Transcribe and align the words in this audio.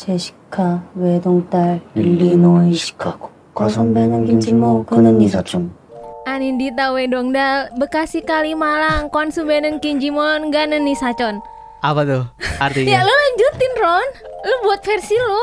제시카 0.00 0.84
외동딸 0.94 1.80
일리노이 1.96 2.74
시카고 2.74 3.28
과선배는 3.54 4.24
김치모 4.24 4.84
그는 4.86 5.18
니사촌 5.18 5.74
Anindita 6.28 6.94
Wedongdal, 6.94 7.74
Bekasi 7.74 8.22
Kalimalang, 8.22 9.10
Konsumenan 9.10 9.80
Kinjimon, 9.82 10.52
Ganen 10.54 10.86
Nisacon. 10.86 11.42
Apa 11.82 12.06
tuh 12.06 12.22
Ya 12.38 12.62
artinya? 12.62 13.02
lo 13.02 13.10
lanjutin 13.10 13.72
Ron, 13.82 14.06
lo 14.46 14.54
buat 14.62 14.80
versi 14.86 15.16
lo. 15.18 15.42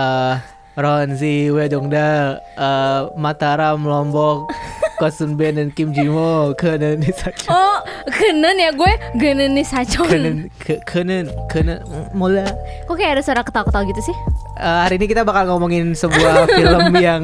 Eh 0.00 0.36
Ronzi 0.72 1.52
Wedongda 1.52 2.40
eh 2.56 3.00
Mataram 3.20 3.84
Lombok 3.84 4.48
Kosun 4.96 5.36
Ben 5.36 5.60
dan 5.60 5.68
Kim 5.76 5.92
Jimo 5.92 6.56
Kenen 6.56 7.04
Nisacon 7.04 7.52
Oh, 7.52 7.76
kenen 8.10 8.56
ya 8.56 8.70
gue, 8.70 8.92
Ganen 9.14 9.52
Nisacon. 9.52 10.06
Kenen 10.06 10.36
ke- 10.56 10.80
Kenen 10.82 11.26
Kenen 11.46 11.80
Mula 12.10 12.44
Kok 12.84 12.94
kayak 12.94 13.12
ada 13.14 13.22
suara 13.22 13.40
ketawa-ketawa 13.40 13.84
gitu 13.86 14.02
sih? 14.02 14.16
Eh, 14.54 14.80
hari 14.80 14.96
ini 14.96 15.06
kita 15.06 15.22
bakal 15.22 15.46
ngomongin 15.46 15.92
sebuah 15.92 16.34
film 16.56 16.90
yang 16.96 17.22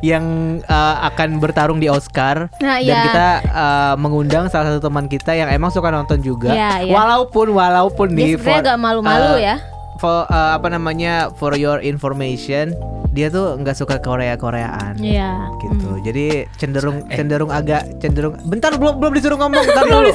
yang 0.00 0.24
eh, 0.60 0.96
akan 1.04 1.38
bertarung 1.38 1.78
di 1.78 1.86
Oscar 1.86 2.50
Nah, 2.58 2.76
dan 2.76 2.84
iya. 2.84 3.02
kita 3.04 3.28
eh, 3.44 3.94
mengundang 3.96 4.46
salah 4.46 4.70
satu 4.70 4.82
teman 4.84 5.06
kita 5.06 5.32
yang 5.32 5.48
emang 5.48 5.68
suka 5.68 5.88
nonton 5.88 6.18
juga. 6.18 6.50
Iya, 6.50 6.72
iya. 6.82 6.92
Walaupun 6.92 7.50
walaupun 7.50 8.08
Dia 8.10 8.18
nih 8.24 8.36
for- 8.36 8.58
agak 8.58 8.76
malu-malu 8.76 9.36
eh, 9.36 9.46
ya. 9.46 9.56
For, 10.02 10.26
eh, 10.26 10.50
apa 10.52 10.66
namanya 10.66 11.30
for 11.32 11.54
your 11.54 11.78
information 11.78 12.74
dia 13.08 13.28
tuh 13.28 13.54
nggak 13.54 13.76
suka 13.76 14.00
Korea 14.00 14.34
Koreaan 14.34 14.96
Iya. 14.96 15.52
gitu. 15.60 15.84
Hmm. 15.86 16.02
Jadi 16.02 16.48
cenderung 16.56 17.04
Eh. 17.06 17.14
cenderung 17.14 17.52
agak 17.52 18.00
cenderung 18.00 18.34
bentar 18.42 18.72
belum 18.72 18.98
belum 18.98 19.12
disuruh 19.12 19.36
ngomong 19.36 19.62
bentar 19.68 19.84
dulu. 19.84 20.10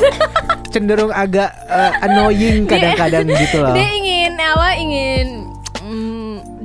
cenderung 0.67 1.13
agak 1.13 1.53
eh, 1.69 1.93
annoying 2.01 2.65
kadang-kadang 2.65 3.29
gitu 3.29 3.61
loh. 3.61 3.71
Dia 3.71 3.89
ingin 3.93 4.33
apa? 4.35 4.67
Ingin 4.75 5.27
mm, 5.39 5.46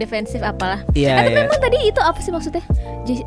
defensif 0.03 0.41
apalah. 0.41 0.83
Iya, 0.93 1.15
Tapi 1.17 1.31
iya. 1.31 1.37
memang 1.41 1.59
tadi 1.59 1.79
itu 1.85 2.01
apa 2.01 2.19
sih 2.19 2.29
maksudnya? 2.29 2.65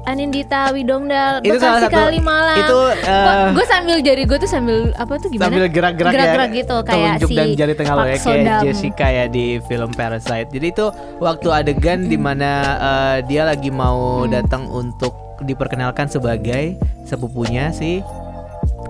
Anindita 0.06 0.72
Widongdal, 0.72 1.40
Itu 1.42 1.56
salah 1.56 1.80
Bekasi 1.80 1.86
satu- 1.88 2.00
Kalimalang. 2.02 2.58
itu, 2.58 2.80
eh, 3.06 3.46
gue 3.52 3.66
sambil 3.66 3.98
jari 4.00 4.24
gue 4.24 4.38
tuh 4.38 4.48
sambil 4.48 4.78
apa 4.94 5.14
tuh 5.16 5.28
gimana? 5.30 5.46
sambil 5.46 5.64
gerak-gerak 5.68 5.94
ya 6.06 6.16
Gerak-gerak 6.16 6.50
gitu 6.54 6.76
kayak 6.82 7.14
si 7.22 7.34
dan 7.34 7.48
jari 7.54 7.74
tengah 7.74 7.94
lo 7.94 8.04
ya 8.04 8.18
kayak. 8.18 8.60
Jessica 8.62 9.08
ya 9.08 9.26
di 9.28 9.46
film 9.62 9.90
Parasite 9.90 10.48
jadi 10.50 10.68
itu 10.70 10.86
waktu 11.18 11.48
adegan 11.50 12.06
di 12.06 12.18
mana 12.18 12.52
eh, 12.78 13.18
dia 13.26 13.44
lagi 13.44 13.70
mau 13.70 13.96
Hmm. 14.18 14.32
datang 14.34 14.68
untuk 14.68 15.12
diperkenalkan 15.38 16.08
sebagai 16.08 16.76
sepupunya 17.04 17.70
si 17.70 18.00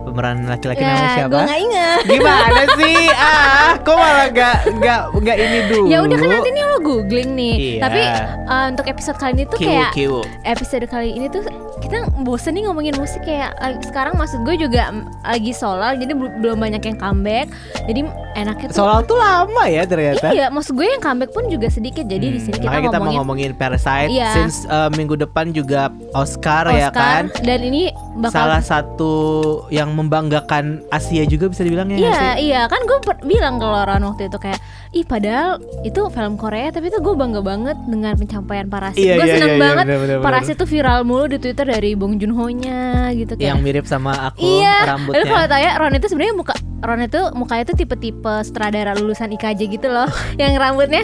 pemeran 0.05 0.37
laki-laki 0.45 0.79
namanya 0.79 1.01
Ya, 1.01 1.15
siapa 1.15 1.27
gue 1.27 1.41
nggak 1.43 1.61
ingat. 1.61 1.99
gimana 2.05 2.61
sih 2.75 2.99
ah 3.11 3.71
kok 3.77 3.95
malah 3.95 4.27
gak 4.29 4.55
gak 4.77 4.99
gak 5.19 5.35
ini 5.37 5.59
dulu 5.67 5.87
Ya 5.87 5.97
udah 5.99 6.15
kan 6.15 6.29
nanti 6.29 6.49
nih 6.49 6.63
lo 6.63 6.77
googling 6.79 7.29
nih. 7.33 7.53
Iya. 7.55 7.79
Tapi 7.81 8.01
uh, 8.45 8.65
untuk 8.69 8.85
episode 8.85 9.17
kali 9.17 9.31
ini 9.33 9.43
tuh 9.45 9.57
Kiwu, 9.57 9.67
kayak 9.67 9.89
kiwu. 9.91 10.19
episode 10.43 10.85
kali 10.85 11.09
ini 11.11 11.27
tuh 11.27 11.41
kita 11.77 11.97
bosen 12.17 12.53
nih 12.53 12.63
ngomongin 12.63 12.95
musik 12.95 13.21
kayak 13.21 13.51
lagi- 13.55 13.83
sekarang 13.83 14.15
maksud 14.15 14.41
gue 14.41 14.55
juga 14.57 14.89
lagi 15.21 15.51
solal 15.51 15.95
jadi 15.95 16.11
bel- 16.11 16.35
belum 16.37 16.57
banyak 16.57 16.81
yang 16.81 16.97
comeback. 16.97 17.47
Jadi 17.83 18.01
enaknya 18.33 18.67
tuh 18.67 18.75
Soal 18.75 18.99
tuh 19.01 19.15
lama 19.15 19.63
ya 19.65 19.83
ternyata 19.83 20.27
Iya, 20.29 20.49
maksud 20.49 20.73
gue 20.73 20.87
yang 20.87 20.99
comeback 20.99 21.31
pun 21.31 21.45
juga 21.45 21.67
sedikit. 21.67 22.03
Jadi 22.03 22.27
di 22.29 22.39
sini 22.39 22.55
kita 22.55 22.65
Hmm, 22.65 22.71
Makanya 22.71 22.85
kita 22.85 22.97
mau 22.97 23.05
ngomongin 23.05 23.19
ngomongin 23.19 23.51
Parasite 23.53 24.09
Iya. 24.09 24.29
since 24.33 24.57
eh, 24.65 24.89
minggu 24.91 25.15
depan 25.15 25.51
juga 25.51 25.87
Oscar, 26.11 26.67
ya 26.67 26.89
kan 26.89 27.27
Oscar 27.27 27.43
dan 27.43 27.59
ini 27.61 27.89
bakal 28.15 28.31
salah 28.33 28.61
satu 28.61 29.13
yang 29.69 29.91
membanggakan 29.91 30.65
Asia 30.89 31.23
juga 31.23 31.47
bisa 31.47 31.61
dibilang 31.61 31.87
ya 31.87 31.97
Iya, 31.97 32.13
sih? 32.13 32.31
iya 32.45 32.61
kan 32.65 32.79
gue 32.81 32.97
bilang 33.23 33.55
ke 33.55 33.65
Loran 33.65 34.01
waktu 34.01 34.27
itu 34.27 34.37
kayak 34.37 34.59
ih 34.91 35.03
padahal 35.03 35.59
itu 35.83 35.99
film 36.07 36.35
Korea 36.35 36.71
tapi 36.71 36.87
tuh 36.87 36.99
gue 36.99 37.13
bangga 37.13 37.41
banget 37.41 37.75
dengan 37.85 38.15
pencapaian 38.15 38.65
Parasit. 38.65 38.97
Iya, 38.97 39.13
gue 39.13 39.25
iya, 39.25 39.35
seneng 39.35 39.49
iya, 39.49 39.53
iya, 39.53 39.61
banget 39.61 39.85
bener, 39.85 39.99
bener, 40.01 40.17
Parasit 40.21 40.55
tuh 40.55 40.65
viral 40.65 41.03
mulu 41.03 41.25
di 41.27 41.37
Twitter 41.37 41.67
dari 41.75 41.91
Bong 41.93 42.15
Joon 42.15 42.31
Ho-nya 42.31 43.11
gitu 43.11 43.35
kayak. 43.35 43.51
Yang 43.51 43.59
mirip 43.61 43.85
sama 43.85 44.31
aku 44.31 44.39
Iya, 44.39 44.95
rambutnya. 44.95 45.19
Lalu 45.19 45.25
kalau 45.27 45.47
tanya 45.51 45.72
Ron 45.75 45.94
itu 46.00 46.07
sebenarnya 46.07 46.35
muka 46.39 46.53
Ron 46.85 47.01
itu 47.01 47.22
mukanya 47.31 47.63
tuh 47.66 47.75
tipe-tipe 47.75 48.34
sutradara 48.41 48.94
lulusan 48.94 49.29
IKJ 49.31 49.62
gitu 49.72 49.88
loh, 49.88 50.06
yang 50.41 50.53
rambutnya 50.56 51.01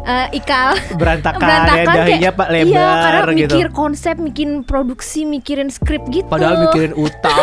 eh, 0.00 0.26
ikal. 0.32 0.76
berantakan, 0.94 1.40
Berantakan 1.40 1.74
ya 1.76 1.84
dahinya 1.88 2.04
kayak- 2.22 2.34
pak 2.34 2.48
Iya, 2.48 2.62
lebar 2.64 2.94
karena 2.94 3.32
gitu. 3.34 3.54
mikir 3.54 3.68
konsep, 3.70 4.14
mikirin 4.16 4.54
produksi, 4.60 5.20
mikirin 5.24 5.68
skrip 5.68 6.02
gitu. 6.08 6.26
Padahal 6.26 6.64
mikirin 6.64 6.92
utang 6.94 7.34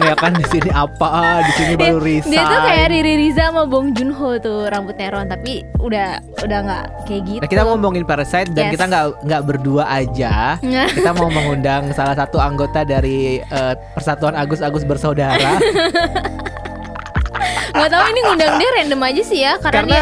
ya 0.00 0.14
kan 0.14 0.32
di 0.32 0.44
sini 0.46 0.68
apa, 0.68 1.08
di 1.40 1.52
sini 1.54 1.72
baru 1.74 1.98
resign. 1.98 2.30
Dia 2.30 2.42
tuh 2.44 2.60
kayak 2.60 2.86
Riri 2.88 3.14
Riza 3.18 3.44
sama 3.48 3.64
Bong 3.64 3.92
Joon 3.92 4.10
Ho 4.12 4.36
tuh 4.36 4.66
rambutnya 4.66 5.08
Ron, 5.08 5.26
tapi 5.26 5.52
udah 5.78 6.08
udah 6.38 6.58
nggak 6.60 6.84
kayak 7.04 7.22
gitu. 7.24 7.40
Nah, 7.40 7.48
kita 7.48 7.62
mau 7.62 7.72
ngomongin 7.74 8.04
Parasite 8.04 8.50
dan 8.50 8.64
Yes. 8.66 8.72
kita 8.74 8.84
nggak 8.86 9.04
nggak 9.24 9.42
berdua 9.44 9.84
aja. 9.86 10.32
kita 10.98 11.10
mau 11.12 11.28
mengundang 11.28 11.90
salah 11.92 12.12
satu 12.12 12.36
anggota 12.36 12.82
dari 12.82 13.38
eh, 13.38 13.74
Persatuan 13.94 14.34
Agus 14.34 14.58
Agus 14.58 14.82
Bersaudara 14.82 15.54
Nggak 17.68 17.90
tahu 17.90 18.04
ini 18.06 18.20
ngundang 18.22 18.52
dia 18.56 18.70
random 18.72 19.00
aja 19.02 19.22
sih 19.22 19.38
ya, 19.38 19.52
karena, 19.56 19.78
karena 19.78 19.98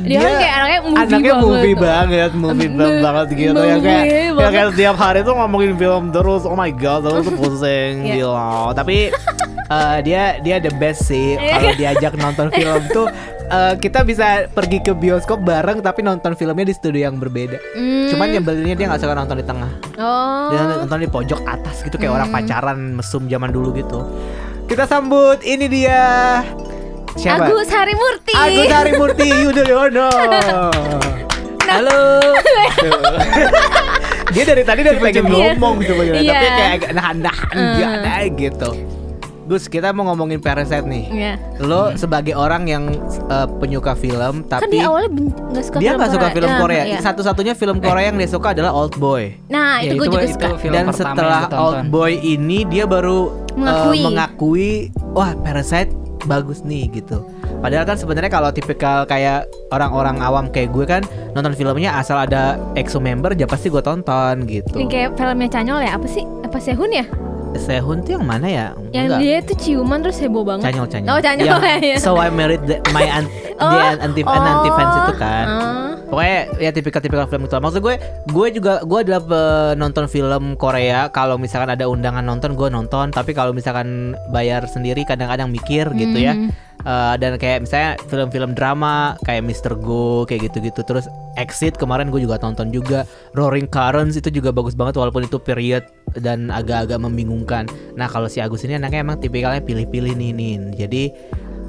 dia, 0.00 0.08
dia 0.08 0.18
kan 0.18 0.32
kayak 0.34 0.54
anaknya 0.54 0.80
movie 0.82 0.98
anaknya 0.98 1.32
banget. 1.32 1.44
movie 1.44 1.76
banget, 1.76 2.30
movie 2.32 2.68
Movie- 2.68 3.00
banget 3.00 3.26
gitu 3.30 3.60
ya 3.60 3.74
movie 3.74 3.84
kayak 3.84 4.04
ya 4.06 4.30
banget. 4.32 4.50
kayak 4.50 4.66
setiap 4.70 4.96
hari 4.96 5.20
tuh 5.22 5.34
ngomongin 5.34 5.72
film 5.74 6.04
terus. 6.10 6.42
Oh 6.42 6.54
my 6.54 6.70
god, 6.70 7.00
terus 7.02 7.22
tuh 7.22 7.34
pusing 7.34 7.94
Iya. 8.02 8.14
gila. 8.18 8.50
Tapi 8.72 8.96
eh, 9.64 9.98
dia 10.02 10.22
dia 10.38 10.56
the 10.58 10.72
best 10.72 11.06
sih 11.06 11.34
Iya. 11.34 11.52
kalau 11.52 11.70
diajak 11.74 12.12
nonton 12.14 12.46
film 12.50 12.82
tuh 12.90 13.06
eh, 13.46 13.74
kita 13.76 14.00
bisa 14.02 14.26
pergi 14.48 14.78
ke 14.80 14.92
bioskop 14.92 15.38
bareng 15.38 15.80
tapi 15.80 16.00
nonton 16.00 16.32
filmnya 16.32 16.64
di 16.64 16.72
studio 16.72 17.02
yang 17.02 17.16
berbeda. 17.16 17.56
Hmm. 17.72 18.08
Cuman 18.08 18.26
nyebelinnya 18.30 18.74
dia 18.74 18.86
nggak 18.86 19.00
suka 19.00 19.14
nonton 19.14 19.36
di 19.36 19.44
tengah. 19.44 19.70
Oh. 19.94 20.48
Dia 20.48 20.60
nonton 20.78 20.98
di 20.98 21.06
pojok 21.06 21.40
atas 21.42 21.80
gitu 21.80 21.94
kayak 21.94 22.12
orang 22.14 22.28
Hmm. 22.28 22.36
pacaran 22.38 22.78
mesum 22.94 23.24
zaman 23.26 23.48
dulu 23.48 23.72
gitu. 23.74 24.00
Kita 24.62 24.84
sambut 24.84 25.40
ini 25.42 25.68
dia. 25.68 26.40
Siapa? 27.12 27.44
Agus 27.46 27.68
Harimurti. 27.68 28.32
Agus 28.34 28.68
Harimurti 28.68 29.28
Yudhoyono. 29.44 30.08
Halo. 31.62 32.00
Dia 34.32 34.44
dari 34.44 34.62
tadi 34.64 34.80
dari 34.82 34.98
pengen 34.98 35.24
ngomong 35.28 35.76
Iya. 35.84 36.32
tapi 36.32 36.46
kayak 36.48 36.72
agak 36.74 36.92
nahan-nahan 36.92 37.56
gimana 37.76 38.12
gitu. 38.32 38.70
Gus, 39.44 39.66
kita 39.66 39.90
mau 39.90 40.06
ngomongin 40.06 40.38
Parasite 40.38 40.82
nih. 40.82 41.04
Iya. 41.08 41.32
Lo 41.58 41.90
sebagai 41.94 42.32
orang 42.32 42.64
yang 42.64 42.84
uh, 43.26 43.50
penyuka 43.56 43.92
film, 43.92 44.46
Kan 44.46 44.62
tapi 44.62 44.78
dia 44.78 44.86
awalnya 44.86 45.10
ben- 45.10 45.34
nggak 45.50 45.64
suka 45.64 45.76
dia 45.76 45.84
film 45.84 45.98
nggak 45.98 46.10
suka 46.10 46.20
Korea. 46.22 46.34
film 46.34 46.48
Nah, 46.48 46.60
Korea. 46.60 46.82
iya. 46.84 46.98
Satu-satunya 47.00 47.54
film 47.54 47.76
Korea 47.78 48.04
yang 48.06 48.16
dia 48.16 48.28
suka 48.28 48.48
adalah 48.50 48.70
Old 48.70 48.94
Boy. 48.96 49.34
Nah, 49.48 49.80
Ya, 49.80 49.90
itu 49.90 49.98
gue 49.98 50.04
itu- 50.04 50.12
juga 50.12 50.22
itu 50.22 50.32
suka. 50.32 50.48
film 50.56 50.74
Dan 50.74 50.86
setelah. 50.90 51.42
Old 51.50 51.80
Boy 51.88 52.12
ini 52.18 52.62
dia 52.64 52.84
baru 52.84 53.18
uh, 53.28 53.56
Mengakui. 53.56 54.00
mengakui, 54.00 54.70
wah 55.10 55.34
Parasite 55.36 55.90
bagus 56.22 56.62
nih 56.62 56.86
gitu. 56.92 57.26
Padahal 57.58 57.82
kan 57.84 57.94
sebenarnya 57.94 58.26
kalau 58.28 58.50
tipikal 58.50 59.02
kayak 59.04 59.42
orang-orang 59.68 60.18
awam 60.18 60.46
kayak 60.48 60.70
gue 60.70 60.82
kan 60.84 61.02
nonton 61.32 61.50
filmnya 61.52 61.94
asal 61.94 62.14
ada 62.16 62.58
EXO 62.72 62.98
member 62.98 63.34
ya 63.34 63.44
pasti 63.44 63.66
gue 63.66 63.78
tonton 63.78 64.46
gitu. 64.46 64.74
Ini 64.76 64.86
kayak 64.86 65.08
filmnya 65.14 65.48
Canyol 65.48 65.78
ya, 65.80 65.94
apa 65.94 66.06
sih? 66.06 66.22
Apa 66.42 66.58
Sehun 66.58 66.90
ya? 66.90 67.06
Sehun 67.54 68.00
tuh 68.00 68.16
yang 68.16 68.24
mana 68.24 68.46
ya? 68.46 68.66
Yang 68.90 69.06
Enggak. 69.06 69.18
dia 69.20 69.36
tuh 69.44 69.56
ciuman 69.56 69.98
terus 70.00 70.18
heboh 70.18 70.42
banget. 70.42 70.64
Canyol 70.66 70.86
Canyol. 70.88 71.08
Oh, 71.08 71.18
Canyol, 71.20 71.46
Yang 71.46 71.62
iya. 71.86 71.96
So 71.96 72.16
I 72.16 72.28
married 72.28 72.64
the- 72.64 72.80
my 72.90 73.04
aunt, 73.04 73.28
Oh, 73.56 73.70
the 73.70 73.78
anti 74.00 74.22
anti 74.24 74.70
fans 74.72 74.94
itu 74.98 75.14
kan. 75.16 75.46
ah. 75.46 75.91
Pokoknya 76.12 76.52
ya 76.60 76.70
tipikal-tipikal 76.76 77.24
film 77.24 77.48
itu. 77.48 77.56
Maksud 77.56 77.80
gue, 77.80 77.96
gue 78.28 78.46
juga 78.52 78.84
gue 78.84 78.98
adalah 79.00 79.22
penonton 79.24 80.04
film 80.12 80.60
Korea. 80.60 81.08
Kalau 81.08 81.40
misalkan 81.40 81.72
ada 81.72 81.88
undangan 81.88 82.20
nonton, 82.20 82.52
gue 82.52 82.68
nonton. 82.68 83.08
Tapi 83.08 83.32
kalau 83.32 83.56
misalkan 83.56 84.12
bayar 84.28 84.68
sendiri, 84.68 85.08
kadang-kadang 85.08 85.48
mikir 85.48 85.88
gitu 85.96 86.20
ya. 86.20 86.36
Hmm. 86.36 86.52
Eh, 86.82 87.14
dan 87.22 87.38
kayak 87.38 87.62
misalnya 87.62 87.94
film-film 88.10 88.58
drama 88.58 89.14
kayak 89.22 89.46
Mr. 89.46 89.78
Go 89.78 90.26
kayak 90.26 90.50
gitu-gitu. 90.50 90.82
Terus 90.82 91.06
Exit 91.38 91.78
kemarin 91.78 92.10
gue 92.10 92.18
juga 92.18 92.42
tonton 92.42 92.74
juga. 92.74 93.06
Roaring 93.38 93.70
Currents 93.70 94.18
itu 94.18 94.34
juga 94.34 94.50
bagus 94.50 94.74
banget 94.74 94.98
walaupun 94.98 95.22
itu 95.22 95.38
period 95.38 95.86
dan 96.18 96.50
agak-agak 96.50 96.98
membingungkan. 96.98 97.70
Nah 97.94 98.10
kalau 98.10 98.26
si 98.26 98.42
Agus 98.42 98.66
ini 98.66 98.76
anaknya 98.76 99.06
emang 99.06 99.22
tipikalnya 99.22 99.62
pilih-pilih 99.62 100.18
nih 100.18 100.32
Nin. 100.34 100.74
Jadi 100.74 101.14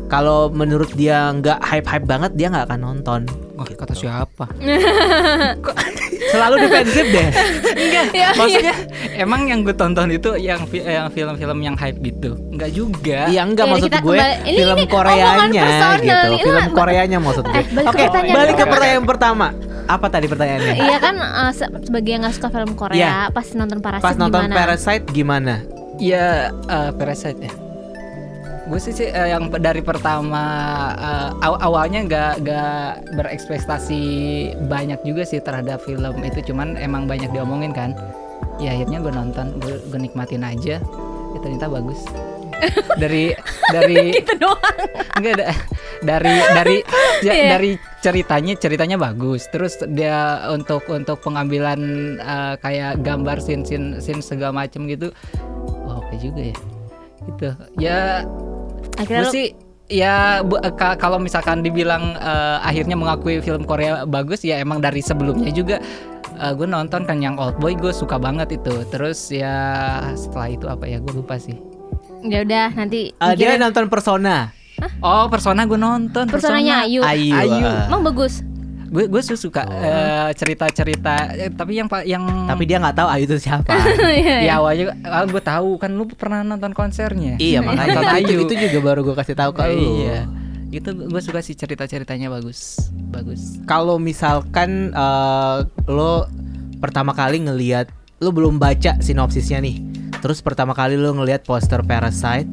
kalau 0.10 0.50
menurut 0.50 0.90
dia 0.98 1.30
nggak 1.30 1.62
hype-hype 1.62 2.10
banget 2.10 2.32
dia 2.34 2.50
nggak 2.50 2.74
akan 2.74 2.82
nonton. 2.82 3.22
Wah, 3.64 3.70
Gitu. 3.70 3.80
kata 3.80 3.96
siapa? 3.96 4.46
Selalu 6.34 6.56
defensif 6.60 7.06
deh. 7.06 7.28
Enggak. 7.74 8.06
Ya, 8.12 8.28
Maksudnya 8.40 8.76
emang 9.16 9.42
yang 9.46 9.62
gue 9.62 9.72
tonton 9.72 10.10
itu 10.10 10.36
yang 10.36 10.66
fi- 10.66 10.84
yang 10.84 11.08
film-film 11.08 11.58
yang 11.62 11.76
hype 11.76 11.96
gitu. 11.98 12.36
Enggak 12.50 12.70
juga. 12.70 13.20
Iya 13.26 13.42
enggak 13.42 13.66
Ya, 13.66 13.72
maksud 13.72 13.90
gue 13.90 14.02
kembali- 14.04 14.40
ini- 14.44 14.60
film 14.60 14.76
ini 14.76 14.86
Koreanya 14.86 15.48
gitu. 15.48 16.28
nih. 16.28 16.40
Film 16.42 16.66
Koreanya 16.74 17.18
maksud 17.18 17.44
gue. 17.46 17.56
Eh, 17.56 17.66
balik 17.66 17.86
ke 17.86 17.90
Oke, 17.90 18.04
pertanyaan. 18.04 18.36
balik 18.36 18.56
ke 18.56 18.66
pertanyaan 18.68 19.06
pertama. 19.06 19.48
Apa 19.84 20.08
tadi 20.08 20.26
pertanyaannya? 20.26 20.74
Iya 20.76 20.98
kan 20.98 21.16
uh, 21.16 21.52
se- 21.52 21.72
sebagai 21.82 22.10
yang 22.10 22.24
nggak 22.24 22.36
suka 22.36 22.48
film 22.50 22.72
Korea, 22.74 22.98
Iya. 22.98 23.16
pas 23.32 23.48
nonton 23.52 23.80
Parasit 23.80 24.02
Pas 24.02 24.16
nonton 24.18 24.42
gimana? 24.42 24.56
Parasite 24.58 25.06
gimana? 25.08 25.54
Ya 25.96 26.28
eh, 26.66 26.92
Parasite 26.92 27.40
ya. 27.42 27.52
Gue 28.64 28.80
sih, 28.80 28.92
sih 28.92 29.08
eh, 29.08 29.30
yang 29.30 29.52
dari 29.52 29.80
pertama 29.80 30.44
eh, 30.94 31.30
aw- 31.42 31.62
awalnya 31.62 32.00
nggak 32.02 32.34
nggak 32.40 32.84
berekspektasi 33.14 34.02
banyak 34.64 35.00
juga 35.02 35.24
sih 35.24 35.40
terhadap 35.40 35.82
film 35.82 36.16
itu. 36.22 36.40
Cuman 36.46 36.76
emang 36.76 37.04
banyak 37.04 37.30
diomongin 37.30 37.72
kan. 37.72 37.92
Ya 38.58 38.72
akhirnya 38.72 39.00
gue 39.00 39.12
nonton 39.12 39.60
gue, 39.60 39.84
gue 39.84 40.00
nikmatin 40.00 40.42
aja. 40.42 40.80
Ya 41.30 41.40
ternyata 41.40 41.68
bagus. 41.68 42.00
Dari 42.96 43.36
dari 43.68 44.12
gitu 44.18 44.40
doang. 44.40 44.78
Enggak 45.14 45.34
da- 45.38 45.58
dari 46.02 46.36
dari 46.54 46.78
ya, 47.28 47.34
Iya. 47.34 47.48
dari 47.52 47.72
ceritanya 48.00 48.54
ceritanya 48.56 48.96
bagus. 48.96 49.50
Terus 49.50 49.76
dia 49.90 50.48
untuk 50.48 50.88
untuk 50.88 51.20
pengambilan 51.20 51.80
eh, 52.16 52.56
kayak 52.58 53.02
gambar 53.02 53.38
scene 53.38 53.68
scene 53.68 54.00
scene 54.00 54.24
segala 54.24 54.64
macem 54.64 54.88
gitu 54.88 55.12
wah 55.84 56.00
oke 56.00 56.16
juga 56.18 56.40
ya. 56.46 56.58
Gitu. 57.26 57.50
Ya 57.78 58.00
akhirnya 58.94 59.20
gue 59.20 59.26
lo 59.26 59.32
sih 59.32 59.48
ya 59.86 60.16
bu- 60.42 60.58
eh, 60.58 60.72
ka- 60.72 60.96
kalau 60.96 61.18
misalkan 61.18 61.60
dibilang 61.60 62.16
eh, 62.16 62.58
akhirnya 62.62 62.94
mengakui 62.94 63.40
film 63.40 63.64
Korea 63.64 64.04
bagus 64.04 64.42
ya 64.42 64.58
emang 64.58 64.80
dari 64.80 65.00
sebelumnya 65.00 65.50
juga 65.50 65.78
gue 66.34 66.66
nonton 66.66 67.06
kan 67.06 67.18
yang 67.18 67.38
Old 67.38 67.56
Boy 67.56 67.72
gue 67.74 67.90
suka 67.90 68.18
banget 68.18 68.54
itu 68.54 68.74
terus 68.90 69.30
ya 69.30 69.54
setelah 70.12 70.50
itu 70.50 70.66
apa 70.66 70.84
ya 70.84 70.98
gue 70.98 71.14
lupa 71.14 71.38
sih 71.38 71.54
ya 72.22 72.42
udah 72.42 72.74
nanti 72.74 73.14
Eh, 73.14 73.34
dia 73.36 73.56
nonton 73.56 73.86
Persona. 73.86 74.50
oh 75.00 75.30
Persona 75.30 75.64
gue 75.64 75.78
nonton 75.78 76.26
personanya 76.26 76.84
Ayu 76.84 77.00
Ayu. 77.00 77.32
Ayu. 77.32 77.64
eh. 77.64 77.86
emang 77.86 78.02
bagus 78.04 78.42
gue 78.94 79.10
gue 79.10 79.22
suka 79.26 79.66
Oh. 79.66 79.74
eh, 79.74 80.30
cerita-cerita 80.38 81.34
eh, 81.34 81.50
tapi 81.50 81.76
yang 81.76 81.90
pa- 81.90 82.06
yang 82.06 82.22
Tapi 82.22 82.64
dia 82.64 82.78
nggak 82.78 82.94
tahu 82.94 83.08
Ayu 83.10 83.26
itu 83.26 83.42
siapa. 83.42 83.74
Ya 84.46 84.62
awalnya 84.62 84.94
ah, 85.02 85.26
gue 85.26 85.42
tahu 85.42 85.76
kan 85.76 85.90
lu 85.90 86.06
pernah 86.08 86.46
nonton 86.46 86.72
konsernya 86.72 87.36
iya 87.38 87.58
makanya 87.60 88.06
itu, 88.14 88.30
Ayu. 88.30 88.38
itu 88.46 88.54
juga 88.70 88.80
baru 88.84 89.02
gue 89.02 89.16
kasih 89.16 89.34
tahu 89.34 89.52
ke 89.52 89.66
lu. 89.66 89.82
iya 90.00 90.30
itu 90.70 90.90
gue 90.90 91.22
suka 91.22 91.42
sih 91.42 91.54
cerita-ceritanya 91.54 92.30
bagus 92.30 92.90
bagus 93.10 93.58
Kalau 93.66 93.98
misalkan 93.98 94.90
eh, 94.90 95.58
lo 95.88 96.30
pertama 96.78 97.12
kali 97.12 97.42
ngelihat 97.42 97.90
lo 98.20 98.30
belum 98.30 98.56
baca 98.56 99.00
sinopsisnya 99.00 99.58
nih. 99.60 99.82
Terus 100.18 100.40
pertama 100.40 100.72
kali 100.72 100.96
lo 100.96 101.12
ngelihat 101.12 101.44
poster 101.44 101.84
Parasite, 101.84 102.48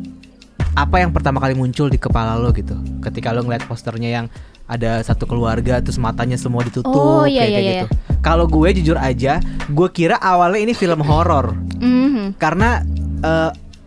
apa 0.72 0.98
yang 0.98 1.10
pertama 1.10 1.38
kali 1.38 1.54
muncul 1.54 1.86
di 1.86 1.94
kepala 1.94 2.34
lo 2.34 2.50
gitu? 2.50 2.74
Ketika 2.98 3.30
lo 3.30 3.40
ngeliat 3.40 3.62
posternya 3.64 4.10
yang 4.12 4.26
ada 4.70 5.02
satu 5.02 5.26
keluarga 5.26 5.82
terus 5.82 5.98
matanya 5.98 6.38
semua 6.38 6.62
ditutup 6.62 6.86
Oh, 6.88 7.26
iya, 7.26 7.42
kayak, 7.42 7.50
iya, 7.50 7.50
kayak 7.50 7.66
iya. 7.66 7.74
gitu. 7.74 7.86
Kalau 8.20 8.46
gue 8.46 8.68
jujur 8.78 8.94
aja, 8.94 9.42
gue 9.66 9.88
kira 9.90 10.14
awalnya 10.14 10.62
ini 10.62 10.72
film 10.72 11.00
horor 11.00 11.58
Mhm. 11.76 12.36
karena 12.36 12.86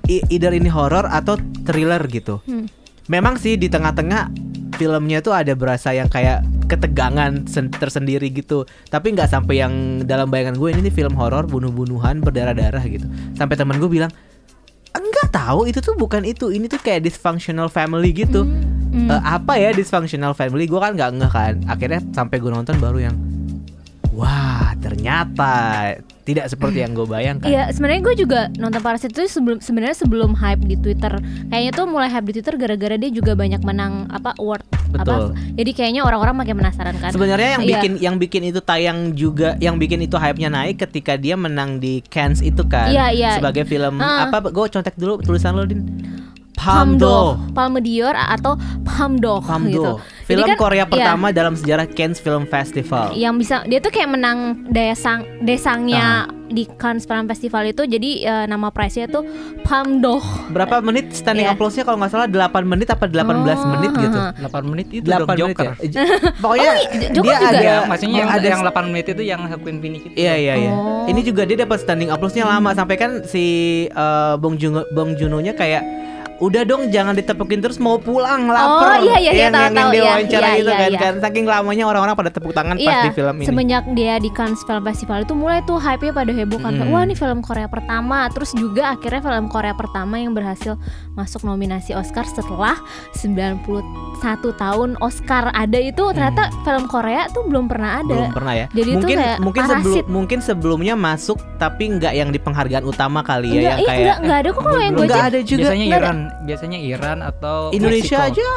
i- 0.04 0.26
either 0.30 0.52
ini 0.52 0.68
horor 0.68 1.06
atau 1.06 1.36
thriller 1.64 2.04
gitu. 2.06 2.44
Hmm. 2.44 2.68
Memang 3.06 3.36
sih 3.36 3.56
di 3.56 3.68
tengah-tengah 3.68 4.32
filmnya 4.74 5.20
tuh 5.20 5.32
ada 5.32 5.54
berasa 5.54 5.92
yang 5.92 6.08
kayak 6.08 6.42
ketegangan 6.66 7.46
sen- 7.46 7.70
tersendiri 7.70 8.28
gitu. 8.28 8.64
Tapi 8.86 9.14
nggak 9.14 9.30
sampai 9.30 9.56
yang 9.58 9.74
dalam 10.02 10.28
bayangan 10.28 10.56
gue 10.56 10.70
ini 10.70 10.84
nih 10.84 10.96
film 10.96 11.14
horor 11.14 11.46
bunuh-bunuhan 11.46 12.20
berdarah-darah 12.20 12.84
gitu. 12.84 13.06
Sampai 13.34 13.56
teman 13.56 13.78
gue 13.78 13.88
bilang 13.88 14.12
enggak 14.92 15.30
tahu 15.30 15.66
itu 15.66 15.80
tuh 15.80 15.94
bukan 15.94 16.24
itu. 16.24 16.50
Ini 16.50 16.66
tuh 16.66 16.80
kayak 16.80 17.04
dysfunctional 17.04 17.68
family 17.68 18.12
gitu. 18.12 18.44
Hmm. 18.94 19.10
Eh, 19.10 19.22
apa 19.26 19.58
ya 19.58 19.74
dysfunctional 19.74 20.32
family? 20.32 20.70
Gue 20.70 20.78
kan 20.78 20.94
nggak 20.94 21.12
ngeh 21.18 21.32
kan. 21.32 21.54
Akhirnya 21.66 22.00
sampai 22.14 22.38
gue 22.38 22.48
nonton 22.48 22.78
baru 22.78 23.10
yang 23.10 23.16
wah 24.14 24.78
ternyata 24.78 25.98
tidak 26.24 26.48
seperti 26.48 26.80
yang 26.80 26.96
gue 26.96 27.04
bayangkan. 27.04 27.50
Iya, 27.50 27.74
sebenarnya 27.74 28.00
gue 28.00 28.16
juga 28.16 28.40
nonton 28.56 28.80
Parasit 28.80 29.12
itu 29.12 29.28
sebelum 29.28 29.60
sebenarnya 29.60 29.98
sebelum 29.98 30.32
hype 30.32 30.64
di 30.64 30.78
Twitter. 30.78 31.12
Kayaknya 31.50 31.72
tuh 31.74 31.86
mulai 31.90 32.08
hype 32.08 32.30
di 32.30 32.34
Twitter 32.40 32.56
gara-gara 32.56 32.96
dia 32.96 33.12
juga 33.12 33.34
banyak 33.34 33.60
menang 33.60 34.08
apa 34.08 34.32
award 34.40 34.64
Betul. 34.88 35.34
apa. 35.34 35.36
Jadi 35.58 35.72
kayaknya 35.74 36.02
orang-orang 36.06 36.36
makin 36.38 36.56
penasaran 36.62 36.96
kan. 36.96 37.12
Sebenarnya 37.12 37.60
yang 37.60 37.64
Iya. 37.66 37.72
bikin 37.76 37.92
yang 38.00 38.16
bikin 38.16 38.42
itu 38.46 38.62
tayang 38.62 39.12
juga 39.12 39.58
yang 39.60 39.76
bikin 39.76 40.00
itu 40.00 40.16
hype-nya 40.16 40.48
naik 40.48 40.80
ketika 40.80 41.18
dia 41.18 41.36
menang 41.36 41.82
di 41.82 42.00
Cannes 42.08 42.40
itu 42.40 42.64
kan 42.64 42.88
Iya, 42.88 43.12
iya. 43.12 43.32
sebagai 43.36 43.66
film 43.66 44.00
Ah. 44.00 44.30
apa 44.30 44.48
gue 44.48 44.66
contek 44.70 44.96
dulu 44.96 45.20
tulisan 45.20 45.58
lo 45.58 45.66
din 45.66 45.84
Palmdo, 46.64 47.36
Palmdo 47.52 47.54
Palme 47.54 47.80
d'Or 47.84 48.16
atau 48.16 48.56
Palmdo 48.88 49.44
gitu. 49.68 50.00
Film 50.26 50.46
kan, 50.46 50.56
Korea 50.56 50.78
iya, 50.80 50.86
pertama 50.86 51.28
dalam 51.30 51.54
sejarah 51.54 51.86
Cannes 51.86 52.18
Film 52.18 52.44
Festival 52.46 53.12
yang 53.14 53.36
bisa 53.36 53.62
dia 53.64 53.78
tuh 53.78 53.90
kayak 53.90 54.10
menang 54.10 54.40
daya 54.68 54.94
sang 54.94 55.22
desangnya 55.40 56.26
Ah. 56.26 56.32
di 56.46 56.70
Cannes 56.72 57.02
Film 57.02 57.26
Festival 57.26 57.66
itu 57.66 57.84
jadi 57.84 58.12
eh, 58.22 58.46
nama 58.46 58.70
prize-nya 58.70 59.08
tuh 59.08 59.26
Palmdo. 59.64 60.22
berapa 60.48 60.80
menit 60.80 61.10
standing 61.12 61.44
Iya. 61.44 61.54
applause-nya 61.54 61.82
kalau 61.82 61.98
nggak 61.98 62.12
salah 62.12 62.28
8 62.28 62.38
menit 62.64 62.88
apa 62.88 63.06
18 63.06 63.26
Oh, 63.58 63.68
menit 63.72 63.92
gitu 63.92 64.18
ha, 64.18 64.32
8 64.38 64.64
menit 64.64 64.88
itu 64.92 65.08
8 65.08 65.24
dong 65.34 65.50
menit 65.50 65.58
Joker 65.58 65.66
ya 65.66 65.74
pokoknya 66.38 66.70
Oh, 66.70 66.78
Joker 66.78 67.00
dia 67.02 67.10
juga 67.12 67.34
ada 67.42 67.60
ya 67.60 67.78
maksudnya 67.84 68.16
yang 68.18 68.30
ada 68.30 68.46
yang 68.46 68.62
8 68.62 68.86
menit 68.88 69.06
itu 69.10 69.24
yang 69.24 69.42
Queen 69.58 69.78
Phoenix 69.80 70.02
itu 70.04 70.16
Iya 70.16 70.34
iya 70.38 70.54
iya. 70.58 70.72
Oh. 70.72 71.04
Ini 71.04 71.22
juga 71.22 71.42
dia 71.44 71.58
dapat 71.58 71.80
standing 71.80 72.08
applause-nya 72.08 72.46
lama 72.46 72.72
sampai 72.72 72.96
kan 72.96 73.12
si 73.24 73.44
eh, 73.88 74.34
Bong 74.38 74.56
Juno 74.56 74.86
Bong 74.90 75.16
Juno-nya 75.16 75.52
kayak 75.54 75.84
udah 76.36 76.62
dong 76.62 76.90
jangan 76.90 77.14
ditepukin 77.14 77.62
terus 77.62 77.78
mau 77.78 77.96
pulang 77.96 78.46
lapar. 78.48 79.00
iya, 79.00 79.16
iya, 79.18 79.32
iya, 79.32 79.42
yang, 79.44 79.54
tahu, 79.54 79.64
yang, 79.64 79.74
tahu, 79.74 79.90
dia 79.90 80.02
iya, 80.02 80.13
wawancara 80.14 80.48
iya, 80.48 80.58
gitu 80.62 80.70
iya, 80.70 80.80
kan 80.80 80.92
iya. 80.92 81.00
kan 81.02 81.14
saking 81.20 81.46
lamanya 81.46 81.84
orang-orang 81.86 82.14
pada 82.14 82.32
tepuk 82.32 82.54
tangan 82.54 82.76
pas 82.78 82.98
di 83.04 83.12
film 83.12 83.36
ini. 83.42 83.48
semenjak 83.48 83.84
dia 83.94 84.16
di 84.18 84.30
Cannes 84.30 84.62
Film 84.62 84.84
Festival 84.84 85.26
itu 85.26 85.34
mulai 85.34 85.60
tuh 85.64 85.78
hype-nya 85.78 86.14
pada 86.14 86.32
heboh 86.32 86.60
kan. 86.60 86.72
Kayak, 86.72 86.82
Mm. 86.84 86.92
Wah, 86.92 87.04
ini 87.04 87.16
film 87.16 87.40
Korea 87.40 87.68
pertama. 87.68 88.28
Terus 88.30 88.52
juga 88.54 88.94
akhirnya 88.94 89.22
film 89.22 89.46
Korea 89.48 89.74
pertama 89.74 90.16
yang 90.20 90.32
berhasil 90.32 90.76
masuk 91.14 91.42
nominasi 91.44 91.94
Oscar 91.94 92.24
setelah 92.24 92.76
91 93.16 93.64
tahun 94.56 94.90
Oscar 95.00 95.50
ada 95.52 95.80
itu 95.80 96.04
ternyata 96.12 96.52
film 96.64 96.86
Korea 96.88 97.28
tuh 97.32 97.48
belum 97.48 97.68
pernah 97.68 98.00
ada. 98.00 98.08
Hmm. 98.08 98.20
belum 98.30 98.34
pernah 98.36 98.54
ya. 98.56 98.68
Jadi 98.72 98.90
itu 98.90 98.98
mungkin 99.00 99.18
kayak 99.18 99.38
mungkin 99.40 99.62
parasit. 99.64 99.80
sebelum 99.80 100.06
mungkin 100.08 100.40
sebelumnya 100.40 100.94
masuk 100.96 101.38
tapi 101.58 101.84
nggak 101.94 102.14
yang 102.14 102.30
di 102.30 102.40
penghargaan 102.40 102.84
utama 102.84 103.20
kali 103.24 103.48
ya 103.48 103.54
Enggak, 103.54 103.64
yang 103.64 103.80
iya, 103.80 103.88
kayak 103.88 104.00
enggak, 104.04 104.18
enggak 104.24 104.38
ada 104.38 104.50
kok 104.50 104.62
kalau 104.64 104.82
yang 104.82 104.94
gue 104.94 105.08
ada 105.08 105.40
juga. 105.44 105.62
biasanya. 105.64 105.86
Iran 105.88 106.18
biasanya 106.44 106.80
Iran 106.80 107.18
atau 107.22 107.58
Indonesia 107.72 108.18
Meksiko. 108.20 108.30
aja 108.36 108.50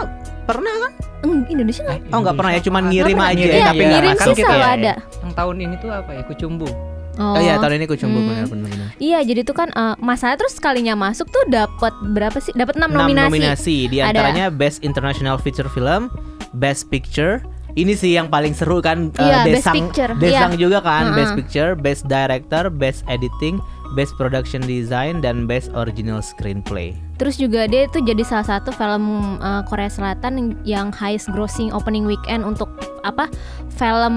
pernah 0.46 0.74
kan? 0.78 0.92
Eng, 1.20 1.42
Indonesia 1.48 1.82
enggak. 1.82 2.00
Oh 2.08 2.18
nggak 2.20 2.36
pernah 2.36 2.52
ya, 2.52 2.60
cuman 2.60 2.80
Nggak 2.80 2.92
ngirim 2.92 3.06
pernah. 3.12 3.26
aja 3.26 3.36
Ngirim, 3.36 3.50
ya, 3.50 3.56
Iya, 3.56 3.66
tapi 3.66 3.76
nggak 3.76 3.90
ngirim 3.92 4.14
sih 4.16 4.32
gitu 4.32 4.42
selalu 4.42 4.58
ya. 4.58 4.70
ada. 4.72 4.92
yang 5.18 5.32
tahun 5.34 5.56
ini 5.60 5.74
tuh 5.76 5.90
apa 5.90 6.10
ya 6.12 6.22
kucumbu 6.24 6.68
Oh, 7.16 7.32
Oh 7.32 7.40
iya 7.40 7.56
tahun 7.56 7.74
ini 7.74 7.86
kucumbu 7.86 8.18
Hmm. 8.18 8.28
benar 8.28 8.44
benar 8.46 8.68
benar. 8.68 8.88
Iya, 8.98 9.18
jadi 9.22 9.40
tuh 9.42 9.54
kan 9.54 9.68
eh, 9.70 9.96
masalah 9.98 10.36
terus 10.36 10.52
sekalinya 10.52 10.92
masuk 10.94 11.24
tuh 11.26 11.44
dapat 11.46 11.88
berapa 12.06 12.36
sih? 12.36 12.52
Dapat 12.52 12.76
6 12.76 12.84
Enam 12.84 12.90
nominasi. 12.94 13.28
nominasi 13.30 13.76
di 13.86 13.96
Ada. 13.96 14.12
antaranya 14.12 14.46
Best 14.50 14.80
International 14.80 15.36
Feature 15.36 15.66
Film, 15.66 16.12
Best 16.52 16.86
Picture. 16.86 17.40
Ini 17.72 17.92
sih 17.92 18.12
yang 18.12 18.28
paling 18.28 18.52
seru 18.52 18.80
kan 18.80 19.08
eh, 19.10 19.20
Iya, 19.22 19.38
Best 19.42 19.56
Desang 19.62 19.74
Picture. 19.74 20.12
Desang 20.14 20.52
Iya. 20.52 20.60
juga 20.60 20.78
kan 20.80 21.04
Heeh. 21.06 21.16
Best 21.18 21.32
Picture, 21.34 21.70
Best 21.74 22.02
Director, 22.06 22.64
Best 22.70 23.00
Editing, 23.06 23.64
Best 23.92 24.16
Production 24.16 24.58
Design 24.60 25.20
dan 25.20 25.44
Best 25.44 25.70
Original 25.72 26.18
Screenplay. 26.18 26.96
Terus 27.16 27.36
juga 27.36 27.64
dia 27.64 27.84
itu 27.84 27.96
jadi 27.98 28.20
salah 28.22 28.44
satu 28.46 28.68
film 28.70 29.04
uh, 29.38 29.64
Korea 29.64 29.88
Selatan 29.88 30.58
yang- 30.62 30.92
highest 30.92 31.28
grossing 31.30 31.70
opening 31.70 32.04
weekend 32.04 32.40
untuk 32.40 32.68
apa 33.02 33.28
film 33.70 34.14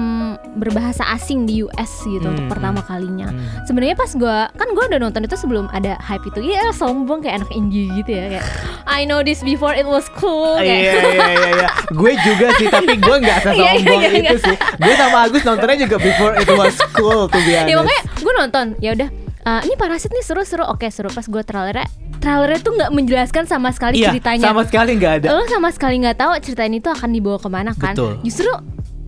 berbahasa 0.54 1.04
asing 1.10 1.44
di 1.44 1.62
US 1.62 2.02
gitu 2.02 2.24
untuk 2.24 2.40
Hmm, 2.40 2.50
pertama 2.50 2.80
kalinya. 2.80 3.28
Hmm. 3.28 3.64
Sebenarnya 3.64 3.94
pas 3.94 4.10
gua 4.12 4.48
kan 4.50 4.68
gua 4.70 4.84
udah 4.86 4.98
nonton 4.98 5.22
itu 5.22 5.32
sebelum 5.34 5.68
ada 5.70 5.96
hype 5.98 6.24
itu. 6.26 6.40
Iya 6.42 6.72
sombong 6.72 7.20
kayak 7.20 7.40
anak 7.40 7.50
indie 7.50 7.88
gitu 7.94 8.10
ya 8.10 8.26
kayak 8.30 8.46
I 8.90 9.04
know 9.04 9.20
this 9.20 9.40
before 9.40 9.72
it 9.72 9.84
was 9.84 10.08
cool 10.14 10.56
Iya 10.56 10.64
kayak 10.66 10.82
iya 10.82 11.26
iya 11.30 11.50
iya. 11.54 11.68
Gue 11.90 12.12
juga 12.18 12.46
sih 12.56 12.66
tapi 12.66 12.96
gue 12.96 13.16
nggak 13.18 13.38
Iya, 13.46 13.52
iya, 13.52 13.72
sesombong 13.76 14.00
iya, 14.02 14.20
itu 14.24 14.36
sih. 14.40 14.56
Gue 14.76 14.94
sama 14.94 15.18
Agus 15.22 15.42
nontonnya 15.42 15.76
juga 15.78 15.96
before 15.98 16.32
it 16.34 16.48
was 16.50 16.76
cool 16.92 17.28
be 17.30 17.40
honest. 17.48 17.68
ya 17.68 17.74
pokoknya 17.76 18.00
gue 18.16 18.32
nonton 18.34 18.66
ya 18.78 18.90
udah 18.92 19.08
uh, 19.46 19.60
ini 19.64 19.74
parasit 19.76 20.10
nih 20.12 20.24
seru-seru 20.24 20.64
oke 20.66 20.86
seru 20.90 21.08
pas 21.08 21.24
gue 21.24 21.42
trailernya 21.42 21.86
trailernya 22.20 22.60
tuh 22.60 22.72
nggak 22.76 22.90
menjelaskan 22.92 23.44
sama 23.48 23.72
sekali 23.72 24.00
iya, 24.00 24.12
ceritanya 24.12 24.52
sama 24.52 24.62
sekali 24.68 24.90
nggak 25.00 25.12
ada. 25.24 25.26
lo 25.32 25.44
sama 25.48 25.68
sekali 25.72 25.94
nggak 26.04 26.16
tahu 26.20 26.30
cerita 26.44 26.62
ini 26.68 26.78
tuh 26.78 26.92
akan 26.92 27.10
dibawa 27.12 27.38
ke 27.40 27.48
mana 27.48 27.72
kan 27.72 27.94
Betul. 27.96 28.20
justru 28.20 28.50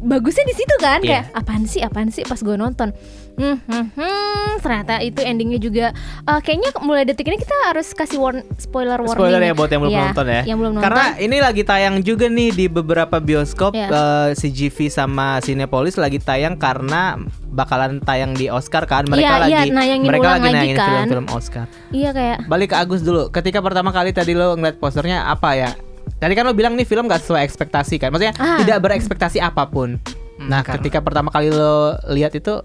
bagusnya 0.02 0.44
di 0.48 0.54
situ 0.58 0.74
kan 0.82 0.98
Iya. 1.04 1.22
kayak 1.22 1.24
apaan 1.38 1.62
sih 1.68 1.80
apaan 1.84 2.08
sih 2.10 2.26
pas 2.26 2.40
gue 2.40 2.56
nonton 2.58 2.90
hmm, 3.34 3.56
hmm, 3.62 3.86
hmm, 3.92 4.50
ternyata 4.58 4.94
itu 4.98 5.18
endingnya 5.18 5.56
juga 5.56 5.86
eh, 6.22 6.40
kayaknya 6.40 6.70
mulai 6.78 7.02
detik 7.02 7.24
ini 7.24 7.36
kita 7.36 7.54
harus 7.66 7.90
kasih 7.90 8.16
warn 8.16 8.40
spoiler 8.56 8.98
warning 8.98 9.16
Spoiler 9.16 9.40
ya 9.40 9.52
buat 9.52 9.68
yang 9.68 9.80
belum 9.80 9.92
Iya, 9.92 10.02
nonton 10.06 10.26
ya. 10.26 10.42
yang 10.44 10.58
belum 10.58 10.72
nonton 10.72 10.84
Karena 10.84 11.04
ini 11.16 11.36
lagi 11.38 11.62
tayang 11.62 11.94
juga 12.00 12.26
nih 12.26 12.50
di 12.50 12.66
beberapa 12.66 13.16
bioskop 13.18 13.72
Iya. 13.72 13.88
eh, 13.88 14.28
CGV 14.34 14.76
sama 14.86 15.38
Cinepolis 15.38 15.96
lagi 15.96 16.18
tayang 16.18 16.54
karena 16.54 17.16
bakalan 17.46 18.00
tayang 18.00 18.32
di 18.32 18.48
Oscar 18.48 18.84
kan. 18.84 19.04
Mereka 19.04 19.20
Iya, 19.22 19.40
lagi 19.40 19.52
iya, 19.62 19.62
nayangin 19.70 20.06
mereka 20.06 20.22
ulang 20.22 20.32
lagi 20.34 20.42
lagi 20.42 20.54
nayangin 20.54 20.76
kan. 20.76 20.88
film-film 20.88 21.26
Oscar. 21.30 21.66
iya 21.90 22.10
kayak 22.10 22.38
Balik 22.46 22.68
ke 22.68 22.76
Agus 22.76 23.00
dulu. 23.00 23.28
Ketika 23.28 23.58
pertama 23.58 23.90
kali 23.90 24.10
tadi 24.10 24.32
lo 24.32 24.54
ngeliat 24.54 24.76
posternya 24.76 25.26
apa 25.26 25.52
ya? 25.52 25.70
Tadi 26.14 26.32
kan 26.32 26.44
lo 26.44 26.52
bilang 26.52 26.74
nih 26.74 26.82
film 26.82 27.04
gak 27.04 27.20
sesuai 27.20 27.42
ekspektasi 27.42 27.96
kan. 27.96 28.08
Maksudnya 28.08 28.34
Ah. 28.36 28.58
tidak 28.58 28.78
berekspektasi 28.80 29.38
apa 29.38 29.66
pun. 29.66 29.98
Hmm, 29.98 30.48
Nah, 30.48 30.60
karena- 30.60 30.80
ketika 30.80 30.98
pertama 30.98 31.28
kali 31.28 31.48
lo 31.48 31.94
lihat 32.08 32.32
itu 32.32 32.62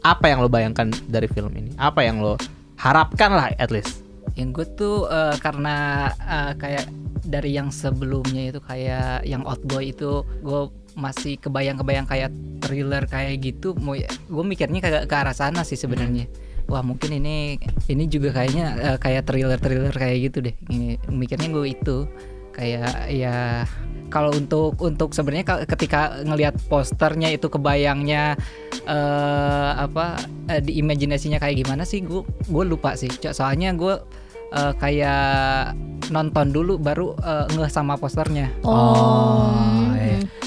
apa 0.00 0.32
yang 0.32 0.40
lo 0.40 0.48
bayangkan 0.48 0.88
dari 1.08 1.28
film 1.28 1.52
ini? 1.56 1.72
Apa 1.76 2.04
yang 2.04 2.24
lo 2.24 2.40
harapkan 2.80 3.32
lah 3.36 3.52
at 3.60 3.68
least? 3.68 4.00
Yang 4.36 4.48
gue 4.56 4.66
tuh 4.76 4.96
eh, 5.10 5.36
karena 5.40 6.08
eh, 6.16 6.52
kayak 6.56 6.86
dari 7.20 7.52
yang 7.52 7.68
sebelumnya 7.68 8.48
itu 8.48 8.60
kayak 8.64 9.28
yang 9.28 9.44
Outboy 9.44 9.92
itu 9.92 10.24
gue 10.40 10.62
masih 10.96 11.36
kebayang-kebayang 11.38 12.08
kayak 12.08 12.32
thriller 12.64 13.04
kayak 13.04 13.44
gitu. 13.44 13.76
Mau 13.76 13.96
gue 13.96 14.44
mikirnya 14.44 14.80
kayak 14.80 15.04
ke 15.06 15.14
arah 15.16 15.36
sana 15.36 15.60
sih 15.62 15.76
sebenarnya. 15.76 16.24
Wah 16.70 16.86
mungkin 16.86 17.10
ini 17.20 17.58
ini 17.90 18.04
juga 18.08 18.32
kayaknya 18.32 18.66
eh, 18.80 18.98
kayak 18.98 19.28
thriller-thriller 19.28 19.92
kayak 19.92 20.16
gitu 20.32 20.38
deh. 20.48 20.54
Ini 20.72 20.96
mikirnya 21.12 21.48
gue 21.52 21.66
itu 21.68 21.96
kayak 22.56 23.12
ya 23.12 23.64
kalau 24.10 24.34
untuk 24.34 24.74
untuk 24.82 25.14
sebenarnya 25.14 25.46
ka- 25.46 25.64
ketika 25.64 26.20
ngelihat 26.20 26.58
posternya 26.66 27.30
itu 27.30 27.46
kebayangnya 27.46 28.34
eh 28.84 29.70
apa 29.78 30.18
eh, 30.46 30.60
di 30.60 30.82
imajinasinya 30.82 31.38
kayak 31.38 31.62
gimana 31.62 31.86
sih 31.86 32.02
gue 32.02 32.20
gue 32.26 32.64
lupa 32.66 32.98
sih 32.98 33.08
soalnya 33.30 33.70
gue 33.72 33.94
eh, 34.50 34.72
kayak 34.76 35.72
nonton 36.10 36.50
dulu 36.50 36.76
baru 36.76 37.14
eh, 37.16 37.46
ngeh 37.54 37.70
sama 37.70 37.94
posternya 37.94 38.50
Oh. 38.66 39.89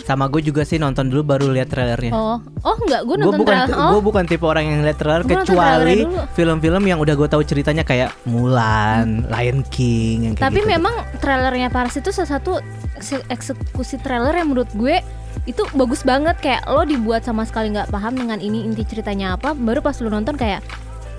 Sama 0.03 0.27
gue 0.27 0.43
juga 0.43 0.67
sih 0.67 0.75
nonton 0.75 1.07
dulu 1.07 1.23
baru 1.23 1.47
lihat 1.47 1.71
trailernya. 1.71 2.11
Oh, 2.11 2.37
oh 2.43 2.75
enggak, 2.83 3.07
gue 3.07 3.15
nonton 3.23 3.39
bukan 3.39 3.55
trailer. 3.55 3.79
Oh, 3.79 3.89
gue 3.95 4.01
bukan 4.03 4.23
tipe 4.27 4.43
orang 4.43 4.65
yang 4.67 4.81
lihat 4.83 4.99
trailer 4.99 5.23
Gua 5.23 5.31
kecuali 5.39 5.99
film-film 6.35 6.83
yang 6.83 6.99
udah 6.99 7.15
gue 7.15 7.27
tahu 7.31 7.43
ceritanya 7.47 7.87
kayak 7.87 8.11
Mulan, 8.27 9.23
Lion 9.31 9.63
King 9.71 10.17
yang 10.27 10.33
kayak 10.35 10.51
tapi 10.51 10.59
gitu. 10.59 10.71
memang 10.75 10.95
trailernya 11.23 11.71
Paris 11.71 11.95
itu 11.95 12.11
salah 12.11 12.35
satu 12.35 12.59
ekse- 12.99 13.23
eksekusi 13.31 13.95
trailer 14.03 14.35
yang 14.35 14.51
menurut 14.51 14.67
gue 14.75 14.99
itu 15.43 15.63
bagus 15.75 16.03
banget 16.07 16.39
kayak 16.39 16.63
lo 16.71 16.83
dibuat 16.87 17.25
sama 17.25 17.43
sekali 17.43 17.71
nggak 17.73 17.91
paham 17.91 18.15
dengan 18.15 18.39
ini 18.39 18.63
inti 18.63 18.83
ceritanya 18.87 19.35
apa 19.35 19.51
baru 19.51 19.83
pas 19.83 19.97
lo 19.99 20.07
nonton 20.07 20.35
kayak 20.39 20.63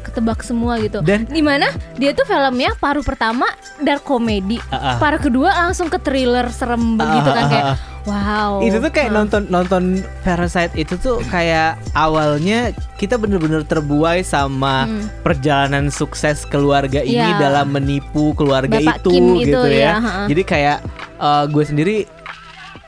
ketebak 0.04 0.40
semua 0.40 0.76
gitu 0.78 1.00
Dan- 1.00 1.25
di 1.26 1.40
mana 1.40 1.66
dia 1.94 2.12
tuh 2.12 2.23
filmnya 2.23 2.76
paruh 2.76 3.00
pertama 3.00 3.49
dark 3.78 4.02
comedy 4.02 4.61
Ah, 4.68 4.94
ah. 4.94 4.96
paruh 4.96 5.18
kedua 5.18 5.50
langsung 5.58 5.88
ke 5.88 5.96
thriller 5.96 6.46
serem 6.49 6.94
begitu 6.94 7.26
kan 7.26 7.40
ah, 7.40 7.49
kayak 7.49 7.64
ah, 7.66 7.76
wow 8.04 8.52
itu 8.61 8.76
tuh 8.76 8.90
kayak 8.90 9.08
Ah. 9.08 9.14
nonton 9.16 9.42
nonton 9.49 9.82
Parasite 10.20 10.75
itu 10.75 10.94
tuh 10.94 11.25
kayak 11.26 11.75
awalnya 11.94 12.70
kita 12.94 13.16
bener-bener 13.16 13.62
terbuai 13.62 14.20
sama 14.20 14.84
Hmm. 14.84 15.08
perjalanan 15.20 15.88
sukses 15.88 16.44
keluarga 16.44 17.00
ini 17.00 17.18
Iya. 17.18 17.40
dalam 17.40 17.70
menipu 17.70 18.32
keluarga 18.32 18.76
Bapak 18.76 19.00
itu 19.00 19.11
Kim 19.11 19.26
itu, 19.34 19.49
gitu 19.49 19.61
ya, 19.66 19.99
ya. 19.99 20.25
Jadi 20.26 20.42
kayak 20.42 20.78
eh, 21.14 21.44
gue 21.46 21.64
sendiri 21.64 21.96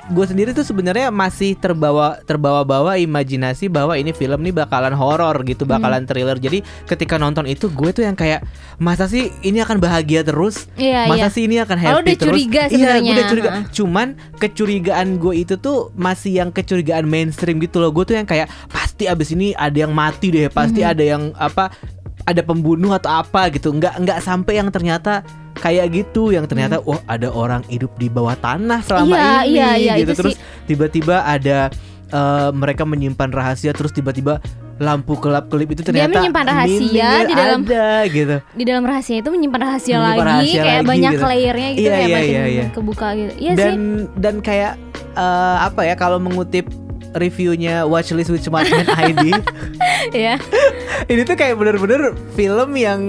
gue 0.07 0.23
sendiri 0.23 0.55
tuh 0.55 0.63
sebenarnya 0.63 1.11
masih 1.11 1.59
terbawa 1.59 2.23
terbawa-bawa 2.23 2.95
imajinasi 2.95 3.67
bahwa 3.67 3.99
ini 3.99 4.15
film 4.15 4.39
nih 4.39 4.55
bakalan 4.55 4.95
horor 4.95 5.35
gitu, 5.43 5.67
bakalan 5.67 6.07
thriller. 6.07 6.39
Jadi 6.39 6.63
ketika 6.87 7.19
nonton 7.19 7.43
itu 7.45 7.67
gue 7.67 7.91
tuh 7.91 8.07
yang 8.07 8.15
kayak 8.15 8.47
masa 8.79 9.11
sih 9.11 9.35
ini 9.43 9.59
akan 9.59 9.83
bahagia 9.83 10.23
terus? 10.23 10.71
Iya, 10.79 11.11
masa 11.11 11.27
iya. 11.27 11.35
sih 11.35 11.43
ini 11.51 11.57
akan 11.59 11.77
happy 11.77 11.91
Kalau 11.91 12.03
udah 12.07 12.17
terus? 12.17 12.33
curiga 12.39 12.63
Iya, 12.71 12.93
gue 13.03 13.13
udah 13.13 13.27
curiga. 13.27 13.51
ha. 13.51 13.61
Cuman 13.75 14.07
kecurigaan 14.39 15.09
gue 15.19 15.35
itu 15.43 15.55
tuh 15.59 15.91
masih 15.99 16.39
yang 16.39 16.55
kecurigaan 16.55 17.05
mainstream 17.11 17.59
gitu 17.59 17.83
loh. 17.83 17.91
Gue 17.91 18.07
tuh 18.07 18.15
yang 18.15 18.27
kayak 18.31 18.47
pasti 18.71 19.11
abis 19.11 19.35
ini 19.35 19.59
ada 19.59 19.75
yang 19.75 19.91
mati 19.91 20.31
deh, 20.31 20.47
pasti 20.47 20.87
Mhm. 20.87 20.91
ada 20.95 21.03
yang 21.03 21.23
apa 21.35 21.75
ada 22.23 22.43
pembunuh 22.47 22.95
atau 22.95 23.11
apa 23.11 23.51
gitu. 23.51 23.75
Nggak 23.75 23.99
nggak 24.07 24.19
sampai 24.23 24.63
yang 24.63 24.71
ternyata 24.71 25.27
kayak 25.57 25.87
gitu 25.91 26.31
yang 26.31 26.45
ternyata 26.45 26.79
wah 26.81 27.01
ada 27.07 27.29
orang 27.29 27.65
hidup 27.67 27.93
di 27.95 28.07
bawah 28.07 28.37
tanah 28.37 28.81
selama 28.81 29.09
Hmm. 29.09 29.17
Iya, 29.17 29.33
ini 29.43 29.51
iya, 29.51 29.69
iya, 29.75 29.95
gitu 29.97 30.05
itu 30.07 30.19
terus 30.19 30.35
tiba-tiba 30.65 31.23
ada 31.23 31.69
eh, 32.07 32.51
mereka 32.53 32.83
menyimpan 32.83 33.29
rahasia 33.29 33.71
terus 33.71 33.91
tiba-tiba 33.91 34.39
lampu 34.77 35.17
kelap 35.17 35.49
kelip 35.49 35.73
itu 35.73 35.81
Dia 35.81 35.89
ternyata 36.05 36.21
menyimpan 36.21 36.45
rahasia 36.47 37.09
di 37.23 37.35
dalam- 37.35 37.65
ada 37.65 37.87
gitu 38.07 38.37
di 38.53 38.65
dalam 38.65 38.85
rahasia 38.85 39.17
itu 39.17 39.29
menyimpan 39.29 39.61
rahasia 39.63 39.95
Menyimpan 39.95 40.13
lagi 40.15 40.21
rahasia 40.23 40.61
kayak 40.61 40.77
lagi 40.77 40.87
banyak 40.87 41.13
gitu. 41.13 41.25
layernya 41.25 41.69
gitu 41.71 41.81
Iya, 41.81 41.91
kayak 41.91 42.05
iya, 42.05 42.17
makin 42.17 42.29
iya, 42.31 42.45
iya. 42.47 42.65
kebuka 42.71 43.09
gitu 43.15 43.33
iya 43.39 43.53
dan 43.55 43.67
sih 43.67 43.77
dan 44.21 44.35
kayak 44.39 44.73
eh, 45.17 45.57
apa 45.63 45.81
ya 45.83 45.95
kalau 45.95 46.19
mengutip 46.19 46.69
reviewnya 47.15 47.83
Watchlist 47.83 48.29
with 48.29 48.45
Smartman 48.45 48.85
ID 48.85 49.33
ya 50.29 50.37
ini 51.11 51.25
tuh 51.25 51.33
kayak 51.33 51.57
bener-bener 51.57 52.13
film 52.37 52.77
yang 52.77 53.01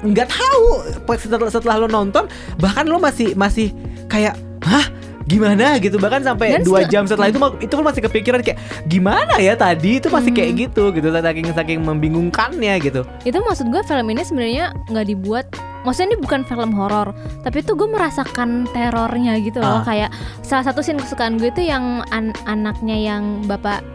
nggak 0.00 0.28
tahu 0.28 0.66
setelah 1.14 1.48
setelah 1.48 1.76
lo 1.76 1.86
nonton 1.86 2.24
bahkan 2.56 2.84
lo 2.84 2.96
masih 2.96 3.32
masih 3.34 3.70
kayak 4.06 4.34
hah? 4.60 4.86
Gimana? 5.30 5.78
gitu. 5.78 5.94
Bahkan 5.94 6.26
sampai 6.26 6.58
Dan 6.58 6.66
dua 6.66 6.82
jam 6.84 7.06
setelah 7.06 7.30
itu 7.30 7.38
itu 7.62 7.70
lo 7.70 7.86
masih 7.86 8.02
kepikiran 8.02 8.42
kayak 8.42 8.58
gimana 8.90 9.38
ya 9.38 9.54
tadi? 9.54 10.02
Itu 10.02 10.10
masih 10.10 10.34
kayak 10.34 10.50
Hmm. 10.50 10.58
gitu 10.58 10.84
gitu. 10.90 11.06
Saking 11.06 11.54
saking 11.54 11.78
membingungkannya 11.86 12.74
gitu. 12.82 13.06
Itu 13.22 13.38
maksud 13.38 13.70
gue 13.70 13.78
film 13.80 14.10
ini 14.10 14.26
sebenarnya 14.26 14.74
nggak 14.90 15.06
dibuat 15.06 15.46
maksudnya 15.80 16.12
ini 16.12 16.18
bukan 16.18 16.42
film 16.42 16.74
horor 16.74 17.14
tapi 17.40 17.62
tuh 17.62 17.72
gue 17.72 17.86
merasakan 17.86 18.66
terornya 18.68 19.38
gitu 19.38 19.62
loh. 19.62 19.80
Ah. 19.80 19.86
kayak 19.86 20.10
salah 20.42 20.66
satu 20.66 20.82
scene 20.82 20.98
kesukaan 20.98 21.38
gue 21.38 21.48
itu 21.48 21.62
yang 21.62 22.02
an- 22.10 22.34
anaknya 22.44 22.98
yang 22.98 23.46
bapak 23.46 23.86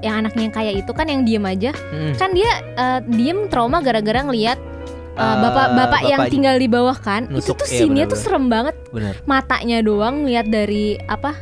yang 0.00 0.20
anaknya 0.20 0.42
yang 0.44 0.54
kaya 0.54 0.72
itu 0.76 0.92
kan 0.92 1.08
yang 1.08 1.24
diem 1.24 1.42
aja. 1.42 1.70
Mm. 1.88 2.12
kan 2.14 2.30
dia 2.30 2.50
eh, 2.74 3.00
diem 3.08 3.48
trauma 3.48 3.80
gara-gara 3.80 4.20
ngelihat 4.22 4.60
eh, 5.20 5.24
Eh, 5.28 5.36
bapak-bapak 5.44 6.00
yang 6.08 6.20
tinggal 6.32 6.56
di 6.56 6.64
bawah 6.66 6.96
kan 6.96 7.28
itu 7.28 7.52
Nusuk, 7.52 7.60
tuh 7.60 7.68
iya, 7.68 8.08
tuh 8.08 8.16
serem 8.16 8.48
banget. 8.48 8.72
Bener 8.88 9.20
matanya 9.28 9.84
doang 9.84 10.24
ngeliat 10.24 10.48
dari 10.48 10.96
apa 11.04 11.36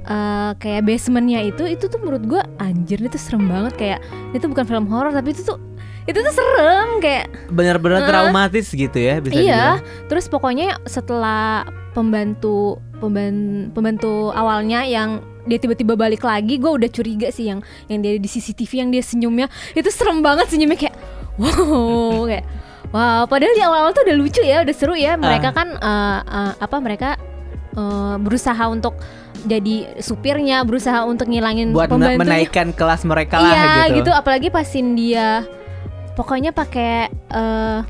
eh, 0.00 0.50
kayak 0.56 0.88
basementnya 0.88 1.44
itu 1.44 1.68
itu 1.68 1.84
tuh 1.86 2.00
menurut 2.00 2.24
gua 2.24 2.42
anjir 2.56 2.96
itu 2.98 3.20
serem 3.20 3.44
banget. 3.44 3.76
Kayak 3.76 4.00
itu 4.32 4.48
bukan 4.48 4.64
film 4.64 4.88
horor 4.88 5.12
tapi 5.12 5.36
itu 5.36 5.44
tuh 5.44 5.60
itu 6.08 6.16
tuh 6.16 6.32
serem 6.32 6.98
kayak 6.98 7.28
bener-bener 7.52 8.00
Hah? 8.02 8.08
traumatis 8.08 8.72
gitu 8.72 8.98
ya 8.98 9.20
bisa 9.20 9.36
iya 9.36 9.76
dibilang. 9.78 10.08
terus 10.08 10.26
pokoknya 10.26 10.80
setelah 10.88 11.68
pembantu 11.92 12.80
pemban- 12.98 13.70
pembantu 13.70 14.32
awalnya 14.32 14.82
yang 14.82 15.20
dia 15.44 15.60
tiba-tiba 15.60 15.96
balik 15.96 16.24
lagi 16.24 16.56
gue 16.56 16.70
udah 16.70 16.88
curiga 16.88 17.28
sih 17.28 17.52
yang 17.52 17.60
yang 17.86 18.00
dia 18.00 18.16
di 18.16 18.28
CCTV 18.28 18.70
yang 18.86 18.90
dia 18.90 19.04
senyumnya 19.04 19.46
itu 19.72 19.88
serem 19.92 20.24
banget 20.24 20.48
senyumnya 20.48 20.78
kayak 20.78 20.96
wow 21.40 22.24
kayak 22.26 22.44
wow 22.90 23.26
padahal 23.26 23.54
di 23.54 23.62
awal-awal 23.62 23.92
tuh 23.94 24.04
udah 24.06 24.16
lucu 24.18 24.42
ya 24.42 24.62
udah 24.62 24.74
seru 24.74 24.94
ya. 24.94 25.14
Mereka 25.18 25.48
kan 25.54 25.68
eh, 25.78 26.20
eh, 26.22 26.52
apa 26.58 26.76
mereka 26.78 27.18
eh, 27.74 28.16
berusaha 28.18 28.64
untuk 28.70 28.98
jadi 29.40 29.96
supirnya 30.04 30.60
berusaha 30.68 31.00
untuk 31.08 31.32
ngilangin 31.32 31.72
buat 31.72 31.88
menaikkan 31.96 32.76
kelas 32.76 33.08
mereka 33.08 33.40
lah 33.40 33.52
iya 33.56 33.72
gitu, 33.88 34.04
gitu. 34.04 34.10
Apalagi 34.12 34.52
pasin 34.52 34.92
dia 34.92 35.48
pokoknya 36.12 36.52
pakai 36.52 37.08
eh 37.08 37.80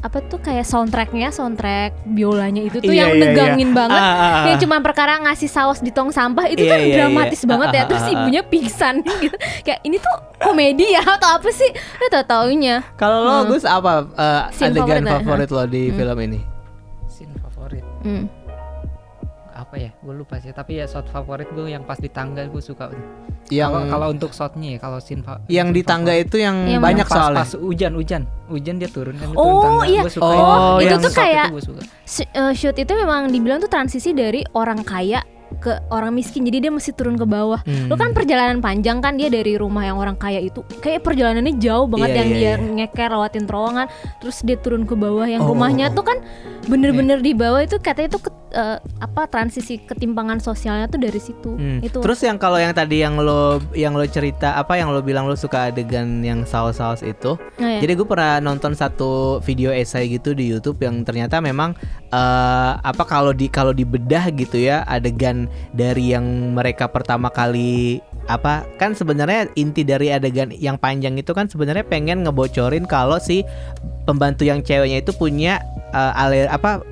apa 0.00 0.24
tuh 0.24 0.40
kayak 0.40 0.64
soundtracknya 0.64 1.28
soundtrack 1.28 1.92
biolanya 2.08 2.62
itu 2.62 2.80
tuh 2.80 2.88
Iya, 2.88 3.04
yang 3.04 3.10
iya, 3.10 3.16
iya. 3.16 3.24
negangin 3.28 3.70
banget 3.70 4.00
Ah, 4.00 4.08
ah, 4.08 4.16
ah. 4.16 4.44
yang 4.48 4.58
cuma 4.58 4.80
perkara 4.80 5.20
ngasih 5.20 5.44
saus 5.46 5.78
di 5.78 5.88
tong 5.88 6.08
sampah 6.08 6.48
itu 6.48 6.64
Iya, 6.64 6.70
kan 6.70 6.80
iya, 6.80 6.96
dramatis 6.96 7.40
iya. 7.40 7.48
banget 7.48 7.68
ya 7.68 7.76
Ah, 7.76 7.80
ah, 7.80 7.86
terus 7.86 8.00
ah, 8.00 8.08
ah. 8.08 8.14
ibunya 8.16 8.42
pingsan 8.42 8.94
gitu 9.22 9.36
kayak 9.60 9.80
ini 9.82 9.96
tuh 9.96 10.14
komedi 10.38 10.86
ya 10.90 11.04
atau 11.04 11.36
apa 11.36 11.48
sih 11.50 11.68
lu 11.70 12.06
tau 12.08 12.24
taunya 12.24 12.80
Kalau 12.96 13.18
lo 13.20 13.32
Hmm. 13.38 13.48
Gus 13.50 13.62
apa 13.62 13.92
eh, 14.10 14.42
Scene 14.50 14.72
adegan 14.72 15.04
favorit, 15.04 15.20
favorit 15.20 15.50
lo 15.50 15.62
di 15.66 15.82
Hmm. 15.86 15.96
film 15.96 16.18
ini? 16.22 16.40
scene 17.06 17.34
favorit 17.38 17.84
hmm. 18.00 18.24
Apa 19.70 19.78
ya? 19.78 19.90
Gue 19.96 20.14
lupa 20.16 20.34
sih 20.36 20.50
tapi 20.50 20.76
ya 20.76 20.84
shot 20.84 21.06
favorit 21.06 21.46
gue 21.48 21.62
yang 21.64 21.86
pas 21.86 21.94
di 21.94 22.10
tangga 22.10 22.42
gue 22.42 22.58
suka. 22.58 22.90
Yang 23.48 23.70
kalau 23.70 23.86
kalau 23.88 24.06
untuk 24.10 24.30
shotnya 24.30 24.74
ya 24.74 24.78
kalau 24.78 24.98
scene 24.98 25.22
fa- 25.22 25.38
yang 25.46 25.70
di 25.70 25.80
tangga 25.80 26.10
favorit. 26.10 26.26
itu 26.26 26.36
yang 26.38 26.56
Yang 26.68 26.82
banyak 26.82 27.06
pas, 27.06 27.14
soalnya. 27.16 27.38
pas 27.40 27.50
hujan 27.56 27.92
hujan. 27.94 28.22
Hujan 28.46 28.74
dia 28.76 28.88
turun 28.88 29.14
kan 29.14 29.28
dia 29.28 29.38
Oh, 29.38 29.46
turun 29.46 29.62
tangga. 29.62 29.84
iya. 29.86 30.00
gue 30.00 30.12
suka 30.12 30.26
Oh, 30.26 30.76
itu 30.76 30.86
yang 30.88 30.98
tuh 31.00 31.12
kayak- 31.12 31.48
gue 31.48 31.62
suka. 31.64 31.80
Sh- 32.04 32.26
eh, 32.28 32.52
shoot 32.52 32.74
itu 32.76 32.92
memang 32.92 33.30
dibilang 33.30 33.58
tuh 33.58 33.66
transisi 33.66 34.10
dari 34.10 34.42
orang 34.52 34.82
kaya 34.82 35.22
ke 35.52 35.70
orang 35.88 36.10
miskin. 36.12 36.42
Jadi 36.42 36.58
dia 36.60 36.72
mesti 36.72 36.90
turun 36.90 37.14
ke 37.14 37.22
bawah. 37.24 37.58
Hmm. 37.60 37.86
Lu 37.86 37.94
kan 37.94 38.10
perjalanan 38.10 38.58
panjang 38.58 38.98
kan 38.98 39.14
dia 39.14 39.26
dari 39.26 39.54
rumah 39.54 39.82
yang 39.82 39.98
orang 39.98 40.14
kaya 40.14 40.38
itu. 40.38 40.62
Kayak 40.78 41.02
perjalanannya 41.04 41.58
jauh 41.58 41.86
banget 41.86 42.08
Iya, 42.08 42.16
yang 42.16 42.28
iya, 42.28 42.34
dia 42.34 42.52
iya. 42.56 42.70
ngeker 42.80 43.10
lewatin 43.10 43.44
terowongan. 43.44 43.86
Terus 44.18 44.36
dia 44.40 44.56
turun 44.56 44.82
ke 44.82 44.94
bawah 44.94 45.26
yang 45.26 45.42
Oh, 45.42 45.50
rumahnya 45.50 45.90
tuh 45.90 46.02
kan 46.02 46.18
bener-bener 46.64 47.18
di 47.18 47.32
bawah 47.32 47.58
itu 47.58 47.78
katanya 47.78 48.14
itu 48.14 48.20
eh, 48.50 48.78
apa 48.78 49.26
transisi 49.30 49.80
ketimpangan 49.82 50.42
sosialnya 50.42 50.90
tuh 50.90 51.00
dari 51.00 51.20
situ 51.22 51.52
Hmm. 51.56 51.82
itu 51.82 51.98
Terus 51.98 52.20
yang 52.22 52.38
kalau 52.38 52.56
yang 52.56 52.70
tadi 52.70 53.02
yang 53.02 53.18
lo 53.18 53.58
yang 53.74 53.94
lo 53.94 54.06
cerita 54.06 54.54
apa 54.54 54.78
yang 54.78 54.94
lo 54.94 55.02
bilang 55.02 55.26
lo 55.26 55.34
suka 55.34 55.70
adegan 55.70 56.22
yang 56.22 56.46
saus-saus 56.46 57.02
itu. 57.02 57.34
Nah, 57.58 57.78
ya. 57.78 57.80
Jadi 57.82 57.92
gue 57.98 58.06
pernah 58.06 58.38
nonton 58.38 58.72
satu 58.74 59.42
video 59.42 59.74
esai 59.74 60.06
gitu 60.10 60.34
di 60.34 60.46
YouTube 60.50 60.78
yang 60.82 61.02
ternyata 61.02 61.42
memang 61.42 61.74
eh, 62.10 62.72
apa 62.76 63.02
kalau 63.06 63.34
di 63.34 63.46
kalau 63.50 63.74
dibedah 63.74 64.30
gitu 64.34 64.58
ya 64.60 64.82
adegan 64.86 65.46
dari 65.74 66.14
yang 66.14 66.54
mereka 66.54 66.90
pertama 66.90 67.30
kali 67.30 68.02
apa 68.30 68.62
kan 68.78 68.94
sebenarnya 68.94 69.50
inti 69.58 69.82
dari 69.82 70.12
adegan 70.14 70.54
yang 70.54 70.78
panjang 70.78 71.18
itu 71.18 71.34
kan 71.34 71.50
sebenarnya 71.50 71.82
pengen 71.82 72.22
ngebocorin 72.22 72.86
kalau 72.86 73.18
si 73.18 73.42
pembantu 74.06 74.46
yang 74.46 74.62
ceweknya 74.62 75.02
itu 75.02 75.10
punya 75.14 75.58
eh, 75.90 76.12
aler 76.22 76.46
apa 76.46 76.82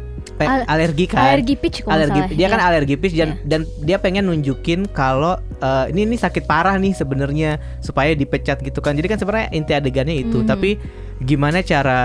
Al- 0.47 0.69
alergi 0.69 1.11
kan 1.11 1.35
alergi 1.35 1.55
pitch 1.59 1.83
kalau 1.83 1.99
alergi 1.99 2.21
salah. 2.23 2.37
dia 2.37 2.47
kan 2.47 2.61
Iya. 2.61 2.69
alergi 2.71 2.95
pitch 2.95 3.15
dan 3.17 3.29
Iya. 3.35 3.43
dan 3.43 3.61
dia 3.83 3.97
pengen 3.99 4.31
nunjukin 4.31 4.87
kalau 4.87 5.35
eh, 5.59 5.85
ini 5.91 6.07
ini 6.07 6.15
sakit 6.15 6.47
parah 6.47 6.79
nih 6.79 6.95
sebenarnya 6.95 7.51
supaya 7.81 8.15
dipecat 8.15 8.63
gitu 8.63 8.79
kan 8.79 8.95
jadi 8.95 9.11
kan 9.11 9.19
sebenarnya 9.19 9.49
inti 9.51 9.75
adegannya 9.75 10.15
itu 10.21 10.43
Mhm. 10.43 10.47
tapi 10.47 10.79
gimana 11.19 11.59
cara 11.61 12.01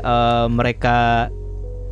eh, 0.00 0.46
mereka 0.48 1.28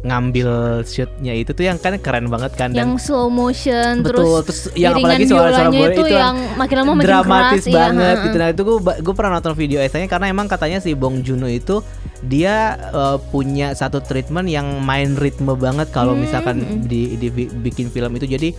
ngambil 0.02 0.82
shootnya 0.82 1.30
itu 1.30 1.54
tuh 1.54 1.62
yang 1.62 1.78
kan 1.78 1.94
keren 2.02 2.26
banget 2.26 2.58
kan 2.58 2.75
dan 2.75 2.90
yang 2.90 2.92
slow 2.99 3.30
motion 3.30 4.02
betul 4.02 4.42
terus 4.42 4.66
terus 4.66 4.75
yang 4.75 4.99
apalagi 4.99 5.30
suara-suara 5.30 5.70
bola 5.70 5.94
itu, 5.94 6.02
itu 6.02 6.06
yang 6.11 6.37
makin 6.58 6.76
lama 6.82 6.90
makin 6.99 7.06
dramatis 7.06 7.62
keras 7.62 7.70
iya, 7.70 7.78
banget 7.78 8.16
ha-ha. 8.18 8.25
gitu 8.26 8.37
nah 8.42 8.49
itu 8.50 8.62
gue 8.66 8.76
gue 8.99 9.14
pernah 9.14 9.32
nonton 9.38 9.54
video 9.54 9.78
esanya 9.78 10.11
karena 10.11 10.26
emang 10.26 10.50
katanya 10.50 10.82
si 10.82 10.90
Bong 10.99 11.22
Joon-ho 11.22 11.46
itu 11.46 11.87
dia 12.22 12.54
eh, 12.88 13.18
punya 13.28 13.72
satu 13.72 13.98
treatment 13.98 14.46
yang 14.46 14.78
main 14.78 15.14
ritme 15.14 15.54
banget 15.54 15.90
kalau 15.90 16.14
Hmm, 16.14 16.22
misalkan 16.22 16.56
di, 16.86 17.18
di 17.18 17.28
bikin 17.60 17.88
film 17.88 18.14
itu. 18.14 18.26
Jadi 18.26 18.54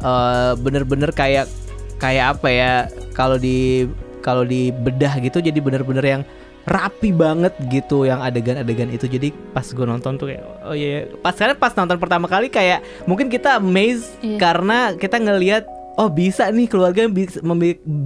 eh, 0.00 0.52
bener-bener 0.54 1.10
kayak 1.10 1.50
kayak 1.98 2.38
apa 2.38 2.48
ya 2.48 2.72
kalau 3.10 3.34
di 3.34 3.90
kalau 4.22 4.42
di 4.42 4.70
bedah 4.70 5.18
gitu 5.18 5.38
jadi 5.38 5.58
bener-bener 5.58 6.04
yang 6.04 6.22
rapi 6.68 7.10
banget 7.10 7.56
gitu 7.72 8.04
yang 8.04 8.20
adegan-adegan 8.20 8.92
itu. 8.92 9.08
Jadi 9.08 9.32
pas 9.50 9.64
gue 9.64 9.82
nonton 9.82 10.14
tuh 10.14 10.30
kayak 10.30 10.44
oh 10.62 10.76
iya. 10.76 11.08
Pas 11.18 11.32
karena 11.32 11.56
pas 11.56 11.72
nonton 11.72 11.96
pertama 11.96 12.28
kali 12.28 12.46
kayak 12.46 12.84
mungkin 13.08 13.26
kita 13.26 13.56
amazed 13.56 14.14
Iya. 14.20 14.36
karena 14.38 14.78
kita 14.94 15.16
ngelihat 15.16 15.64
oh 15.98 16.08
bisa 16.08 16.46
nih 16.48 16.70
keluarga 16.70 17.10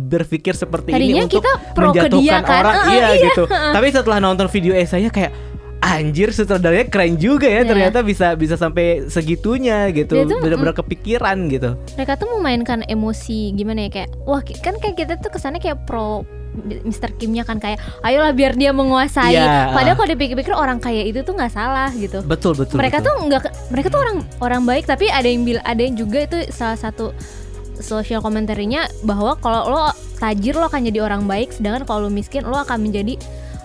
berpikir 0.09 0.57
seperti 0.57 0.97
Tadinya 0.97 1.13
ini 1.15 1.29
untuk 1.29 1.39
kita 1.39 1.53
pro 1.77 1.93
ke 1.93 2.09
menjatuhkan 2.09 2.19
dia 2.19 2.39
kan. 2.41 2.63
orang 2.65 2.75
Ah, 2.75 2.87
iya, 2.89 3.07
iya. 3.13 3.25
gitu 3.29 3.43
tapi 3.47 3.87
setelah 3.93 4.19
nonton 4.19 4.49
video 4.49 4.73
esanya 4.73 5.13
kayak 5.13 5.33
anjir 5.83 6.31
sutradaranya 6.31 6.87
keren 6.87 7.19
juga 7.19 7.45
ya 7.45 7.61
Iya. 7.61 7.69
ternyata 7.69 7.99
bisa 8.01 8.33
bisa 8.33 8.55
sampai 8.55 9.11
segitunya 9.11 9.91
gitu 9.91 10.15
benar-benar 10.39 10.73
kepikiran 10.73 11.37
gitu 11.51 11.75
mereka 11.99 12.17
tuh 12.17 12.31
memainkan 12.33 12.81
emosi 12.87 13.53
gimana 13.53 13.91
ya 13.91 13.91
kayak 13.93 14.11
wah 14.25 14.41
kan 14.41 14.79
kayak 14.79 14.97
kita 14.97 15.13
tuh 15.19 15.29
kesannya 15.29 15.59
kayak 15.59 15.83
pro 15.85 16.23
Mr. 16.85 17.17
Kimnya 17.17 17.43
kan 17.43 17.57
kayak 17.57 17.81
ayolah 18.05 18.31
biar 18.31 18.53
dia 18.53 18.71
menguasai 18.71 19.33
Iya, 19.33 19.73
padahal 19.73 19.89
ah. 19.89 19.99
kalau 19.99 20.09
dipikir-pikir 20.13 20.53
orang 20.53 20.79
kaya 20.79 21.01
itu 21.03 21.25
tuh 21.25 21.33
nggak 21.33 21.49
salah 21.49 21.89
gitu 21.93 22.21
betul 22.23 22.53
betul 22.53 22.77
mereka 22.77 23.01
betul. 23.01 23.09
tuh 23.09 23.15
nggak 23.27 23.43
mereka 23.73 23.89
tuh 23.89 24.01
orang 24.01 24.17
orang 24.39 24.63
baik 24.63 24.85
tapi 24.85 25.09
ada 25.09 25.25
yang 25.25 25.43
bil 25.43 25.59
ada 25.65 25.81
yang 25.81 25.97
juga 25.97 26.29
itu 26.29 26.45
salah 26.53 26.77
satu 26.77 27.17
sosial 27.83 28.19
komentarnya 28.19 28.87
bahwa 29.03 29.37
kalau 29.37 29.69
lo 29.69 29.83
tajir 30.17 30.55
lo 30.55 30.65
akan 30.65 30.87
jadi 30.87 31.03
orang 31.03 31.27
baik 31.27 31.51
sedangkan 31.51 31.83
kalau 31.83 32.07
lo 32.07 32.11
miskin 32.11 32.43
lo 32.43 32.57
akan 32.57 32.79
menjadi 32.81 33.19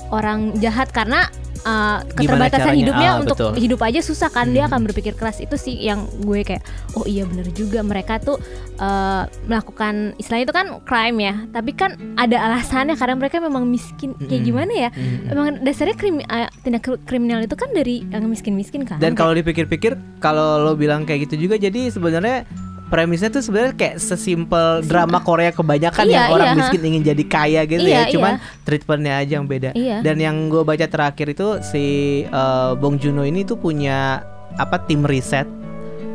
orang 0.08 0.56
jahat 0.58 0.88
karena 0.90 1.28
uh, 1.62 2.00
keterbatasan 2.10 2.64
caranya? 2.64 2.80
hidupnya 2.80 3.10
Ah, 3.10 3.20
untuk 3.20 3.36
betul. 3.36 3.52
hidup 3.56 3.80
aja 3.82 4.00
susah 4.00 4.30
kan 4.30 4.50
dia 4.50 4.64
Hmm. 4.64 4.72
akan 4.72 4.80
berpikir 4.88 5.14
keras 5.14 5.38
itu 5.38 5.54
sih 5.54 5.76
yang 5.76 6.08
gue 6.18 6.42
kayak 6.42 6.64
oh 6.94 7.04
iya 7.04 7.28
bener 7.28 7.52
juga 7.52 7.84
mereka 7.84 8.18
tuh 8.18 8.40
uh, 8.78 9.28
melakukan 9.44 10.16
istilahnya 10.16 10.46
itu 10.46 10.56
kan 10.56 10.68
crime 10.82 11.18
ya 11.20 11.36
tapi 11.52 11.72
kan 11.72 11.92
ada 12.16 12.40
alasannya 12.42 12.96
karena 12.96 13.16
mereka 13.16 13.38
memang 13.38 13.68
miskin 13.68 14.16
kayak 14.18 14.32
Mm-mm. 14.32 14.48
gimana 14.48 14.72
ya 14.72 14.90
Mm-mm. 14.90 15.28
Emang 15.28 15.46
dasarnya 15.62 15.96
krimi, 15.96 16.24
uh, 16.24 16.48
tindak 16.64 16.82
kri- 16.82 17.04
kriminal 17.04 17.44
itu 17.44 17.54
kan 17.54 17.70
dari 17.70 18.08
yang 18.08 18.24
miskin-miskin 18.26 18.82
kan 18.82 18.98
Dan 18.98 19.12
kalau 19.12 19.36
dipikir-pikir 19.36 19.94
kalau 20.18 20.58
lo 20.58 20.74
bilang 20.74 21.04
kayak 21.04 21.28
gitu 21.28 21.46
juga 21.46 21.60
jadi 21.60 21.92
sebenarnya 21.92 22.48
premisnya 22.88 23.28
tuh 23.28 23.44
sebenarnya 23.44 23.76
kayak 23.76 23.96
sesimpel 24.00 24.84
drama 24.88 25.20
Korea 25.20 25.52
kebanyakan 25.52 26.04
Iya, 26.08 26.16
yang 26.16 26.28
orang 26.32 26.48
iya, 26.48 26.58
miskin 26.58 26.82
ingin 26.84 27.04
jadi 27.04 27.24
kaya 27.28 27.62
gitu 27.68 27.84
Iya, 27.84 28.08
ya. 28.08 28.12
Cuman 28.16 28.34
treatmentnya 28.64 29.14
aja 29.20 29.32
yang 29.40 29.48
beda. 29.48 29.72
Iya. 29.76 29.98
Dan 30.02 30.18
yang 30.24 30.36
gue 30.48 30.64
baca 30.64 30.88
terakhir 30.88 31.36
itu 31.36 31.60
si 31.64 31.86
eh, 32.24 32.72
Bong 32.80 32.96
Joon-ho 32.98 33.28
ini 33.28 33.44
tuh 33.44 33.60
punya 33.60 34.24
apa 34.58 34.82
tim 34.88 35.06
riset 35.06 35.46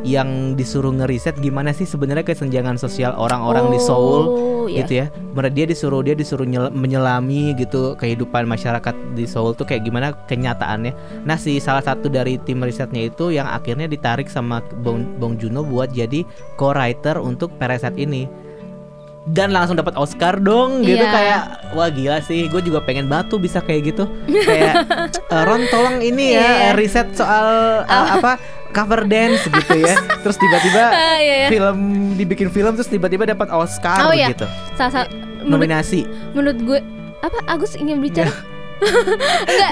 yang 0.02 0.28
disuruh 0.52 0.90
ngeriset 0.92 1.38
gimana 1.38 1.71
sih 1.71 1.85
sebenarnya 1.85 2.23
kesenjangan 2.25 2.75
sosial 2.75 3.14
orang-orang 3.14 3.71
di 3.71 3.78
Seoul 3.78 4.23
Oh, 4.25 4.66
iya. 4.66 4.82
gitu 4.82 4.92
ya. 4.94 5.06
Mereka 5.32 5.50
dia 5.52 5.64
disuruh 5.64 6.00
dia 6.00 6.12
disuruh 6.12 6.42
nyel- 6.42 6.71
menyelami 6.71 7.54
gitu 7.54 7.94
kehidupan 7.94 8.44
masyarakat 8.44 8.94
di 9.12 9.25
Seoul 9.25 9.52
tuh 9.52 9.62
kayak 9.62 9.82
gimana 9.82 10.14
kenyataannya. 10.25 10.92
Nah, 11.23 11.35
si 11.35 11.59
salah 11.59 11.80
satu 11.80 12.06
dari 12.06 12.38
tim 12.38 12.59
risetnya 12.59 13.02
itu 13.04 13.30
yang 13.30 13.47
akhirnya 13.47 13.87
ditarik 13.87 14.26
sama 14.26 14.59
Bong, 14.76 15.06
Bong 15.16 15.35
Joon-ho 15.35 15.62
buat 15.62 15.90
jadi 15.90 16.23
co-writer 16.56 17.16
untuk 17.16 17.54
Parasite 17.56 17.94
ini. 17.97 18.26
Dan 19.25 19.54
langsung 19.54 19.78
dapat 19.78 19.94
Oscar 19.94 20.35
dong 20.37 20.82
gitu 20.82 20.99
Iya. 20.99 21.14
kayak 21.14 21.42
wah 21.73 21.87
gila 21.87 22.18
sih 22.21 22.50
gue 22.50 22.59
juga 22.59 22.82
pengen 22.82 23.06
batu 23.06 23.38
bisa 23.38 23.62
kayak 23.62 23.94
gitu 23.94 24.04
kayak 24.26 24.82
"Eh, 25.30 25.42
Ron 25.47 25.62
tolong 25.69 26.02
ini 26.02 26.34
ya 26.34 26.43
Iya. 26.43 26.71
riset 26.75 27.15
soal 27.15 27.47
eh, 27.80 28.06
apa 28.12 28.34
cover 28.73 29.04
dance 29.04 29.45
gitu 29.47 29.85
ya 29.85 29.95
terus 30.21 30.37
tiba-tiba 30.37 30.85
Ah, 30.93 31.17
iya, 31.17 31.35
iya. 31.45 31.49
film 31.49 31.78
dibikin 32.17 32.49
film 32.49 32.73
terus 32.75 32.89
tiba-tiba 32.89 33.25
dapat 33.25 33.49
Oscar 33.49 34.08
Oh, 34.08 34.15
iya. 34.17 34.32
gitu 34.32 34.49
Salah 34.75 35.06
menurut, 35.06 35.47
nominasi 35.47 36.00
menurut 36.32 36.58
gue 36.58 36.78
apa 37.23 37.39
Agus 37.47 37.78
ingin 37.78 38.02
bicara? 38.02 38.32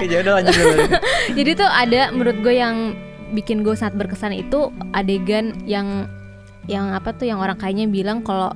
ya 0.07 0.19
udah 0.23 0.33
lanjut 0.39 0.55
dulu. 0.55 0.83
Jadi 1.39 1.51
tuh 1.59 1.67
ada 1.67 2.15
menurut 2.15 2.39
gue 2.41 2.55
yang 2.55 2.95
bikin 3.35 3.67
gue 3.67 3.75
sangat 3.75 3.99
berkesan 3.99 4.35
itu 4.35 4.71
adegan 4.91 5.55
yang 5.67 6.07
yang 6.67 6.95
apa 6.95 7.11
tuh 7.11 7.27
yang 7.27 7.43
orang 7.43 7.59
kayaknya 7.59 7.91
bilang 7.91 8.23
kalau 8.23 8.55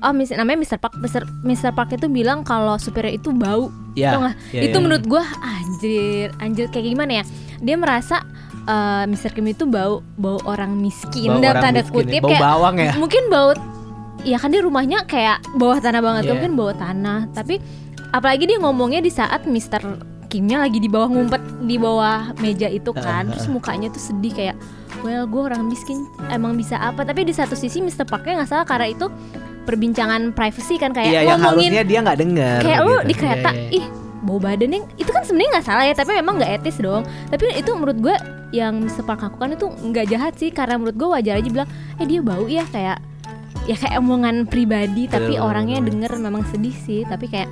oh 0.00 0.12
mis 0.12 0.32
namanya 0.32 0.64
Mr. 0.64 0.78
Park 0.80 0.96
Mr. 0.96 1.28
Mr. 1.44 1.70
Park 1.72 1.92
itu 1.92 2.08
bilang 2.08 2.40
kalau 2.40 2.80
supirnya 2.80 3.16
itu 3.16 3.32
bau 3.32 3.68
ya, 3.92 4.16
Tau 4.16 4.20
nggak? 4.24 4.36
ya, 4.56 4.60
itu 4.64 4.76
ya. 4.76 4.82
menurut 4.82 5.04
gue 5.04 5.22
anjir 5.44 6.26
anjir 6.40 6.66
kayak 6.72 6.86
gimana 6.88 7.12
ya 7.20 7.24
dia 7.60 7.76
merasa 7.76 8.24
eh, 8.64 9.04
Mr. 9.06 9.30
Kim 9.30 9.46
itu 9.46 9.64
bau 9.64 10.00
bau 10.14 10.38
orang 10.44 10.74
miskin 10.74 11.28
Bau 11.28 11.40
orang 11.40 11.62
tanda 11.62 11.80
miskin 11.80 11.92
ya. 11.92 11.98
kutip 11.98 12.20
bau 12.20 12.30
kayak 12.30 12.42
bawang 12.42 12.76
ya 12.76 12.92
mungkin 12.94 13.22
bau 13.26 13.50
ya 14.22 14.36
kan 14.36 14.48
dia 14.48 14.60
rumahnya 14.60 14.98
kayak 15.04 15.42
bawah 15.52 15.78
tanah 15.78 15.98
banget 15.98 16.22
Iya. 16.24 16.30
mungkin 16.32 16.50
bawah 16.52 16.74
tanah 16.74 17.30
tapi 17.30 17.58
apalagi 18.10 18.44
dia 18.44 18.58
ngomongnya 18.58 19.00
di 19.00 19.10
saat 19.10 19.44
Mr. 19.44 19.82
Kimnya 20.26 20.56
lagi 20.58 20.78
di 20.78 20.86
bawah 20.86 21.08
ngumpet 21.08 21.42
di 21.62 21.76
bawah 21.76 22.32
meja 22.38 22.64
itu 22.64 22.88
kan 22.90 23.28
terus 23.28 23.44
mukanya 23.46 23.88
tuh 23.88 24.00
sedih 24.00 24.32
kayak 24.32 24.56
well 25.00 25.24
gue 25.24 25.42
orang 25.42 25.66
miskin 25.66 26.02
emang 26.28 26.54
bisa 26.54 26.78
apa 26.78 27.02
tapi 27.02 27.22
di 27.22 27.32
satu 27.32 27.52
sisi 27.52 27.78
Mr. 27.78 28.04
Parknya 28.04 28.40
nggak 28.40 28.48
salah 28.48 28.64
karena 28.64 28.88
itu 28.88 29.12
perbincangan 29.62 30.32
privacy 30.32 30.74
kan 30.74 30.90
kayak 30.90 31.12
yang 31.22 31.36
ngomongin 31.36 31.70
harusnya 31.70 31.84
dia 31.84 31.98
nggak 32.00 32.18
dengar 32.18 32.58
kayak 32.60 32.78
lu 32.80 32.90
gitu. 32.90 33.04
di 33.04 33.14
kereta 33.14 33.50
Iya, 33.50 33.60
iya. 33.62 33.78
ih 33.78 33.86
bau 34.22 34.38
badannya 34.38 34.80
itu 34.96 35.10
kan 35.10 35.22
sebenarnya 35.22 35.50
nggak 35.52 35.66
salah 35.66 35.84
ya 35.84 35.94
tapi 35.94 36.10
memang 36.14 36.34
nggak 36.38 36.52
etis 36.56 36.76
dong 36.78 37.02
tapi 37.28 37.44
itu 37.52 37.70
menurut 37.72 37.98
gue 38.00 38.16
yang 38.52 38.84
Mr. 38.84 39.02
Park 39.02 39.24
lakukan 39.24 39.56
itu 39.56 39.66
nggak 39.66 40.06
jahat 40.06 40.32
sih 40.36 40.52
karena 40.52 40.76
menurut 40.76 40.94
gue 40.94 41.08
wajar 41.08 41.40
aja 41.40 41.48
bilang 41.48 41.68
eh 41.96 42.04
dia 42.04 42.20
bau 42.20 42.44
ya 42.44 42.62
kayak 42.68 43.00
ya 43.64 43.74
kayak 43.74 43.96
omongan 43.96 44.44
pribadi 44.44 45.08
tapi 45.08 45.34
Betul, 45.34 45.44
orangnya 45.44 45.80
denger 45.80 46.12
memang 46.18 46.44
sedih 46.48 46.74
sih 46.74 47.00
tapi 47.04 47.26
kayak 47.26 47.48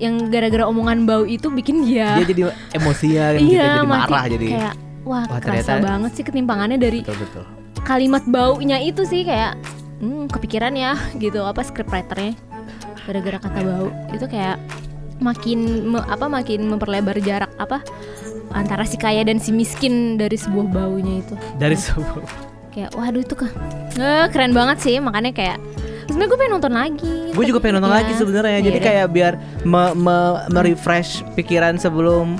yang 0.00 0.18
gara-gara 0.28 0.66
omongan 0.66 1.06
bau 1.06 1.22
itu 1.22 1.46
bikin 1.46 1.86
dia, 1.86 2.18
dia 2.18 2.26
jadi 2.26 2.42
emosian 2.74 3.32
gitu 3.38 3.54
iya 3.54 3.78
jadi 3.78 3.86
marah 3.86 4.24
jadi. 4.26 4.46
Kayak 4.50 4.74
wah, 5.06 5.24
Wah, 5.24 5.38
kerasa 5.38 5.78
ternyata- 5.78 5.84
banget 5.86 6.10
sih 6.18 6.24
ketimpangannya 6.26 6.78
dari 6.78 7.00
betul 7.06 7.18
betul. 7.22 7.44
kalimat 7.82 8.24
baunya 8.26 8.82
itu 8.82 9.06
sih 9.06 9.22
kayak 9.22 9.54
hmm, 10.02 10.26
kepikiran 10.26 10.74
ya 10.74 10.98
gitu 11.22 11.46
apa 11.46 11.62
scriptwriternya. 11.62 12.34
Gara-gara 13.02 13.38
kata 13.38 13.60
bau 13.62 13.88
itu 14.10 14.26
kayak 14.26 14.58
makin 15.22 15.58
me- 15.88 16.04
apa 16.04 16.26
makin 16.26 16.66
memperlebar 16.66 17.16
jarak 17.18 17.50
apa 17.56 17.80
antara 18.50 18.82
si 18.82 18.94
kaya 18.94 19.22
dan 19.22 19.38
si 19.38 19.48
miskin 19.48 20.14
dari 20.14 20.34
sebuah 20.34 20.66
baunya 20.68 21.20
itu 21.20 21.34
dari 21.56 21.72
sebuah 21.74 22.26
kayak 22.68 22.90
waduh 22.92 23.20
itu 23.20 23.34
ke 23.34 23.46
Eh, 23.94 24.26
keren 24.28 24.50
banget 24.50 24.80
sih 24.80 24.96
makanya 24.98 25.30
kayak 25.30 25.56
sebenarnya 26.04 26.28
gue 26.28 26.38
pengen 26.38 26.52
nonton 26.52 26.72
lagi 26.72 27.14
gue 27.30 27.44
juga 27.44 27.60
pengen 27.60 27.74
nonton 27.78 27.90
Iya. 27.90 27.98
lagi 27.98 28.12
sebenarnya 28.14 28.58
jadi 28.62 28.78
Iya. 28.78 28.84
kayak 28.84 29.06
biar 29.08 29.32
me, 29.62 29.82
me- 29.94 30.40
merefresh 30.48 31.24
pikiran 31.34 31.76
sebelum 31.76 32.36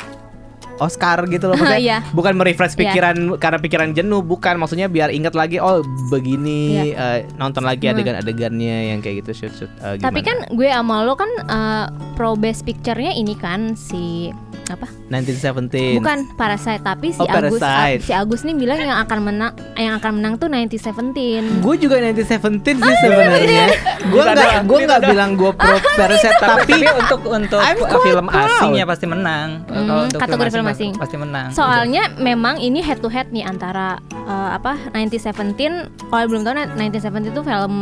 Oscar 0.78 1.26
gitu 1.26 1.44
loh 1.44 1.54
maksudnya 1.54 1.82
Iya. 1.88 1.98
bukan 2.10 2.32
merefresh 2.34 2.72
Iya. 2.72 2.80
pikiran 2.86 3.16
karena 3.36 3.58
pikiran 3.58 3.88
jenuh 3.90 4.20
bukan 4.20 4.54
maksudnya 4.56 4.86
biar 4.86 5.08
ingat 5.08 5.32
lagi 5.32 5.56
oh 5.56 5.80
begini 6.08 6.92
eh, 6.92 7.18
nonton 7.34 7.62
lagi 7.62 7.84
Hmm. 7.84 7.94
adegan-adegannya 7.94 8.76
yang 8.88 8.98
kayak 8.98 9.20
gitu 9.20 9.42
shoot 9.42 9.52
shoot 9.56 9.72
eh, 9.78 9.98
tapi 9.98 10.20
kan 10.20 10.46
gue 10.48 10.66
sama 10.66 11.02
lo 11.02 11.12
kan 11.12 11.28
eh, 11.42 11.84
pro 12.14 12.32
best 12.32 12.62
picture-nya 12.62 13.12
ini 13.12 13.34
kan 13.34 13.74
si 13.74 14.30
apa 14.64 14.86
1917 15.10 15.98
Bukan 15.98 16.18
Parasite 16.32 16.80
tapi 16.80 17.10
si 17.10 17.18
Oh, 17.18 17.26
Agus 17.26 17.58
Parasite. 17.58 18.00
si 18.00 18.12
Agus 18.12 18.40
nih 18.42 18.54
bilang 18.54 18.78
yang 18.78 18.96
akan 18.96 19.18
menang 19.20 19.52
yang 19.74 19.94
akan 19.94 20.12
menang 20.16 20.34
tuh 20.36 20.48
1917. 20.48 21.60
Gue 21.60 21.74
juga 21.76 21.98
1917 21.98 22.78
Ah, 22.78 22.88
sih 22.88 22.96
sebenarnya. 23.02 23.66
Gue 24.04 24.22
Kita 24.22 24.32
nggak 24.32 24.62
gue 24.64 24.78
nggak 24.82 25.02
bilang 25.04 25.30
gue 25.34 25.50
pro 25.52 25.76
Parasite 25.92 26.38
tapi, 26.38 26.72
tapi 26.78 26.88
untuk 26.94 27.20
untuk 27.28 27.58
uh, 27.58 27.74
quite 27.74 28.02
film 28.02 28.26
proud. 28.26 28.48
asing 28.48 28.72
ya 28.74 28.84
pasti 28.84 29.06
menang. 29.06 29.48
Hmm, 29.62 29.82
Kalau 29.82 30.02
untuk 30.06 30.18
kategori 30.20 30.48
film 30.48 30.61
pasti- 30.64 30.88
asing. 30.88 30.92
pasti 30.96 31.16
menang. 31.16 31.48
Soalnya 31.50 32.02
memang 32.16 32.58
ini 32.58 32.80
head 32.80 32.98
to 32.98 33.06
head 33.06 33.28
nih 33.28 33.42
antara 33.42 33.96
eh, 34.12 34.50
apa 34.52 34.78
1917 34.92 36.08
kalau 36.08 36.24
belum 36.26 36.42
tahu 36.42 36.54
1917 36.76 37.28
itu 37.28 37.40
film 37.40 37.74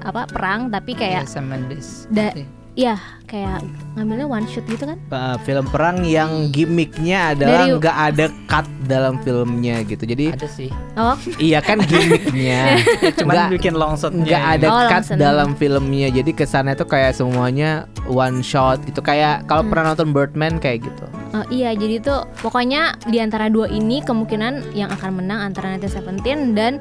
apa 0.00 0.26
perang 0.26 0.68
tapi 0.68 0.92
Kayak 0.92 1.26
Mendes. 1.40 2.06
da- 2.08 2.34
Iya, 2.78 2.94
kayak 3.26 3.66
ngambilnya 3.98 4.30
one 4.30 4.46
shot 4.46 4.62
gitu 4.64 4.86
kan? 4.86 5.02
Uh, 5.10 5.34
film 5.42 5.66
perang 5.66 6.06
yang 6.06 6.46
gimmicknya 6.48 7.34
adalah 7.34 7.66
Dari- 7.66 7.74
nggak 7.74 7.96
ada 8.06 8.24
cut 8.46 8.66
dalam 8.86 9.18
filmnya 9.18 9.82
gitu. 9.82 10.06
Jadi 10.06 10.30
Ada 10.30 10.46
sih. 10.46 10.70
Oh, 10.94 11.18
iya 11.36 11.58
kan 11.58 11.82
gimmicknya. 11.82 12.78
Cuman 13.18 13.34
Nggak- 13.34 13.50
bikin 13.58 13.74
long 13.74 13.98
shotnya. 13.98 14.22
nggak 14.22 14.44
ada 14.54 14.66
Oh, 14.70 14.86
cut 14.86 15.02
dalam 15.18 15.58
filmnya. 15.58 16.06
Jadi 16.08 16.30
kesannya 16.30 16.72
tuh 16.72 16.86
kayak 16.86 17.18
semuanya 17.18 17.70
one 18.06 18.40
shot 18.40 18.78
gitu. 18.86 19.02
Kayak 19.02 19.42
kalau 19.44 19.66
Hmm. 19.66 19.70
pernah 19.74 19.84
nonton 19.90 20.14
Birdman 20.14 20.62
kayak 20.62 20.86
gitu. 20.86 21.04
oh, 21.28 21.44
iya, 21.50 21.74
jadi 21.74 21.98
tuh 21.98 22.24
pokoknya 22.38 22.94
di 23.04 23.18
antara 23.18 23.50
dua 23.50 23.66
ini 23.66 24.00
kemungkinan 24.00 24.72
yang 24.72 24.88
akan 24.88 25.18
menang 25.18 25.50
antara 25.50 25.74
1917 25.76 26.54
dan 26.54 26.78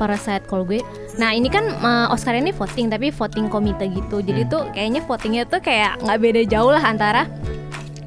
Parasite 0.00 0.48
kalau 0.48 0.64
gue. 0.64 0.80
Nah 1.14 1.30
ini 1.30 1.46
kan 1.46 1.68
uh, 1.76 2.08
Oscar 2.08 2.32
ini 2.32 2.50
voting 2.50 2.88
tapi 2.88 3.12
voting 3.12 3.46
komite 3.46 3.84
gitu. 3.86 4.18
Jadi 4.18 4.40
Hmm. 4.40 4.50
tuh 4.50 4.62
kayaknya 4.72 5.04
votingnya 5.04 5.44
tuh 5.44 5.60
kayak 5.60 6.00
nggak 6.00 6.18
beda 6.18 6.42
jauh 6.46 6.72
lah 6.72 6.80
antara 6.82 7.28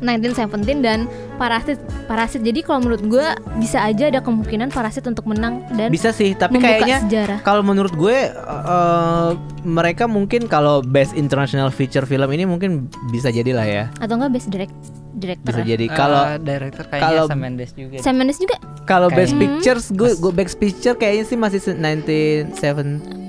1917 0.02 0.82
dan 0.82 1.06
Parasit. 1.34 1.78
Parasit. 2.06 2.42
Jadi 2.42 2.60
kalau 2.62 2.84
menurut 2.84 3.04
gue 3.04 3.26
bisa 3.56 3.80
aja 3.82 4.08
ada 4.08 4.20
kemungkinan 4.20 4.70
Parasit 4.70 5.06
untuk 5.06 5.26
menang 5.26 5.64
dan 5.72 5.90
Bisa 5.90 6.10
sih, 6.10 6.34
tapi 6.34 6.58
kayaknya 6.58 7.00
sejarah. 7.02 7.40
kalau 7.42 7.62
menurut 7.62 7.94
gue 7.94 8.18
eh, 8.30 9.30
mereka 9.64 10.06
mungkin 10.06 10.46
kalau 10.46 10.80
best 10.80 11.12
international 11.14 11.68
feature 11.70 12.04
film 12.04 12.28
ini 12.30 12.44
mungkin 12.44 12.86
bisa 13.10 13.28
jadilah 13.28 13.64
ya. 13.64 13.84
Atau 13.98 14.16
enggak 14.16 14.32
best 14.34 14.48
direct 14.48 14.76
director. 15.14 15.50
Bisa 15.50 15.62
ya? 15.62 15.68
jadi 15.74 15.86
kalau 15.90 16.24
director 16.38 16.84
kayaknya 16.86 17.08
kalau- 17.08 17.28
Sam 17.28 17.40
Mendes 17.40 17.72
juga. 17.72 17.98
Sam 18.00 18.16
Mendes 18.16 18.38
juga 18.38 18.56
kalau 18.84 19.08
kayak- 19.08 19.20
best 19.20 19.34
pictures 19.34 19.86
gue 19.90 20.12
gue 20.16 20.34
best 20.34 20.56
picture 20.58 20.96
kayaknya 20.96 21.26
sih 21.26 21.38
masih 21.38 21.60
se- 21.60 21.78
19 21.78 22.52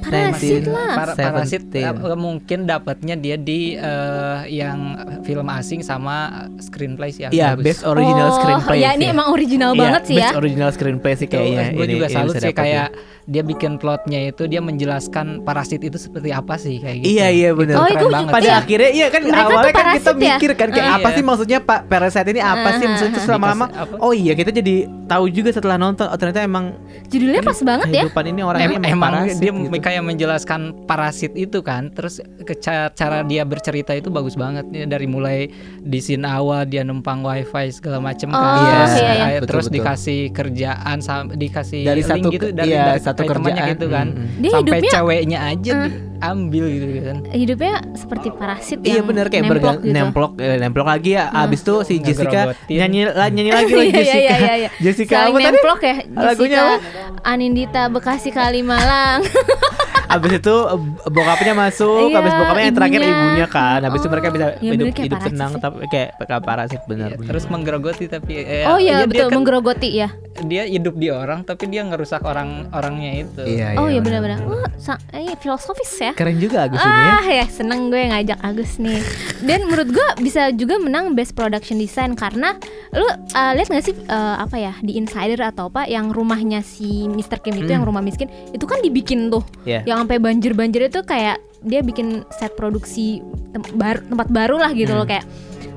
Parasit 0.04 0.68
19 0.68 0.68
lah. 0.68 0.88
Para- 0.94 1.16
Parasit 1.16 1.62
17. 1.66 1.96
eh, 1.96 2.18
mungkin 2.18 2.58
dapatnya 2.64 3.14
dia 3.16 3.36
di 3.36 3.72
eh, 3.74 4.38
yang 4.50 4.78
film 5.22 5.48
asing 5.48 5.80
sama 5.80 6.28
screenplay 6.58 7.08
sih 7.08 7.24
yang 7.24 7.32
Iya, 7.32 7.48
bagus. 7.54 7.64
best 7.64 7.82
original 7.84 8.28
oh, 8.28 8.36
screenplay. 8.36 8.78
ya 8.80 8.90
ini 8.92 9.04
emang 9.08 9.26
original 9.30 9.72
Iya, 9.72 9.80
banget 9.80 10.02
sih 10.04 10.14
ya. 10.14 10.20
Best 10.22 10.36
original 10.36 10.70
screenplay 10.70 11.14
sih 11.14 11.24
kayaknya. 11.26 11.64
gue 11.72 11.86
juga 11.88 12.06
salut 12.08 12.34
sih 12.34 12.52
kayak 12.52 12.88
dia 13.24 13.40
bikin 13.40 13.80
plotnya 13.80 14.20
itu 14.26 14.44
dia 14.44 14.60
menjelaskan 14.60 15.40
parasit 15.40 15.80
itu 15.80 15.96
seperti 15.96 16.23
apa 16.30 16.54
sih 16.54 16.78
kayak 16.78 16.96
gitu. 17.00 17.08
Iya, 17.10 17.26
iya, 17.28 17.50
bener. 17.50 17.74
Oh, 17.74 17.86
itu 17.86 18.06
banget. 18.06 18.30
Pada 18.30 18.46
Iya. 18.46 18.56
akhirnya 18.56 18.90
iya 18.90 19.06
kan 19.08 19.22
Mereka 19.22 19.42
awalnya 19.42 19.72
kan 19.72 19.86
kita 19.92 20.10
ya? 20.10 20.16
mikir 20.32 20.50
kan 20.54 20.68
kayak 20.70 20.86
Ah, 20.86 20.96
apa 20.96 21.08
iya. 21.08 21.16
sih 21.16 21.22
maksudnya 21.22 21.58
Pak 21.58 21.80
Parasite 21.84 22.28
ini 22.28 22.40
apa 22.40 22.68
sih 22.72 22.84
Ah, 22.84 22.90
maksudnya 22.90 23.12
terus 23.12 23.24
ah, 23.24 23.28
ah. 23.28 23.34
lama-lama 23.34 23.64
oh 23.98 24.12
iya 24.12 24.32
kita 24.32 24.50
jadi 24.50 24.74
tahu 25.04 25.24
juga 25.28 25.50
setelah 25.50 25.76
nonton 25.76 26.04
oh 26.04 26.14
ternyata 26.14 26.40
emang 26.40 26.76
Judulnya 27.06 27.40
pas 27.40 27.58
banget 27.58 27.86
ya. 27.88 28.02
kehidupan 28.02 28.24
ini 28.26 28.40
orang 28.40 28.60
Em- 28.60 28.70
ini 28.70 28.76
emang, 28.78 28.90
emang 28.90 29.12
parasit 29.14 29.38
dia 29.38 29.52
gitu. 29.52 29.78
kayak 29.78 30.02
menjelaskan 30.02 30.60
parasit 30.84 31.32
itu 31.34 31.58
kan 31.60 31.82
terus 31.90 32.14
ke 32.40 32.54
ca- 32.56 32.90
cara 32.90 33.20
dia 33.22 33.42
bercerita 33.42 33.92
itu 33.92 34.08
bagus 34.08 34.34
banget 34.34 34.64
ya 34.68 34.84
dari 34.84 35.04
mulai 35.04 35.48
di 35.78 35.98
scene 35.98 36.22
awal 36.22 36.64
dia 36.64 36.80
numpang 36.80 37.20
wifi 37.20 37.68
segala 37.70 37.98
macem 37.98 38.26
Oh, 38.26 38.34
kan 38.34 38.54
iya, 38.56 38.72
Terus, 38.74 38.92
iya, 38.94 39.12
iya. 39.12 39.26
Betul, 39.36 39.46
terus 39.46 39.64
betul. 39.64 39.76
dikasih 39.76 40.20
kerjaan 40.30 40.98
dikasih 41.34 41.80
dari 41.82 42.00
link 42.00 42.10
satu 42.10 42.28
gitu 42.30 42.46
dari, 42.50 42.68
iya, 42.68 42.82
dari 42.88 43.00
satu 43.00 43.20
kerjaan 43.22 43.66
gitu 43.70 43.86
kan 43.86 44.06
mm, 44.08 44.50
sampai 44.50 44.78
ceweknya 44.84 45.38
aja 45.44 45.72
Eh. 45.76 46.13
Diambil 46.16 46.64
gitu 46.68 46.84
kan. 47.00 47.16
Hidupnya 47.28 47.74
seperti 47.94 48.28
parasit 48.30 48.78
Iya 48.80 48.94
yang 48.96 49.06
bener 49.06 49.26
kayak 49.26 49.44
nemplok 49.44 49.76
gitu. 49.78 49.92
nemplok 49.92 50.32
eh, 50.38 50.56
nemplok 50.56 50.86
lagi 50.86 51.10
ya. 51.12 51.24
Abis 51.28 51.60
itu 51.60 51.74
si 51.82 51.94
Jessica 51.98 52.40
nyanyi 52.66 53.00
la- 53.06 53.28
nyanyi 53.28 53.52
lagi 53.52 53.72
lah 53.72 53.84
Iya, 53.84 53.92
iya, 53.92 53.98
Jessica. 53.98 54.16
iya, 54.16 54.34
iya, 54.36 54.54
iya. 54.56 54.70
Jessica 54.76 55.14
Saling 55.16 55.26
apa 55.26 55.38
tadi? 55.38 55.46
nemplok 55.48 55.80
ya 55.80 55.96
Lagunya 56.14 56.62
Jessica 56.62 57.20
Anindita 57.24 57.82
Bekasi 57.88 58.30
Kalimalang 58.30 59.20
abis 60.14 60.32
itu 60.36 60.56
eh, 60.64 60.80
bokapnya 61.06 61.54
masuk 61.54 62.06
Iya, 62.06 62.18
abis 62.18 62.32
bokapnya 62.34 62.64
yang 62.64 62.76
terakhir 62.76 63.00
ibunya. 63.00 63.14
ibunya 63.14 63.46
kan 63.46 63.80
abis 63.80 63.98
itu 63.98 64.04
Oh, 64.04 64.12
mereka 64.12 64.28
bisa 64.30 64.46
iya, 64.56 64.70
hidup 64.70 64.86
hidup 64.96 65.18
tenang 65.20 65.52
sih. 65.52 65.60
tapi 65.60 65.76
kayak 65.86 66.08
kayak 66.18 66.42
parasit 66.42 66.76
Iya, 66.76 66.88
bener. 66.88 67.08
terus 67.20 67.44
menggerogoti 67.46 68.04
tapi 68.06 68.32
eh, 68.36 68.64
Oh 68.64 68.76
iya 68.76 69.02
dia 69.02 69.06
betul 69.06 69.26
kan- 69.26 69.36
menggerogoti 69.36 69.90
ya 69.92 70.08
dia 70.36 70.62
hidup 70.64 70.94
di 70.94 71.08
orang 71.08 71.42
tapi 71.42 71.66
dia 71.66 71.82
ngerusak 71.82 72.22
orang 72.22 72.66
orangnya 72.70 73.10
itu 73.20 73.42
iya 73.44 73.74
Oh 73.76 73.86
iya 73.86 73.98
bener. 73.98 74.18
benar-benar 74.20 74.62
oh, 74.64 74.66
eh, 75.12 75.36
filosofis 75.36 75.92
ya 75.96 76.12
keren 76.12 76.36
juga 76.36 76.64
Agus 76.64 76.78
ini 76.78 76.90
ya 77.00 77.12
Ah 77.14 77.24
ya 77.24 77.46
seneng 77.46 77.86
gue 77.86 78.02
ngajak 78.04 78.38
Agus 78.40 78.76
nih 78.76 78.98
Dan 79.40 79.64
menurut 79.64 79.88
gue 79.88 80.06
bisa 80.18 80.50
juga 80.50 80.76
menang 80.76 81.12
Best 81.12 81.32
Production 81.32 81.76
Design 81.76 82.14
Karena 82.14 82.56
Lu 82.94 83.02
uh, 83.04 83.14
lihat 83.52 83.66
gak 83.66 83.82
sih 83.82 83.94
uh, 84.06 84.38
Apa 84.38 84.56
ya 84.56 84.72
Di 84.78 84.94
Insider 84.94 85.40
atau 85.44 85.66
apa 85.66 85.84
Yang 85.84 86.12
rumahnya 86.12 86.60
si 86.60 87.04
Mr. 87.04 87.38
Kim 87.38 87.54
itu 87.54 87.66
Hmm. 87.66 87.74
Yang 87.74 87.84
rumah 87.84 88.00
miskin 88.00 88.26
Itu 88.50 88.64
kan 88.64 88.78
dibikin 88.78 89.28
tuh 89.28 89.42
Iya. 89.62 89.82
Yang 89.84 89.96
sampai 90.00 90.18
banjir-banjir 90.18 90.82
itu 90.84 91.00
kayak 91.00 91.36
Dia 91.60 91.80
bikin 91.80 92.22
set 92.30 92.52
produksi 92.52 93.18
tem- 93.50 93.66
baru, 93.72 93.98
Tempat 94.04 94.28
baru 94.28 94.56
lah 94.56 94.70
gitu 94.70 94.92
loh 94.92 95.02
Hmm. 95.02 95.12
Kayak 95.12 95.26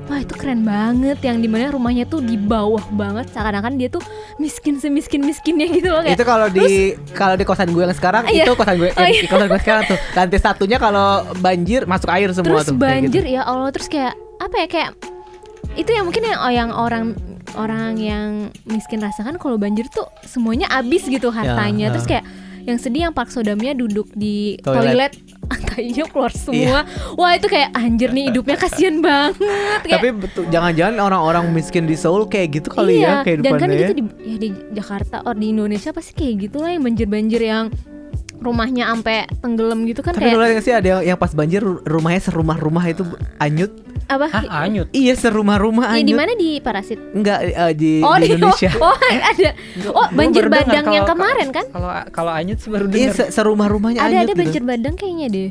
Wah 0.06 0.18
itu 0.18 0.32
keren 0.32 0.62
banget 0.62 1.18
Yang 1.20 1.36
di 1.38 1.48
mana 1.48 1.68
rumahnya 1.68 2.04
tuh 2.04 2.20
di 2.20 2.34
bawah 2.34 2.80
banget 2.90 3.28
Seakan-akan 3.28 3.76
dia 3.76 3.88
tuh 3.88 4.00
Miskin 4.36 4.78
semiskin-miskinnya 4.78 5.66
gitu 5.68 5.90
loh 5.90 6.00
kayak 6.00 6.14
itu 6.14 6.24
kalau 6.24 6.46
di 6.46 6.64
kalau 7.10 7.34
di 7.34 7.42
kosan 7.42 7.68
gue 7.68 7.82
yang 7.82 7.92
sekarang 7.92 8.24
Iya. 8.24 8.46
itu 8.46 8.54
kosan 8.54 8.76
gue 8.76 8.88
Oh, 8.90 9.04
iya. 9.04 9.26
kosan 9.26 9.46
gue 9.46 9.60
sekarang 9.60 9.82
tuh 9.84 9.98
lantai 10.12 10.38
satunya 10.38 10.78
kalau 10.78 11.08
banjir 11.36 11.84
masuk 11.84 12.08
air 12.08 12.30
semua 12.30 12.56
terus 12.56 12.70
tuh 12.70 12.78
banjir 12.78 13.20
gitu. 13.20 13.34
ya 13.34 13.42
Allah 13.42 13.68
terus 13.68 13.84
kayak 13.86 14.14
apa 14.38 14.54
ya 14.56 14.66
kayak 14.66 14.90
itu 15.78 15.90
yang 15.94 16.04
mungkin 16.04 16.26
yang, 16.26 16.38
oh, 16.42 16.52
yang 16.52 16.70
orang 16.74 17.04
orang 17.54 17.94
yang 17.96 18.28
miskin 18.66 18.98
rasakan 18.98 19.38
kalau 19.38 19.56
banjir 19.56 19.86
tuh 19.88 20.04
semuanya 20.26 20.66
habis 20.68 21.06
gitu 21.06 21.30
hartanya 21.30 21.88
Ya, 21.88 21.94
terus 21.94 22.04
kayak 22.04 22.26
yang 22.68 22.76
sedih 22.76 23.08
yang 23.08 23.14
Park 23.16 23.32
Sodamnya 23.32 23.72
duduk 23.72 24.12
di 24.12 24.60
Toilet. 24.60 24.84
toilet 24.84 25.12
tainya 25.72 26.04
keluar 26.04 26.28
semua 26.28 26.84
wah 27.16 27.32
itu 27.32 27.48
kayak 27.48 27.72
anjir 27.72 28.12
nih 28.12 28.28
hidupnya 28.28 28.60
kasihan 28.60 29.00
banget 29.06 29.80
kayak, 29.88 29.96
tapi 29.96 30.08
betul 30.12 30.44
jangan-jangan 30.52 31.00
orang-orang 31.00 31.48
miskin 31.48 31.88
di 31.88 31.96
Seoul 31.96 32.28
kayak 32.28 32.60
gitu 32.60 32.68
kali 32.68 33.00
iya 33.00 33.00
ya 33.00 33.08
dan 33.08 33.24
kehidupannya 33.24 33.56
kan 33.56 33.68
ya. 33.72 33.78
gitu 33.80 33.94
di, 33.96 34.02
ya 34.20 34.36
di 34.36 34.48
Jakarta 34.76 35.16
or 35.24 35.34
di 35.40 35.46
Indonesia 35.48 35.90
pasti 35.96 36.12
kayak 36.12 36.34
gitu 36.44 36.60
lah 36.60 36.76
yang 36.76 36.84
banjir-banjir 36.84 37.40
yang 37.40 37.64
rumahnya 38.38 38.84
sampai 38.86 39.26
tenggelam 39.42 39.82
gitu 39.88 40.00
kan 40.04 40.14
Tapi 40.14 40.30
kayak 40.30 40.38
nggak 40.38 40.62
sih 40.62 40.74
ada 40.74 40.88
yang, 40.98 41.02
yang 41.14 41.18
pas 41.18 41.32
banjir 41.34 41.58
ru- 41.58 41.82
rumahnya 41.82 42.22
serumah-rumah 42.22 42.84
itu 42.86 43.02
anyut. 43.42 43.72
Apa 44.08 44.26
Hah, 44.26 44.64
anyut 44.64 44.88
Iya 44.90 45.14
serumah-rumah 45.14 45.84
Ya, 45.86 45.94
anyut. 45.94 46.08
di 46.08 46.14
mana 46.14 46.32
di 46.34 46.50
Parasit 46.58 46.96
Enggak 47.12 47.38
eh, 47.44 47.72
di, 47.72 48.00
Oh 48.00 48.16
di 48.16 48.28
Indonesia. 48.30 48.72
Oh, 48.80 48.96
ada. 48.96 49.50
Oh, 49.86 49.92
Gua 50.02 50.06
banjir 50.10 50.42
baru 50.42 50.50
dengar 50.50 50.64
bandang 50.64 50.86
yang 50.90 51.04
kalau- 51.04 51.12
kemarin 51.14 51.48
kan? 51.50 51.64
kalau 51.68 51.88
kalau 52.10 52.32
anyut 52.32 52.56
sih 52.56 52.68
baru 52.68 52.84
Iya 52.86 52.92
dengar 53.10 53.14
se- 53.14 53.30
serumah-rumahnya 53.30 54.00
Ada 54.00 54.08
anyut 54.08 54.18
ada 54.18 54.26
gitu. 54.26 54.40
banjir 54.40 54.62
bandang 54.64 54.94
kayaknya 54.94 55.26
deh. 55.28 55.50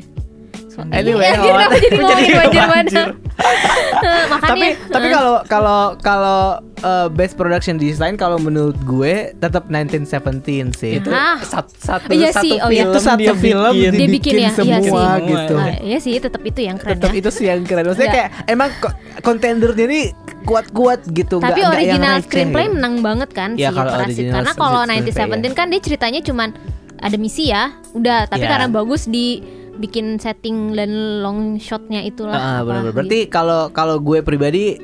Anyway, 0.88 1.26
Iya, 1.26 1.36
oh, 1.36 1.44
kenapa 1.44 1.74
jadi 1.76 1.96
ngomongin 1.98 2.34
bandang? 2.66 3.10
Eh, 3.38 4.24
Makanya. 4.26 4.48
tapi 4.48 4.66
tapi 4.88 5.06
eh, 5.06 5.12
kalau 5.12 5.34
kalau 5.44 5.80
kalau 5.96 6.40
eh, 6.76 7.06
best 7.08 7.34
production 7.34 7.74
design 7.76 8.14
kalau 8.14 8.34
menurut 8.36 8.74
gue 8.80 9.30
tetap 9.36 9.66
1917 9.66 10.42
sih. 10.72 10.98
itu 10.98 11.06
Ah. 11.08 11.38
sat- 11.40 11.70
satu 11.72 12.10
Iya 12.10 12.30
satu 12.30 12.42
sih, 12.42 12.54
oh 12.56 12.66
iya. 12.68 12.82
film 12.82 12.90
Itu 12.90 13.00
satu 13.00 13.18
dia 13.20 13.32
film 13.32 13.72
bikin. 13.72 13.92
Dia 13.92 14.08
bikin 14.08 14.32
ya, 14.34 14.40
iya 14.40 14.50
semua 14.52 14.78
sih. 15.16 15.22
gitu. 15.24 15.54
ah, 15.56 15.70
iya 15.80 15.98
sih, 15.98 16.14
tetap 16.16 16.42
itu 16.42 16.60
yang 16.60 16.76
keren 16.76 16.94
Tetap 16.94 17.10
ya. 17.10 17.16
itu 17.16 17.30
sih 17.30 17.44
yang 17.46 17.62
keren. 17.62 17.84
Maksudnya 17.84 18.06
Iya. 18.06 18.16
kayak 18.16 18.28
emang 18.48 18.70
ko- 18.76 18.94
kontendernya 19.20 19.84
ini 19.84 20.00
kuat-kuat 20.44 21.00
gitu. 21.08 21.38
Tapi 21.38 21.60
yang 21.60 21.72
original 21.72 22.14
receh 22.16 22.24
screenplay 22.24 22.64
gitu. 22.64 22.74
menang 22.74 22.94
banget 23.00 23.30
kan 23.32 23.50
Iya, 23.52 23.68
si 23.68 23.74
kalau 23.76 23.90
Parasit. 23.92 24.06
original 24.08 24.34
Karena 24.34 24.52
kalau 24.52 24.80
screenplay 24.80 25.12
1917 25.46 25.54
kan 25.54 25.66
dia 25.68 25.80
ceritanya 25.80 26.20
cuman 26.20 26.48
ada 26.98 27.16
misi 27.16 27.44
ya, 27.48 27.62
udah. 27.92 28.26
Tapi 28.26 28.42
Iya. 28.42 28.50
karena 28.50 28.66
bagus 28.68 29.06
di 29.06 29.26
bikin 29.78 30.18
setting 30.18 30.74
dan 30.74 30.90
long 31.22 31.56
shotnya 31.56 32.02
itulah. 32.02 32.34
Ah, 32.34 32.60
apa 32.60 32.66
benar-benar. 32.66 32.82
gitu. 32.84 32.96
Berarti 32.98 33.18
kalau 33.26 33.60
kalau 33.70 33.96
gue 33.98 34.20
pribadi 34.20 34.74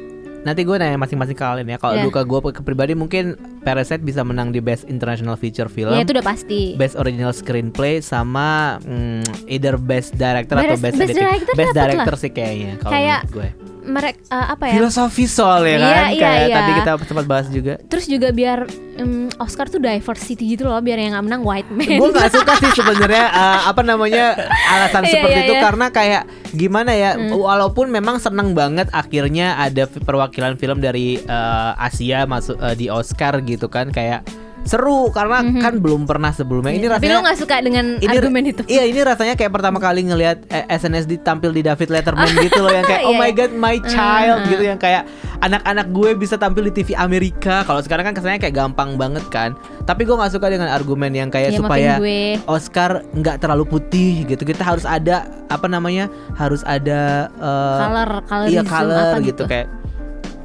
nanti 0.42 0.60
gue 0.62 0.76
nanya 0.76 0.96
masing-masing 0.96 1.34
kalian 1.34 1.66
ya. 1.66 1.76
Kalau 1.76 1.94
Iya. 1.96 2.04
duka 2.06 2.20
gue 2.22 2.38
ke 2.52 2.62
pribadi 2.62 2.92
mungkin 2.92 3.34
Parasite 3.64 4.00
bisa 4.00 4.20
menang 4.20 4.48
di 4.48 4.60
Best 4.60 4.84
International 4.84 5.34
Feature 5.34 5.66
Film. 5.66 5.90
ya 5.90 6.00
itu 6.00 6.12
udah 6.12 6.22
pasti. 6.22 6.76
Best 6.76 6.94
Original 6.94 7.32
Screenplay 7.32 7.98
sama 7.98 8.76
mm, 8.78 9.48
either 9.48 9.74
Best 9.74 10.14
Director 10.14 10.54
atau 10.54 10.68
Best- 10.70 10.84
Best, 10.84 10.94
Best 10.94 11.10
Editing. 11.10 11.24
Director 11.24 11.54
Best 11.54 11.66
dapet 11.66 11.74
lah. 11.74 11.84
Director 11.96 12.14
sih 12.18 12.30
kayaknya 12.30 12.72
kalau 12.78 12.92
Kayak 12.92 13.20
gue. 13.28 13.48
Mereka 13.84 14.16
apa 14.32 14.64
ya? 14.66 14.74
Filosofi 14.74 15.24
soalnya 15.26 15.76
Iya, 15.76 15.84
kan 15.84 16.08
iya, 16.08 16.22
kayak 16.22 16.40
iya. 16.42 16.56
tadi 16.56 16.70
kita 16.74 16.90
sempat 17.04 17.26
bahas 17.26 17.46
juga. 17.48 17.74
Terus 17.84 18.06
juga 18.06 18.28
biar 18.30 18.64
em, 18.94 19.28
Oscar 19.36 19.68
tuh 19.68 19.76
diversity 19.78 20.44
gitu 20.48 20.64
loh, 20.64 20.80
biar 20.80 20.96
yang 20.96 21.12
nggak 21.12 21.20
menang 21.22 21.42
white 21.42 21.68
man. 21.68 21.84
gue 21.84 22.08
nggak 22.10 22.32
suka 22.32 22.52
sih 22.56 22.72
sebenarnya 22.72 23.24
eh, 23.44 23.60
apa 23.62 23.82
namanya 23.82 24.40
alasan 24.66 25.04
Iya, 25.04 25.12
seperti 25.12 25.36
iya, 25.36 25.44
itu 25.44 25.52
iya. 25.52 25.62
karena 25.62 25.86
kayak 25.90 26.22
gimana 26.50 26.92
ya 26.92 27.10
Hmm. 27.14 27.36
walaupun 27.36 27.86
memang 27.88 28.16
seneng 28.16 28.52
banget 28.52 28.88
akhirnya 28.88 29.54
ada 29.54 29.84
perwakilan 29.86 30.56
film 30.56 30.80
dari 30.80 31.20
eh, 31.20 31.72
Asia 31.78 32.24
masuk 32.24 32.56
eh, 32.56 32.74
di 32.74 32.88
Oscar 32.88 33.36
gitu 33.38 33.53
kan 33.64 33.88
kayak 33.88 34.22
seru 34.64 35.12
karena 35.12 35.44
Mhm. 35.44 35.60
kan 35.60 35.74
belum 35.76 36.02
pernah 36.04 36.32
sebelumnya 36.32 36.72
ini 36.72 36.88
Tapi 36.88 37.04
rasanya 37.04 37.12
lo 37.12 37.20
nggak 37.20 37.36
suka 37.36 37.60
dengan 37.60 38.00
ini 38.00 38.08
argumen 38.08 38.42
itu? 38.48 38.64
Iya 38.64 38.88
ini 38.88 38.96
rasanya 38.96 39.36
kayak 39.36 39.52
pertama 39.52 39.76
kali 39.76 40.08
ngelihat 40.08 40.48
eh, 40.48 40.64
SNSD 40.70 41.20
tampil 41.20 41.52
di 41.52 41.60
David 41.60 41.92
Letterman 41.92 42.24
gitu 42.40 42.64
loh 42.64 42.72
yang 42.72 42.80
kayak 42.82 43.04
oh 43.04 43.12
Iya, 43.12 43.20
my 43.20 43.28
iya. 43.28 43.36
god 43.36 43.52
my 43.52 43.76
child 43.84 44.38
Hmm, 44.40 44.48
gitu 44.48 44.64
yang 44.64 44.80
kayak 44.80 45.04
anak-anak 45.38 45.86
gue 45.92 46.10
bisa 46.16 46.40
tampil 46.40 46.64
di 46.64 46.72
TV 46.72 46.96
Amerika. 46.96 47.60
Kalau 47.62 47.84
sekarang 47.84 48.08
kan 48.08 48.14
kesannya 48.16 48.40
kayak 48.40 48.56
gampang 48.56 48.96
banget 48.96 49.28
kan. 49.28 49.52
Tapi 49.84 50.00
gue 50.02 50.16
nggak 50.16 50.32
suka 50.32 50.48
dengan 50.48 50.72
argumen 50.72 51.12
yang 51.12 51.28
kayak 51.28 51.52
Ya, 51.52 51.60
supaya 51.60 52.00
gue. 52.00 52.40
Oscar 52.48 53.04
nggak 53.12 53.44
terlalu 53.44 53.68
putih 53.68 54.24
gitu. 54.24 54.40
Kita 54.42 54.64
harus 54.64 54.88
ada 54.88 55.28
apa 55.44 55.68
namanya? 55.68 56.08
Harus 56.32 56.64
ada 56.64 57.28
eh, 57.28 57.78
color 57.84 58.10
color 58.24 58.46
iya 58.48 58.62
color 58.64 58.96
apa 58.96 59.16
gitu. 59.20 59.44
kayak 59.44 59.68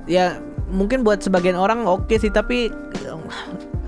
ya 0.04 0.36
mungkin 0.70 1.02
buat 1.02 1.20
sebagian 1.20 1.54
orang 1.54 1.84
oke 1.84 2.12
sih 2.12 2.30
tapi 2.30 2.70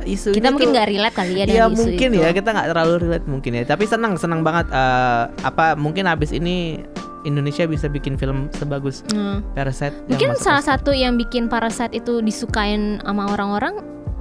isu 0.01 0.33
kita 0.33 0.49
mungkin 0.49 0.73
nggak 0.73 0.87
relate 0.89 1.13
kali 1.13 1.33
ya 1.37 1.45
isu 1.45 1.77
mungkin 1.77 2.09
itu. 2.11 2.19
ya 2.19 2.29
kita 2.31 2.49
nggak 2.49 2.67
terlalu 2.67 2.93
relate 2.99 3.25
mungkin 3.25 3.51
ya 3.53 3.63
tapi 3.63 3.85
senang 3.85 4.17
senang 4.17 4.41
banget 4.41 4.65
eh, 4.67 5.23
apa 5.41 5.73
mungkin 5.75 6.05
abis 6.05 6.31
ini 6.31 6.81
Indonesia 7.21 7.63
bisa 7.63 7.85
bikin 7.85 8.17
film 8.17 8.49
sebagus 8.51 9.05
Hmm. 9.07 9.45
Parasite 9.53 9.93
Mungkin 10.09 10.33
salah 10.35 10.57
Oscar. 10.57 10.81
satu 10.81 10.89
yang 10.89 11.13
bikin 11.15 11.45
Parasite 11.45 11.93
itu 11.93 12.17
disukain 12.19 12.97
sama 12.99 13.29
orang-orang 13.29 13.77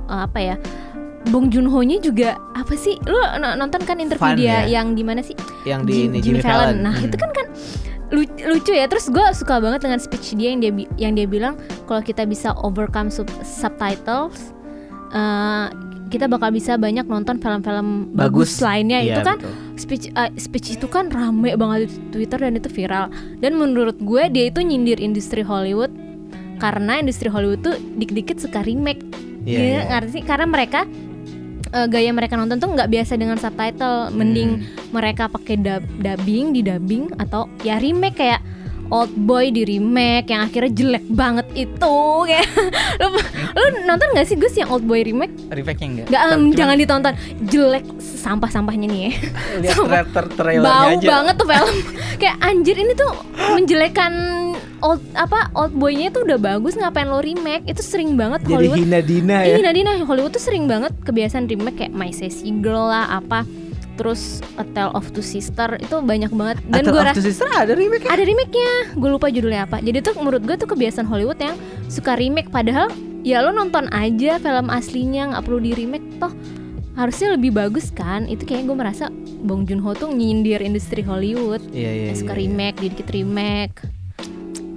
eh, 0.06 0.20
apa 0.20 0.38
ya? 0.38 0.56
Bong 1.26 1.48
Joon-ho-nya 1.48 1.96
juga 1.98 2.36
apa 2.52 2.72
sih? 2.74 2.96
Lu 3.02 3.16
nonton 3.36 3.80
kan 3.82 3.96
interview 3.96 4.24
Fun 4.26 4.36
dia 4.36 4.64
ya? 4.64 4.80
yang 4.80 4.92
di 4.92 5.00
mana 5.00 5.20
sih? 5.20 5.32
yang 5.64 5.84
di 5.84 5.92
Jim- 5.94 6.08
ini 6.10 6.18
Jimmy 6.18 6.40
Fallon. 6.40 6.80
Nah, 6.80 6.92
Hmm. 6.92 7.04
itu 7.04 7.16
kan 7.16 7.28
kan 7.30 7.46
lucu 8.12 8.72
ya. 8.72 8.86
Terus 8.86 9.06
gue 9.06 9.22
suka 9.32 9.58
banget 9.58 9.80
dengan 9.82 9.98
speech 9.98 10.34
dia 10.34 10.50
yang 10.50 10.60
dia 10.60 10.72
yang 10.98 11.12
dia 11.14 11.26
bilang 11.26 11.54
kalau 11.84 12.00
kita 12.00 12.24
bisa 12.24 12.52
overcome 12.56 13.08
sub- 13.08 13.30
subtitles 13.40 14.50
eh, 15.10 15.66
kita 16.10 16.26
bakal 16.26 16.50
bisa 16.50 16.74
banyak 16.74 17.06
nonton 17.06 17.38
film-film 17.38 18.10
bagus, 18.12 18.58
lainnya 18.58 18.98
Iya, 18.98 19.06
itu 19.06 19.20
kan 19.22 19.38
betul. 19.38 19.54
speech 19.76 20.04
uh, 20.12 20.26
speech 20.34 20.74
itu 20.74 20.86
kan 20.86 21.06
rame 21.06 21.54
banget 21.54 21.86
di 21.86 21.98
Twitter 22.10 22.38
dan 22.40 22.58
itu 22.58 22.66
viral 22.66 23.06
dan 23.38 23.54
menurut 23.54 23.94
gue 23.96 24.26
dia 24.26 24.50
itu 24.50 24.58
nyindir 24.58 24.98
industri 24.98 25.38
Hollywood 25.40 25.94
karena 26.58 26.98
industri 26.98 27.30
Hollywood 27.30 27.62
tuh 27.62 27.78
dikit-dikit 27.94 28.36
suka 28.38 28.60
remake 28.60 29.06
Iya, 29.40 29.56
Dia 29.56 29.64
iya. 29.64 29.80
ngerti 29.88 30.10
sih? 30.12 30.22
karena 30.22 30.44
mereka 30.44 30.84
uh, 31.72 31.86
gaya 31.86 32.10
mereka 32.10 32.34
nonton 32.38 32.58
tuh 32.58 32.70
nggak 32.70 32.90
biasa 32.90 33.16
dengan 33.16 33.38
subtitle 33.38 34.10
mending 34.14 34.50
Hmm. 34.60 34.66
mereka 34.90 35.30
pakai 35.30 35.56
dub 35.62 35.82
dubbing 36.02 36.50
di 36.50 36.60
dubbing 36.66 37.14
atau 37.22 37.46
ya 37.62 37.78
remake 37.78 38.18
kayak 38.18 38.42
Old 38.90 39.14
Boy 39.16 39.48
di 39.48 39.62
remake 39.62 40.28
yang 40.28 40.42
akhirnya 40.42 40.68
jelek 40.68 41.04
banget 41.06 41.46
itu 41.54 41.96
kayak 42.26 42.46
lu, 43.00 43.06
lu 43.52 43.66
nonton 43.84 44.08
gak 44.10 44.26
sih 44.26 44.34
Gus 44.34 44.52
yang 44.52 44.68
Old 44.68 44.82
Boy 44.82 45.02
remake? 45.02 45.30
Refake-nya 45.46 45.86
enggak? 45.88 46.06
Nggak, 46.08 46.20
em, 46.20 46.30
Cuman 46.30 46.52
jangan 46.52 46.76
ditonton 46.76 47.14
jelek 47.46 47.84
sampah-sampahnya 47.98 48.86
nih 48.86 49.00
ya 49.00 49.12
lihat 49.62 49.74
Sumpah. 49.74 50.02
trailer 50.04 50.26
trailernya 50.30 50.66
bau 50.66 50.90
aja. 50.92 51.08
banget 51.08 51.34
tuh 51.34 51.46
film 51.46 51.76
kayak 52.20 52.36
anjir 52.40 52.76
ini 52.76 52.92
tuh 52.92 53.12
menjelekan 53.50 54.12
old 54.80 55.00
apa 55.12 55.52
old 55.52 55.72
boynya 55.72 56.08
tuh 56.08 56.24
udah 56.24 56.36
bagus 56.36 56.74
ngapain 56.74 57.06
lo 57.06 57.20
remake 57.20 57.64
itu 57.64 57.80
sering 57.80 58.14
banget 58.14 58.42
jadi 58.42 58.54
Hollywood 58.66 58.78
hina 58.80 59.00
dina 59.00 59.36
ya 59.40 59.54
Iya 59.54 59.58
Nadina 59.62 59.90
Hollywood 60.00 60.32
tuh 60.32 60.42
sering 60.42 60.64
banget 60.64 60.92
kebiasaan 61.00 61.46
remake 61.46 61.78
kayak 61.78 61.92
My 61.92 62.10
Sassy 62.10 62.50
Girl 62.54 62.88
lah 62.88 63.08
apa 63.14 63.44
terus 64.00 64.40
A 64.56 64.64
Tale 64.64 64.96
of 64.96 65.12
Two 65.12 65.20
Sister 65.20 65.76
itu 65.76 66.00
banyak 66.00 66.32
banget. 66.32 66.56
Dan 66.64 66.88
gue 66.88 67.02
rasa 67.04 67.20
Sister 67.20 67.44
ada 67.52 67.76
remake 67.76 68.08
ada 68.08 68.24
remake-nya. 68.24 68.96
Gue 68.96 69.12
lupa 69.12 69.28
judulnya 69.28 69.68
apa. 69.68 69.84
Jadi 69.84 70.00
tuh 70.00 70.16
menurut 70.16 70.40
gue 70.40 70.56
tuh 70.56 70.64
kebiasaan 70.72 71.04
Hollywood 71.04 71.36
yang 71.36 71.60
suka 71.92 72.16
remake. 72.16 72.48
Padahal 72.48 72.88
ya 73.20 73.44
lo 73.44 73.52
nonton 73.52 73.92
aja 73.92 74.40
film 74.40 74.72
aslinya 74.72 75.36
nggak 75.36 75.44
perlu 75.44 75.60
di 75.60 75.76
remake 75.76 76.16
toh. 76.16 76.32
Harusnya 76.96 77.36
lebih 77.36 77.52
bagus 77.52 77.92
kan? 77.92 78.24
Itu 78.24 78.48
kayak 78.48 78.64
gue 78.64 78.76
merasa 78.76 79.12
Bong 79.44 79.68
Joon 79.68 79.84
Ho 79.84 79.92
tuh 79.92 80.08
nyindir 80.08 80.64
industri 80.64 81.04
Hollywood. 81.04 81.60
Iya 81.68 81.90
iya 81.92 82.04
yang 82.10 82.16
suka 82.16 82.32
iya, 82.32 82.40
iya. 82.40 82.48
remake 82.48 82.76
dikit 82.80 83.08
remake 83.12 83.99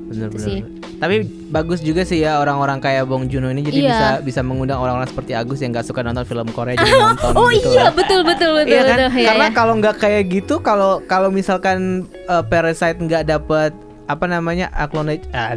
bener 0.05 0.27
Itu 0.27 0.33
bener 0.33 0.45
sih. 0.45 0.59
tapi 0.95 1.15
bagus 1.47 1.79
juga 1.79 2.01
sih 2.01 2.19
ya 2.19 2.37
orang-orang 2.37 2.77
kayak 2.77 3.03
Bong 3.03 3.25
Joon 3.25 3.43
Ho 3.43 3.49
ini 3.49 3.61
jadi 3.61 3.79
Iya. 3.79 3.89
bisa 3.89 4.07
bisa 4.21 4.41
mengundang 4.41 4.77
orang-orang 4.77 5.05
seperti 5.05 5.31
Agus 5.31 5.59
yang 5.59 5.71
nggak 5.71 5.83
suka 5.83 5.99
nonton 5.99 6.23
film 6.23 6.47
Korea 6.49 6.75
jadi 6.75 6.91
nonton 7.03 7.31
oh 7.33 7.47
gitu 7.49 7.69
iya 7.69 7.83
lah. 7.83 7.93
betul 7.93 8.21
betul 8.21 8.51
betul 8.53 8.69
Iya 8.69 8.81
kan? 8.81 8.97
betul 8.97 9.09
Iya, 9.13 9.27
Karena 9.27 9.47
iya. 9.47 9.53
kalau 9.53 9.73
nggak 9.75 9.95
kayak 9.97 10.23
gitu, 10.29 10.55
kalau 10.59 10.91
kalau 11.03 11.29
misalkan 11.29 11.79
uh, 12.25 12.41
Parasite 12.41 12.97
nggak 12.97 13.23
dapet 13.25 13.71
apa 14.03 14.25
namanya 14.25 14.67
acknowledge, 14.73 15.23
ah, 15.31 15.55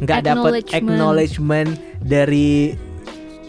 nggak 0.00 0.20
dapet 0.22 0.64
Acknowledgement. 0.72 1.76
dari 2.00 2.72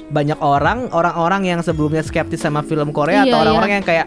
banyak 0.06 0.38
orang, 0.38 0.91
orang-orang 0.91 1.47
yang 1.47 1.60
sebelumnya 1.60 2.01
skeptis 2.01 2.38
sama 2.39 2.62
film 2.62 2.91
Korea 2.91 3.23
Iya, 3.23 3.23
atau 3.25 3.34
iya. 3.34 3.41
orang-orang 3.41 3.71
yang 3.73 3.84
kayak 3.84 4.06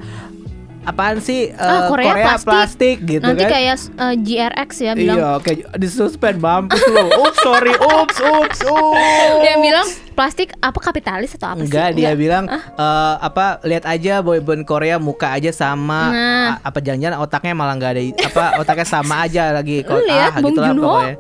apaan 0.87 1.19
sih 1.19 1.51
Ah, 1.53 1.85
uh, 1.85 1.91
Korea 1.91 2.15
plastik. 2.15 2.47
plastik. 2.47 2.97
gitu 3.05 3.21
nanti 3.21 3.43
kan? 3.43 3.51
kayak 3.53 3.77
uh, 3.93 4.15
GRX 4.15 4.71
ya 4.79 4.93
bilang 4.93 5.17
Iya, 5.17 5.31
kayak 5.41 5.59
disuspend 5.75 6.39
mampus 6.39 6.79
lu. 6.87 7.05
Ups, 7.19 7.39
sorry, 7.41 7.75
ups, 7.75 8.17
ups, 8.17 8.61
ups. 8.63 9.39
dia 9.41 9.59
bilang 9.59 9.83
plastik 10.13 10.55
apa 10.57 10.79
kapitalis 10.81 11.35
atau 11.35 11.51
apa 11.51 11.61
Enggak, 11.61 11.91
sih 11.91 11.99
dia 11.99 12.15
bilang 12.15 12.47
eh, 12.49 13.15
apa 13.19 13.61
lihat 13.63 13.85
aja 13.85 14.21
boyband 14.21 14.63
Korea 14.63 14.97
muka 14.97 15.29
aja 15.31 15.51
sama 15.51 16.09
Nah. 16.09 16.49
A- 16.57 16.71
apa 16.71 16.79
jangan-jangan 16.79 17.19
otaknya 17.19 17.53
malah 17.53 17.75
nggak 17.75 17.91
ada 17.91 18.03
apa 18.23 18.45
otaknya 18.57 18.87
sama 18.87 19.15
aja 19.21 19.51
lagi 19.51 19.83
lihat 19.83 20.31
ah 20.31 20.39
Bong 20.39 20.55
gitulah 20.55 20.71
Joon-ho? 20.71 20.87
pokoknya. 20.87 21.15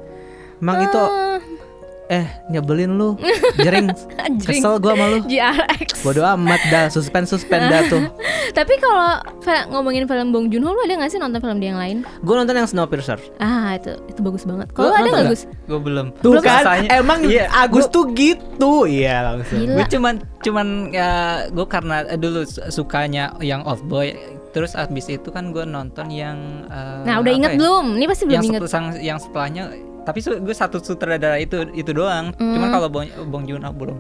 Emang 0.56 0.76
itu 0.80 1.02
Ah, 1.02 1.36
eh 2.08 2.22
nyebelin 2.46 2.94
lu. 2.94 3.18
Jering. 3.56 3.90
Kesel 4.46 4.78
gua 4.78 4.94
sama 4.94 5.06
lu. 5.08 5.18
GRX 5.24 5.88
Bodoh 6.00 6.22
amat 6.32 6.60
dah, 6.68 6.86
suspend 6.86 7.26
suspend 7.26 7.66
dah 7.66 7.82
tuh. 7.84 8.02
tapi 8.58 8.78
kalau 8.78 9.18
ngomongin 9.68 10.04
film 10.04 10.30
Bong 10.30 10.46
Joon 10.46 10.62
Ho 10.62 10.70
lu 10.70 10.80
ada 10.80 10.96
gak 10.96 11.10
sih 11.10 11.18
nonton 11.18 11.38
film 11.38 11.58
dia 11.58 11.74
yang 11.74 11.78
lain 11.78 11.96
Gue 12.20 12.34
nonton 12.34 12.54
yang 12.54 12.64
Snowpiercer. 12.64 13.18
ah 13.36 13.74
itu 13.74 13.90
itu 14.06 14.20
bagus 14.20 14.42
banget 14.42 14.70
kalau 14.70 14.90
ada 14.90 15.02
nggak? 15.04 15.28
Gus 15.28 15.42
Gue 15.66 15.78
belum. 15.78 16.06
Tuh 16.16 16.30
Belum 16.32 16.42
kan, 16.42 16.62
Rasanya- 16.62 16.90
emang 16.94 17.20
Iya, 17.22 17.50
Agus 17.50 17.84
gua- 17.84 17.92
tuh 17.92 18.04
gitu. 18.12 18.72
Iya 18.86 19.14
langsung. 19.26 19.66
Gue 19.66 19.84
cuman 19.88 20.14
cuman 20.40 20.66
ya 20.88 21.10
gue 21.48 21.66
karena 21.66 22.06
eh, 22.06 22.16
dulu 22.16 22.40
su- 22.42 22.62
sukanya 22.72 23.34
yang 23.40 23.66
old 23.66 23.82
boy 23.84 24.14
terus 24.48 24.72
abis 24.72 25.10
itu 25.10 25.28
kan 25.28 25.50
gue 25.50 25.66
nonton 25.66 26.06
yang 26.08 26.38
eh, 26.64 27.02
nah 27.02 27.18
udah 27.18 27.32
inget 27.34 27.52
ya? 27.52 27.58
belum 27.58 27.98
ini 27.98 28.06
pasti 28.06 28.24
belum 28.24 28.34
yang 28.36 28.44
inget 28.46 28.62
sang- 28.64 28.96
yang 28.96 29.18
setelahnya 29.18 29.74
tapi 30.06 30.18
gue 30.22 30.54
satu 30.54 30.78
sutradara 30.78 31.36
itu 31.36 31.66
itu 31.72 31.90
doang 31.90 32.30
cuman 32.32 32.62
Hmm. 32.62 32.72
kalau 32.72 32.88
Bong, 32.88 33.04
Bong 33.26 33.44
Joon 33.44 33.60
Ho 33.60 33.72
belum 33.72 33.98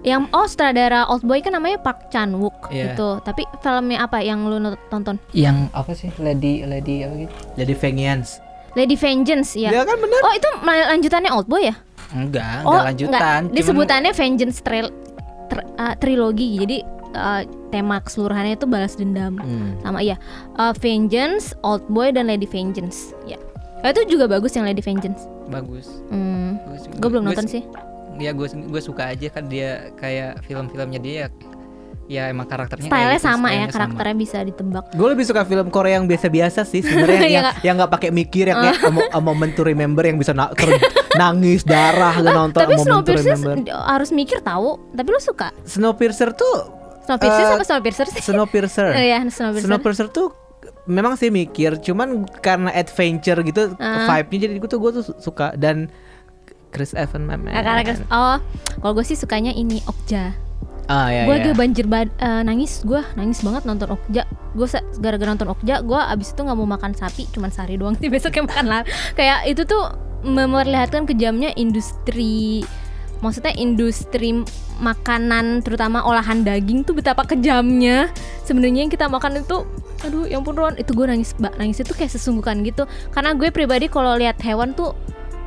yang 0.00 0.26
oh 0.30 0.44
sutradara 0.44 1.06
Old 1.06 1.22
Boy 1.22 1.38
kan 1.38 1.52
namanya 1.52 1.76
Park 1.76 2.08
Chan 2.08 2.32
Wook 2.32 2.68
Iya. 2.68 2.92
itu 2.92 3.08
tapi 3.20 3.44
filmnya 3.60 4.02
apa 4.02 4.18
yang 4.18 4.42
lu 4.42 4.58
tonton 4.88 5.20
yang 5.30 5.68
apa 5.70 5.92
sih 5.92 6.10
lady 6.18 6.60
lady 6.62 7.00
apa 7.00 7.14
gitu 7.18 7.34
Jadi 7.54 7.72
Vengeance. 7.74 8.30
Lady 8.74 8.96
Vengeance 8.96 9.54
ya 9.54 9.70
kan 9.70 9.94
bener. 9.94 10.18
oh 10.18 10.32
itu 10.32 10.48
lanjutannya 10.64 11.30
Old 11.30 11.46
Boy 11.46 11.68
ya 11.68 11.76
enggak 12.10 12.62
oh 12.62 12.74
enggak 12.74 12.86
lanjutan 12.86 13.12
enggak. 13.12 13.30
cuman- 13.40 13.54
disebutannya 13.54 14.12
Vengeance 14.12 14.58
trail 14.60 14.86
tr- 15.46 15.68
uh, 15.74 15.94
trilogi 15.94 16.56
jadi 16.56 16.76
uh, 17.12 17.42
tema 17.68 17.98
keseluruhannya 17.98 18.54
itu 18.54 18.66
balas 18.66 18.94
dendam 18.94 19.36
Hmm. 19.36 19.78
sama 19.78 20.00
iya 20.00 20.16
uh, 20.56 20.72
Vengeance, 20.74 21.52
Old 21.60 21.84
Boy 21.86 22.10
dan 22.10 22.26
Lady 22.26 22.46
Vengeance. 22.46 23.12
Ya. 23.24 23.36
Oh, 23.84 23.90
itu 23.90 24.00
juga 24.08 24.24
bagus 24.26 24.50
yang 24.50 24.64
Lady 24.64 24.80
Vengeance. 24.80 25.28
bagus 25.46 25.86
Hmm. 26.08 26.56
Bagus. 26.64 26.88
Gue 26.90 27.08
belum 27.10 27.22
Gua- 27.22 27.30
nonton 27.30 27.46
sih. 27.46 27.62
ya 28.16 28.30
gue 28.30 28.46
gue 28.46 28.80
suka 28.80 29.10
aja 29.10 29.28
kan 29.28 29.44
dia 29.44 29.90
kayak 29.94 30.40
film-filmnya 30.42 30.96
dia 30.98 31.28
ya 32.04 32.28
emang 32.28 32.44
karakternya 32.44 32.84
Stylenya 32.84 33.00
kayak 33.10 33.16
gitu, 33.16 33.26
sama 33.26 33.36
ya, 33.40 33.50
stylenya 33.50 33.66
sama. 33.66 33.74
karakternya 33.74 34.16
bisa 34.18 34.38
ditebak. 34.40 34.84
Gue 34.92 35.08
lebih 35.10 35.24
suka 35.24 35.42
film 35.42 35.66
Korea 35.68 35.96
yang 35.96 36.06
biasa-biasa 36.06 36.60
sih 36.62 36.80
sebenarnya 36.80 37.20
Iya 37.22 37.28
yang 37.28 37.42
nggak? 37.42 37.56
yang 37.60 37.74
nggak 37.76 37.92
pakai 37.92 38.10
mikir 38.10 38.44
yang 38.46 38.58
kayak 38.58 38.76
a, 38.78 38.90
mo- 38.90 39.10
a 39.10 39.20
moment 39.20 39.52
to 39.52 39.62
remember 39.62 40.00
yang 40.00 40.14
bisa 40.14 40.30
na- 40.30 40.48
ter- 40.50 40.80
nangis 41.14 41.60
darah 41.60 42.12
gitu 42.14 42.28
nonton 42.30 42.60
Tapi 42.60 42.72
a 42.72 42.78
moment 42.78 42.86
to 43.02 43.10
Snowpiercer 43.10 43.34
remember. 43.34 43.54
harus 43.84 44.10
mikir 44.10 44.38
tahu. 44.40 44.68
Tapi 44.92 45.08
lu 45.08 45.18
suka 45.18 45.48
Snowpiercer 45.62 46.28
tuh 46.32 46.56
Snowpiercer 47.02 47.40
Eh, 47.42 47.52
apa 47.52 47.64
Snowpiercer 47.66 48.06
sih? 48.10 48.20
Snowpiercer. 48.22 48.86
Oh 48.92 49.02
iya, 49.02 49.18
Snowpiercer. 49.24 49.66
Snowpiercer 49.66 50.06
tuh 50.08 50.28
memang 50.84 51.14
sih 51.14 51.28
mikir, 51.28 51.76
cuman 51.78 52.24
karena 52.38 52.68
adventure 52.70 53.40
gitu 53.40 53.72
Ah. 53.76 54.04
vibe-nya 54.06 54.48
jadi 54.48 54.58
gue 54.58 54.68
tuh 54.68 54.78
gue 54.78 54.90
tuh 54.92 55.04
su- 55.04 55.18
suka 55.18 55.52
dan 55.54 55.88
Chris 56.68 56.92
Evans 56.92 57.24
memang. 57.24 57.50
Karena 57.50 57.82
Chris- 57.82 58.04
oh, 58.06 58.36
kalau 58.76 58.92
gue 58.92 59.04
sih 59.04 59.14
sukanya 59.14 59.50
ini 59.50 59.80
Okja. 59.84 60.34
Ah 60.84 61.08
ya 61.08 61.24
gue 61.24 61.32
ya. 61.32 61.42
agak 61.42 61.56
banjir 61.56 61.86
bad- 61.86 62.12
eh, 62.14 62.42
nangis, 62.42 62.82
gue 62.82 63.00
nangis 63.14 63.40
banget 63.40 63.64
nonton 63.64 63.94
Okja. 63.94 64.28
Gue 64.52 64.68
gara-gara 65.00 65.30
nonton 65.30 65.48
Okja, 65.48 65.80
gue 65.80 65.96
abis 65.96 66.30
itu 66.30 66.40
nggak 66.40 66.54
mau 66.54 66.68
makan 66.68 66.92
sapi, 66.92 67.24
cuman 67.28 67.48
sehari 67.48 67.74
doang 67.74 67.96
sih 67.96 68.06
besoknya 68.06 68.44
makan 68.44 68.66
lah. 68.66 68.82
Kayak 69.12 69.48
itu 69.48 69.64
tuh 69.64 69.80
memperlihatkan 70.22 71.04
kejamnya 71.04 71.52
industri, 71.54 72.64
maksudnya 73.24 73.56
industri 73.56 74.44
makanan, 74.84 75.64
terutama 75.64 76.04
olahan 76.04 76.44
daging 76.44 76.84
tuh 76.84 76.92
betapa 76.92 77.24
kejamnya. 77.24 78.12
Sebenarnya 78.44 78.84
yang 78.84 78.92
kita 78.92 79.08
makan 79.08 79.40
itu, 79.40 79.64
aduh, 80.04 80.28
yang 80.28 80.44
pun 80.44 80.52
Ron, 80.52 80.76
itu 80.76 80.92
gue 80.92 81.08
nangis, 81.08 81.32
mbak 81.40 81.56
nangis 81.56 81.80
itu 81.80 81.96
kayak 81.96 82.12
sesungguhkan 82.12 82.60
gitu. 82.60 82.84
Karena 83.08 83.32
gue 83.32 83.48
pribadi 83.48 83.88
kalau 83.88 84.20
lihat 84.20 84.36
hewan 84.44 84.76
tuh 84.76 84.92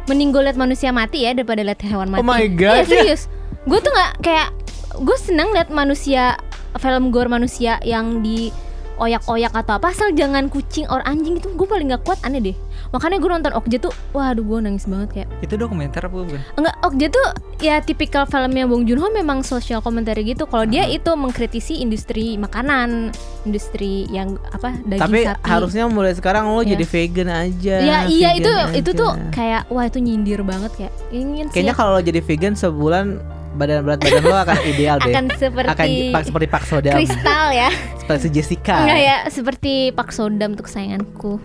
mending 0.09 0.33
gue 0.33 0.41
lihat 0.49 0.57
manusia 0.57 0.89
mati 0.89 1.27
ya 1.27 1.37
daripada 1.37 1.61
lihat 1.61 1.83
hewan 1.85 2.09
mati. 2.09 2.23
Oh 2.23 2.25
my 2.25 2.47
God. 2.49 2.81
Iya 2.81 2.85
serius. 2.89 3.21
Gue 3.69 3.77
tuh 3.77 3.91
nggak 3.93 4.25
kayak 4.25 4.49
gue 4.97 5.17
seneng 5.19 5.53
lihat 5.53 5.69
manusia 5.69 6.39
film 6.79 7.13
gore 7.13 7.29
manusia 7.29 7.77
yang 7.83 8.23
di 8.23 8.49
oyak-oyak 8.97 9.53
atau 9.53 9.77
apa 9.77 9.87
asal 9.87 10.09
jangan 10.11 10.45
kucing 10.47 10.85
or 10.85 11.01
anjing 11.03 11.35
itu 11.35 11.47
gue 11.47 11.63
paling 11.63 11.87
nggak 11.87 12.01
kuat 12.01 12.17
aneh 12.21 12.41
deh 12.43 12.55
makanya 12.87 13.17
gue 13.17 13.29
nonton 13.29 13.53
Okja 13.53 13.77
tuh 13.79 13.93
waduh 14.11 14.41
gue 14.41 14.57
nangis 14.59 14.85
banget 14.85 15.09
kayak 15.13 15.27
Itu 15.39 15.53
dokumenter 15.55 16.01
apa 16.01 16.15
bukan? 16.15 16.41
enggak 16.55 16.75
Okja 16.81 17.07
tuh 17.07 17.27
ya 17.57 17.75
tipikal 17.79 18.23
filmnya 18.23 18.63
Bong 18.63 18.83
Joon 18.83 18.97
Ho 18.97 19.09
memang 19.09 19.41
social 19.41 19.79
commentary 19.79 20.25
gitu 20.25 20.45
kalau 20.45 20.63
dia 20.63 20.85
itu 20.85 21.09
mengkritisi 21.09 21.77
industri 21.77 22.35
makanan 22.35 23.13
industri 23.43 24.05
yang 24.07 24.35
apa 24.47 24.73
daging 24.83 24.99
Tapi 24.99 25.19
sapi 25.25 25.45
harusnya 25.45 25.83
mulai 25.85 26.13
sekarang 26.13 26.47
lo 26.47 26.59
Iya. 26.59 26.73
jadi 26.73 26.85
vegan 26.85 27.29
aja. 27.29 27.75
ya 27.77 27.97
iya 28.07 28.29
itu 28.33 28.49
aja. 28.49 28.73
itu 28.73 28.89
tuh 28.91 29.13
kayak 29.29 29.67
wah 29.67 29.83
itu 29.83 29.97
nyindir 29.97 30.41
banget 30.41 30.71
kayak 30.73 30.93
ingin 31.09 31.47
Kayaknya 31.47 31.73
kalau 31.73 31.91
lo 31.93 32.01
jadi 32.01 32.19
vegan 32.19 32.53
sebulan 32.53 33.36
badan 33.57 33.81
berat 33.81 33.99
badan 33.99 34.23
lo 34.23 34.37
akan 34.37 34.57
ideal 34.63 34.95
deh. 35.01 35.11
akan 35.11 35.25
seperti 35.35 35.69
akan 35.73 35.87
pak- 36.13 36.25
seperti 36.29 36.47
Pak 36.47 36.63
Sodam, 36.63 36.95
kristal 36.95 37.47
ya 37.51 37.69
seperti 37.97 38.27
Jessica. 38.31 38.75
Enggak 38.85 39.01
ya, 39.01 39.17
seperti 39.27 39.73
Pak 39.91 40.09
Sodam 40.13 40.55
untuk 40.55 40.71
kesayanganku. 40.71 41.41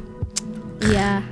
Iya. 0.84 1.24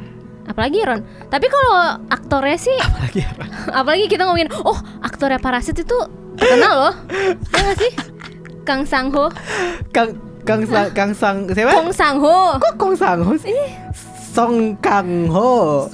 Apalagi 0.42 0.82
Ron. 0.82 1.06
Tapi 1.30 1.46
kalau 1.46 1.74
aktornya 2.10 2.58
sih 2.58 2.74
Apalagi 2.74 3.22
apa? 3.22 3.44
apalagi 3.70 4.10
kita 4.10 4.26
ngomongin 4.26 4.50
oh, 4.50 4.74
aktornya 4.98 5.38
Parasit 5.38 5.78
itu 5.78 5.94
terkenal 6.34 6.90
loh. 6.90 6.94
Ya 7.54 7.70
sih? 7.78 7.92
Kang 8.66 8.82
Sang 8.82 9.14
Ho. 9.14 9.30
Kang 9.94 10.18
Kang 10.42 10.66
Sang 10.66 10.90
Kang 10.90 11.12
Sang 11.14 11.46
siapa? 11.46 11.70
Kong 11.70 11.94
Sang 11.94 12.18
Ho. 12.18 12.58
Kok 12.58 12.74
Kong 12.74 12.94
Sang 12.98 13.22
Ho 13.22 13.38
sih? 13.38 13.54
Song 14.34 14.74
Kang 14.82 15.30
Ho. 15.30 15.86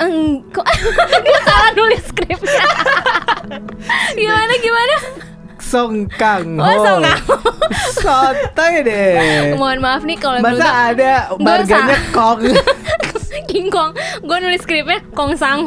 Eng, 0.00 0.42
kok 0.50 0.66
dia 1.24 1.38
salah 1.46 1.70
nulis 1.78 2.02
skripnya. 2.10 2.66
gimana 4.18 4.54
gimana? 4.58 4.96
Song 5.62 6.06
Kang 6.18 6.58
Ho. 6.58 6.66
Oh, 6.66 6.76
Song 6.82 7.02
Kang 7.02 7.22
Ho. 7.30 7.36
Sotoy 7.98 8.84
deh. 8.84 9.54
Mohon 9.54 9.78
maaf 9.80 10.02
nih 10.02 10.18
kalau 10.18 10.38
Masa 10.42 10.92
ada 10.92 11.34
Nggak 11.34 11.66
marganya 11.66 11.98
Kong? 12.10 12.40
King 13.50 13.70
Kong. 13.70 13.94
Gue 14.22 14.38
nulis 14.42 14.62
skripnya 14.62 14.98
Kong 15.14 15.38
Sang 15.38 15.66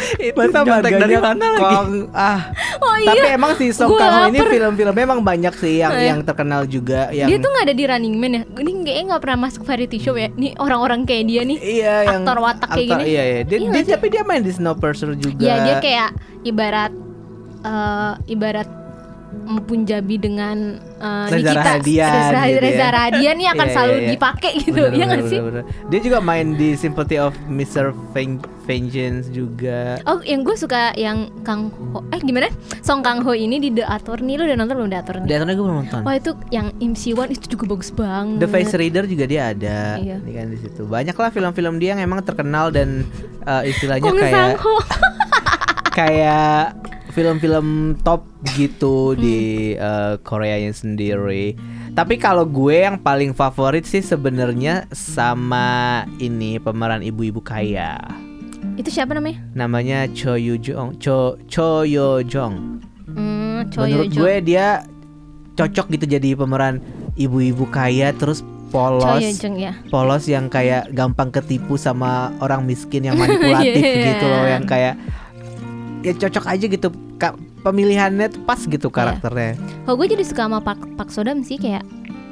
Ho. 0.00 0.34
Masa 0.34 0.58
dari 0.58 0.70
marganya 0.70 1.18
mana 1.20 1.46
lagi? 1.46 1.60
Kong? 1.60 1.90
Ah. 2.30 2.40
Oh 2.78 2.94
Tapi 2.96 3.18
iya. 3.18 3.34
emang 3.34 3.52
si 3.54 3.70
Song 3.70 3.92
Kang 3.92 4.10
Ho 4.10 4.20
ini 4.26 4.36
lapar. 4.36 4.50
film-filmnya 4.50 5.02
emang 5.04 5.20
banyak 5.20 5.54
sih 5.54 5.74
yang 5.78 5.92
Eh. 5.92 6.06
yang 6.06 6.20
terkenal 6.20 6.64
juga 6.64 7.08
yang 7.10 7.26
Dia 7.26 7.36
tuh 7.36 7.48
nggak 7.48 7.64
ada 7.64 7.74
di 7.74 7.84
Running 7.84 8.14
Man 8.14 8.32
ya. 8.32 8.42
Ini 8.46 8.70
kayaknya 8.80 9.04
nggak 9.06 9.22
pernah 9.22 9.38
masuk 9.40 9.62
variety 9.62 9.98
show 9.98 10.14
ya. 10.14 10.28
Nih 10.32 10.56
orang-orang 10.56 11.04
kayak 11.04 11.24
dia 11.24 11.42
nih. 11.42 11.58
Iya 11.58 11.94
yang 12.06 12.22
aktor 12.22 12.38
watak 12.38 12.68
kayak 12.68 12.80
aktor- 12.86 12.98
gini. 12.98 13.10
Iya 13.10 13.22
iya. 13.22 13.40
Dia, 13.42 13.58
Iya 13.58 13.70
dia 13.70 13.84
tapi 13.92 14.06
dia 14.08 14.22
main 14.22 14.40
di 14.40 14.50
Snowpiercer 14.50 15.10
juga. 15.14 15.42
Ya 15.42 15.54
dia 15.60 15.76
kayak 15.78 16.10
ibarat 16.42 16.92
eh, 17.60 18.12
ibarat 18.26 18.68
Punjabi 19.60 20.14
dengan 20.16 20.58
eh, 20.96 21.26
Reza 21.28 21.36
Nikita 21.50 21.62
Rahadian 21.64 22.10
Reza, 22.10 22.40
gitu 22.42 22.50
ya. 22.50 22.60
Reza 22.60 22.86
Radian 22.90 23.34
ini 23.34 23.46
akan 23.48 23.62
Iya, 23.62 23.74
selalu 23.74 23.92
iya, 23.92 24.00
iya. 24.00 24.10
dipakai 24.10 24.52
gitu 24.58 24.80
Bener, 24.80 24.92
ya 24.92 25.04
nggak 25.04 25.22
sih? 25.24 25.38
bener, 25.38 25.62
bener. 25.62 25.64
Dia 25.86 26.00
juga 26.00 26.18
main 26.20 26.46
di 26.52 26.68
Sympathy 26.74 27.16
of 27.16 27.32
Mr. 27.46 27.84
Ven- 28.10 28.42
Vengeance 28.60 29.26
juga. 29.28 29.98
Oh 30.04 30.22
yang 30.22 30.42
gue 30.42 30.54
suka 30.54 30.94
yang 30.94 31.26
Kang 31.42 31.70
Ho 31.90 32.06
Eh 32.08 32.20
gimana? 32.20 32.46
Song 32.80 33.02
Kang 33.02 33.18
Ho 33.20 33.32
ini 33.32 33.58
di 33.58 33.70
The 33.70 33.82
Attorney 33.82 34.38
Lu 34.38 34.46
udah 34.46 34.54
nonton 34.54 34.74
belum 34.76 34.88
The 34.88 34.98
Attorney? 35.00 35.26
Dia 35.26 35.42
gue 35.42 35.58
belum 35.58 35.78
nonton. 35.82 36.00
Wah 36.02 36.14
itu 36.14 36.30
yang 36.50 36.70
MC1 36.76 37.30
itu 37.32 37.46
juga 37.50 37.64
bagus 37.66 37.90
banget 37.90 38.38
The 38.38 38.48
Face 38.48 38.74
Reader 38.74 39.04
juga 39.06 39.24
dia 39.26 39.50
ada, 39.50 39.98
Iya. 39.98 40.18
Ini 40.18 40.30
kan 40.32 40.46
di 40.48 40.58
situ. 40.58 40.82
Banyak 40.84 41.14
lah 41.14 41.30
film-film 41.30 41.78
dia 41.78 41.94
yang 41.94 42.02
emang 42.04 42.22
terkenal 42.22 42.70
dan 42.70 43.02
eh, 43.42 43.62
istilahnya 43.66 44.06
kayak 44.06 44.58
Ho 44.58 44.74
kayak 45.98 46.74
film-film 47.10 47.66
top 48.00 48.24
gitu 48.52 49.12
Hmm. 49.12 49.18
di 49.18 49.38
eh, 49.72 50.14
Koreanya 50.20 50.70
sendiri. 50.70 51.54
Tapi 51.90 52.16
kalau 52.16 52.42
gue 52.42 52.80
yang 52.80 52.96
paling 52.96 53.30
favorit 53.30 53.82
sih 53.82 54.00
sebenarnya 54.00 54.86
sama 54.90 55.68
ini 56.16 56.56
pemeran 56.56 57.00
ibu-ibu 57.00 57.38
kaya. 57.38 57.98
Itu 58.74 58.88
siapa 58.88 59.12
namanya? 59.12 59.42
Namanya 59.52 60.06
Cho 60.08 60.34
Yoo 60.34 60.56
Jong. 60.56 60.96
Cho 60.96 61.36
Cho 61.46 61.82
Yo 61.82 62.22
Jong. 62.22 62.80
Hmm, 63.06 63.66
Choi 63.68 63.90
Menurut 63.90 64.06
Yoo-jong. 64.06 64.16
gue 64.16 64.34
dia 64.46 64.66
cocok 65.52 65.86
gitu 65.90 66.06
jadi 66.08 66.32
pemeran 66.32 66.78
ibu-ibu 67.14 67.66
kaya 67.66 68.14
terus 68.14 68.40
polos 68.70 69.18
ya 69.42 69.74
polos 69.90 70.24
yang 70.24 70.46
kayak 70.46 70.94
gampang 70.94 71.28
ketipu 71.28 71.74
sama 71.74 72.30
orang 72.38 72.62
miskin 72.62 73.02
yang 73.02 73.18
manipulatif 73.20 73.76
Iya. 73.76 74.14
gitu 74.14 74.24
loh 74.24 74.46
yang 74.46 74.62
kayak 74.62 74.94
ya 76.00 76.12
cocok 76.14 76.44
aja 76.46 76.64
gitu 76.64 76.88
Ka- 77.16 77.36
pemilihannya 77.60 78.26
tuh 78.30 78.40
pas 78.42 78.56
gitu 78.58 78.88
Iya. 78.88 78.94
karakternya 78.94 79.52
Kalau 79.84 79.96
gue 79.96 80.08
jadi 80.08 80.24
suka 80.24 80.42
sama 80.44 80.58
Pak, 80.58 80.96
Pak 80.96 81.08
Sodam 81.08 81.40
sih 81.40 81.56
kayak 81.56 81.84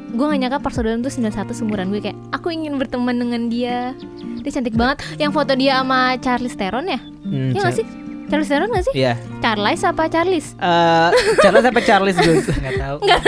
Gue 0.08 0.24
gak 0.24 0.40
nyangka 0.40 0.58
Pak 0.58 0.72
Sodam 0.72 0.98
tuh 0.98 1.12
91 1.12 1.52
seumuran 1.52 1.88
gue 1.88 2.00
kayak 2.00 2.16
Aku 2.32 2.48
ingin 2.48 2.76
berteman 2.76 3.12
dengan 3.14 3.46
dia 3.46 3.92
Dia 4.40 4.50
cantik 4.50 4.72
banget 4.72 5.04
Yang 5.16 5.32
foto 5.34 5.52
dia 5.52 5.78
sama 5.78 6.16
Charlize 6.16 6.56
Theron 6.56 6.88
ya? 6.88 6.96
Hmm, 7.22 7.52
Iya 7.52 7.60
gak 7.62 7.76
sih? 7.76 7.86
Charlize 8.26 8.48
Theron 8.48 8.68
gak 8.70 8.84
sih? 8.84 8.94
Iya. 8.96 9.14
Charlize 9.38 9.84
apa 9.84 10.02
Charlize? 10.08 10.50
Eh, 10.54 11.08
Charles 11.38 11.64
apa 11.66 11.80
Charles 11.82 12.16
Gus? 12.16 12.48
Nggak 12.56 12.74
tahu. 12.78 12.96
Enggak 12.98 13.20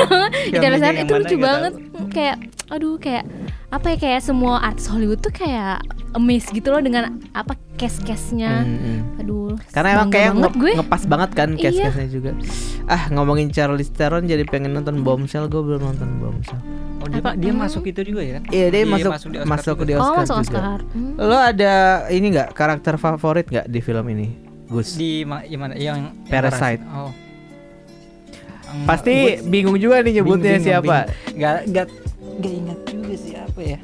Yang 0.48 0.62
Charlize 0.62 0.80
ini 0.80 0.88
Theron 0.88 1.04
itu 1.04 1.14
lucu 1.14 1.36
banget 1.38 1.72
Kayak 2.08 2.36
Aduh 2.70 2.96
kayak 2.96 3.24
Apa 3.68 3.86
ya 3.92 3.96
kayak 3.98 4.20
semua 4.24 4.54
artis 4.58 4.88
Hollywood 4.88 5.20
tuh 5.20 5.30
kayak 5.30 5.84
Amazed 6.12 6.50
gitu 6.50 6.68
loh 6.68 6.78
dengan 6.78 7.04
apa 7.30 7.54
case-case-nya 7.74 8.50
Hmm, 8.60 8.76
hmm. 8.76 9.20
Aduh 9.20 9.54
Karena 9.70 9.88
emang 9.94 10.08
kayak 10.08 10.30
banget 10.32 10.42
nge- 10.44 10.58
gue 10.58 10.72
ngepas 10.76 11.02
banget 11.04 11.30
kan 11.32 11.48
Iya. 11.50 11.62
case-case-nya 11.62 12.08
juga. 12.08 12.30
Ah 12.84 13.06
ngomongin 13.08 13.48
Charlize 13.48 13.88
Theron 13.88 14.24
jadi 14.24 14.42
pengen 14.44 14.72
nonton 14.72 15.00
Bombshell, 15.00 15.46
gue 15.46 15.60
belum 15.60 15.80
nonton 15.80 16.08
Bombshell. 16.18 16.58
Oh, 16.98 17.06
dia, 17.06 17.18
Apa? 17.18 17.32
dia 17.32 17.48
Hmm. 17.48 17.60
masuk 17.60 17.82
itu 17.84 18.00
juga 18.04 18.20
ya? 18.20 18.38
Iya 18.44 18.66
dia 18.68 18.80
Iya, 18.80 18.88
masuk 18.88 19.10
masuk 19.10 19.28
di 19.30 19.38
Oscar 19.38 19.48
masuk 19.48 19.74
juga. 19.74 19.86
di 19.86 19.92
Oh 19.92 20.12
masuk 20.12 20.36
juga. 20.36 20.40
Oscar 20.42 20.78
Hmm. 20.84 21.12
Lo 21.16 21.36
ada 21.36 21.72
ini 22.08 22.26
nggak 22.28 22.48
karakter 22.52 22.94
favorit 22.96 23.46
nggak 23.46 23.66
di 23.66 23.80
film 23.80 24.06
ini, 24.08 24.26
Gus? 24.66 24.88
Di 24.94 25.22
ma- 25.22 25.42
yang 25.42 25.60
mana? 25.62 25.74
Yang 25.74 25.96
yang 25.96 26.06
Parasite. 26.26 26.82
Oh. 26.86 27.08
Yang- 28.66 28.84
Pasti 28.84 29.14
gua- 29.16 29.38
bingung 29.48 29.76
juga 29.76 29.96
nih 29.98 30.12
nyebutnya 30.16 30.52
bingung, 30.52 30.64
siapa. 30.64 30.82
bingung. 30.84 31.38
Nggak 31.38 31.56
nggak 31.66 31.86
nggak 32.36 32.52
ingat 32.56 32.78
juga 32.84 33.14
sih 33.16 33.34
apa 33.36 33.60
ya. 33.64 33.78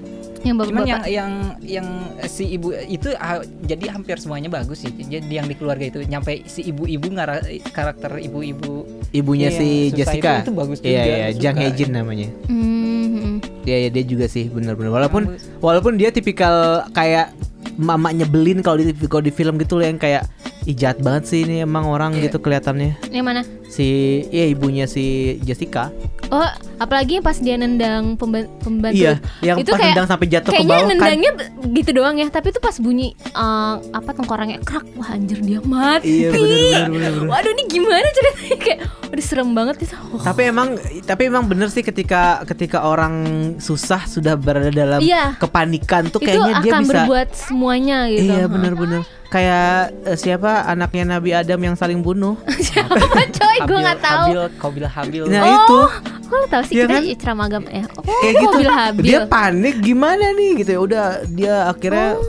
Yang 0.47 0.57
Cuman 0.57 0.67
bapak-bapak 0.79 0.87
yang 0.87 1.03
yang 1.11 1.33
yang 1.61 1.87
si 2.25 2.45
ibu 2.49 2.71
itu 2.73 3.11
ah, 3.17 3.39
jadi 3.61 3.85
hampir 3.91 4.17
semuanya 4.17 4.47
bagus 4.49 4.81
sih. 4.81 4.95
Jadi 4.95 5.27
yang 5.29 5.45
di 5.45 5.55
keluarga 5.55 5.85
itu 5.85 6.01
nyampe 6.03 6.47
si 6.47 6.63
ibu-ibu 6.65 7.07
ngara 7.11 7.43
karakter 7.69 8.17
ibu-ibu 8.21 8.87
Ibunya 9.11 9.49
Iya, 9.49 9.59
si 9.59 9.69
Jessica. 9.93 10.39
itu- 10.39 10.45
itu 10.45 10.53
bagus 10.55 10.79
Iya 10.81 10.91
juga, 10.97 11.15
iya. 11.17 11.27
Jang 11.33 11.57
Hye-jin 11.57 11.91
namanya. 11.91 12.29
Hmm, 12.47 13.07
hmm. 13.09 13.37
Iya 13.65 13.77
iya 13.79 13.91
dia 13.91 14.05
juga 14.05 14.27
sih 14.27 14.47
bener-bener. 14.47 14.91
Walaupun 14.91 15.23
Bagus. 15.29 15.43
walaupun 15.59 15.93
dia 15.97 16.09
tipikal 16.09 16.55
kayak 16.91 17.35
mama 17.75 18.09
nyebelin 18.09 18.61
kalau 18.61 18.79
di 18.79 18.89
kalau 19.05 19.21
di 19.21 19.31
film 19.31 19.57
gitu 19.57 19.77
loh 19.77 19.85
yang 19.85 19.99
kayak 19.99 20.25
Ih 20.63 20.75
jahat 20.75 20.99
banget 20.99 21.31
sih 21.31 21.41
ini 21.41 21.63
emang 21.63 21.87
orang 21.87 22.11
Iya. 22.13 22.27
gitu 22.27 22.39
kelihatannya 22.41 22.99
Yang 23.09 23.23
mana? 23.25 23.41
Si 23.77 23.89
iya 24.27 24.49
ibunya 24.49 24.85
si 24.85 25.05
Jessica 25.41 25.93
Oh, 26.27 26.43
apalagi 26.77 27.23
pas 27.23 27.39
dia 27.39 27.55
nendang 27.55 28.19
pemba- 28.19 28.51
pembantu. 28.59 28.99
iya 28.99 29.23
yang 29.41 29.62
itu 29.62 29.71
pas 29.71 29.79
kayak- 29.79 29.95
nendang 29.95 30.09
sampai 30.09 30.27
jatuh 30.27 30.49
ke 30.49 30.53
Kayaknya 30.53 30.67
bawah 30.67 30.83
kan 30.83 30.91
nendangnya 30.91 31.31
gitu 31.71 31.91
doang 31.93 32.17
ya, 32.17 32.27
tapi 32.27 32.47
itu 32.51 32.59
pas 32.59 32.75
bunyi 32.77 33.09
eh, 33.15 33.75
apa 33.95 34.11
tengkorangnya 34.11 34.59
krak, 34.59 34.83
wah 34.97 35.07
anjir 35.09 35.39
dia 35.39 35.62
mati. 35.62 36.27
iya 36.27 36.35
bener 36.35 36.51
bener 36.51 36.83
bener, 36.91 37.11
bener. 37.15 37.31
Waduh, 37.31 37.53
ini 37.53 37.62
gimana 37.69 38.07
ceritanya 38.11 38.57
kayak 38.59 38.79
waduh 39.05 39.23
serem 39.25 39.51
banget 39.53 39.77
itu. 39.81 39.95
Oh, 40.09 40.19
tapi 40.19 40.43
emang 40.45 40.69
tapi 41.05 41.23
emang 41.25 41.45
bener 41.47 41.69
sih 41.69 41.85
ketika 41.85 42.43
ketika 42.45 42.83
orang 42.83 43.15
susah 43.59 44.03
sudah 44.05 44.35
berada 44.35 44.69
dalam 44.69 44.99
Iya. 44.99 45.39
kepanikan 45.39 46.11
tuh 46.11 46.19
itu 46.19 46.27
kayaknya 46.27 46.55
dia 46.59 46.73
akan 46.73 46.83
bisa 46.83 46.91
berbuat 46.99 47.29
semuanya 47.33 47.99
gitu. 48.09 48.27
iya 48.27 48.43
bener-bener 48.47 49.03
kayak 49.27 49.75
eh, 50.05 50.15
siapa 50.17 50.65
anaknya 50.65 51.05
Nabi 51.12 51.31
Adam 51.33 51.61
yang 51.61 51.75
saling 51.75 51.99
bunuh 51.99 52.35
Siapa 52.67 52.95
coy, 53.31 53.57
gue 53.68 53.79
nggak 53.79 54.00
tahu. 54.00 54.24
Habil, 54.24 54.40
kau 54.57 54.70
bilang 54.70 54.92
Habil. 54.92 55.22
nah 55.26 55.42
Oh, 55.42 55.55
itu 55.57 55.79
Kok 56.26 56.35
lo 56.35 56.46
tahu 56.48 56.62
sih 56.64 56.74
Iya 56.74 56.85
kita 56.85 56.92
kan? 56.92 57.02
ceramah 57.16 57.44
agama 57.46 57.68
ya? 57.70 57.85
Oh, 57.88 58.02
kayak 58.02 58.35
gitu 58.37 58.57
mobil 58.57 58.70
habil. 58.72 59.02
dia 59.05 59.18
panik 59.24 59.76
gimana 59.79 60.24
nih 60.33 60.50
gitu 60.59 60.70
ya 60.72 60.81
udah 60.81 61.05
dia 61.29 61.55
akhirnya 61.66 62.09
Oh. 62.16 62.24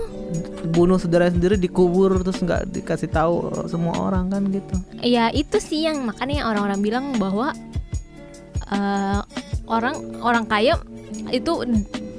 bunuh 0.67 0.95
saudara 0.95 1.27
sendiri 1.27 1.55
dikubur 1.55 2.19
terus 2.19 2.37
nggak 2.37 2.67
dikasih 2.69 3.07
tahu 3.07 3.39
semua 3.65 3.95
orang 3.97 4.27
kan 4.27 4.43
gitu 4.47 4.75
Ya 4.99 5.31
itu 5.31 5.57
sih 5.57 5.81
yang 5.81 6.03
makanya 6.03 6.45
orang-orang 6.45 6.79
bilang 6.79 7.05
bahwa 7.15 7.55
eh, 8.67 9.21
orang 9.65 9.95
orang 10.19 10.45
kaya 10.45 10.75
itu 11.29 11.63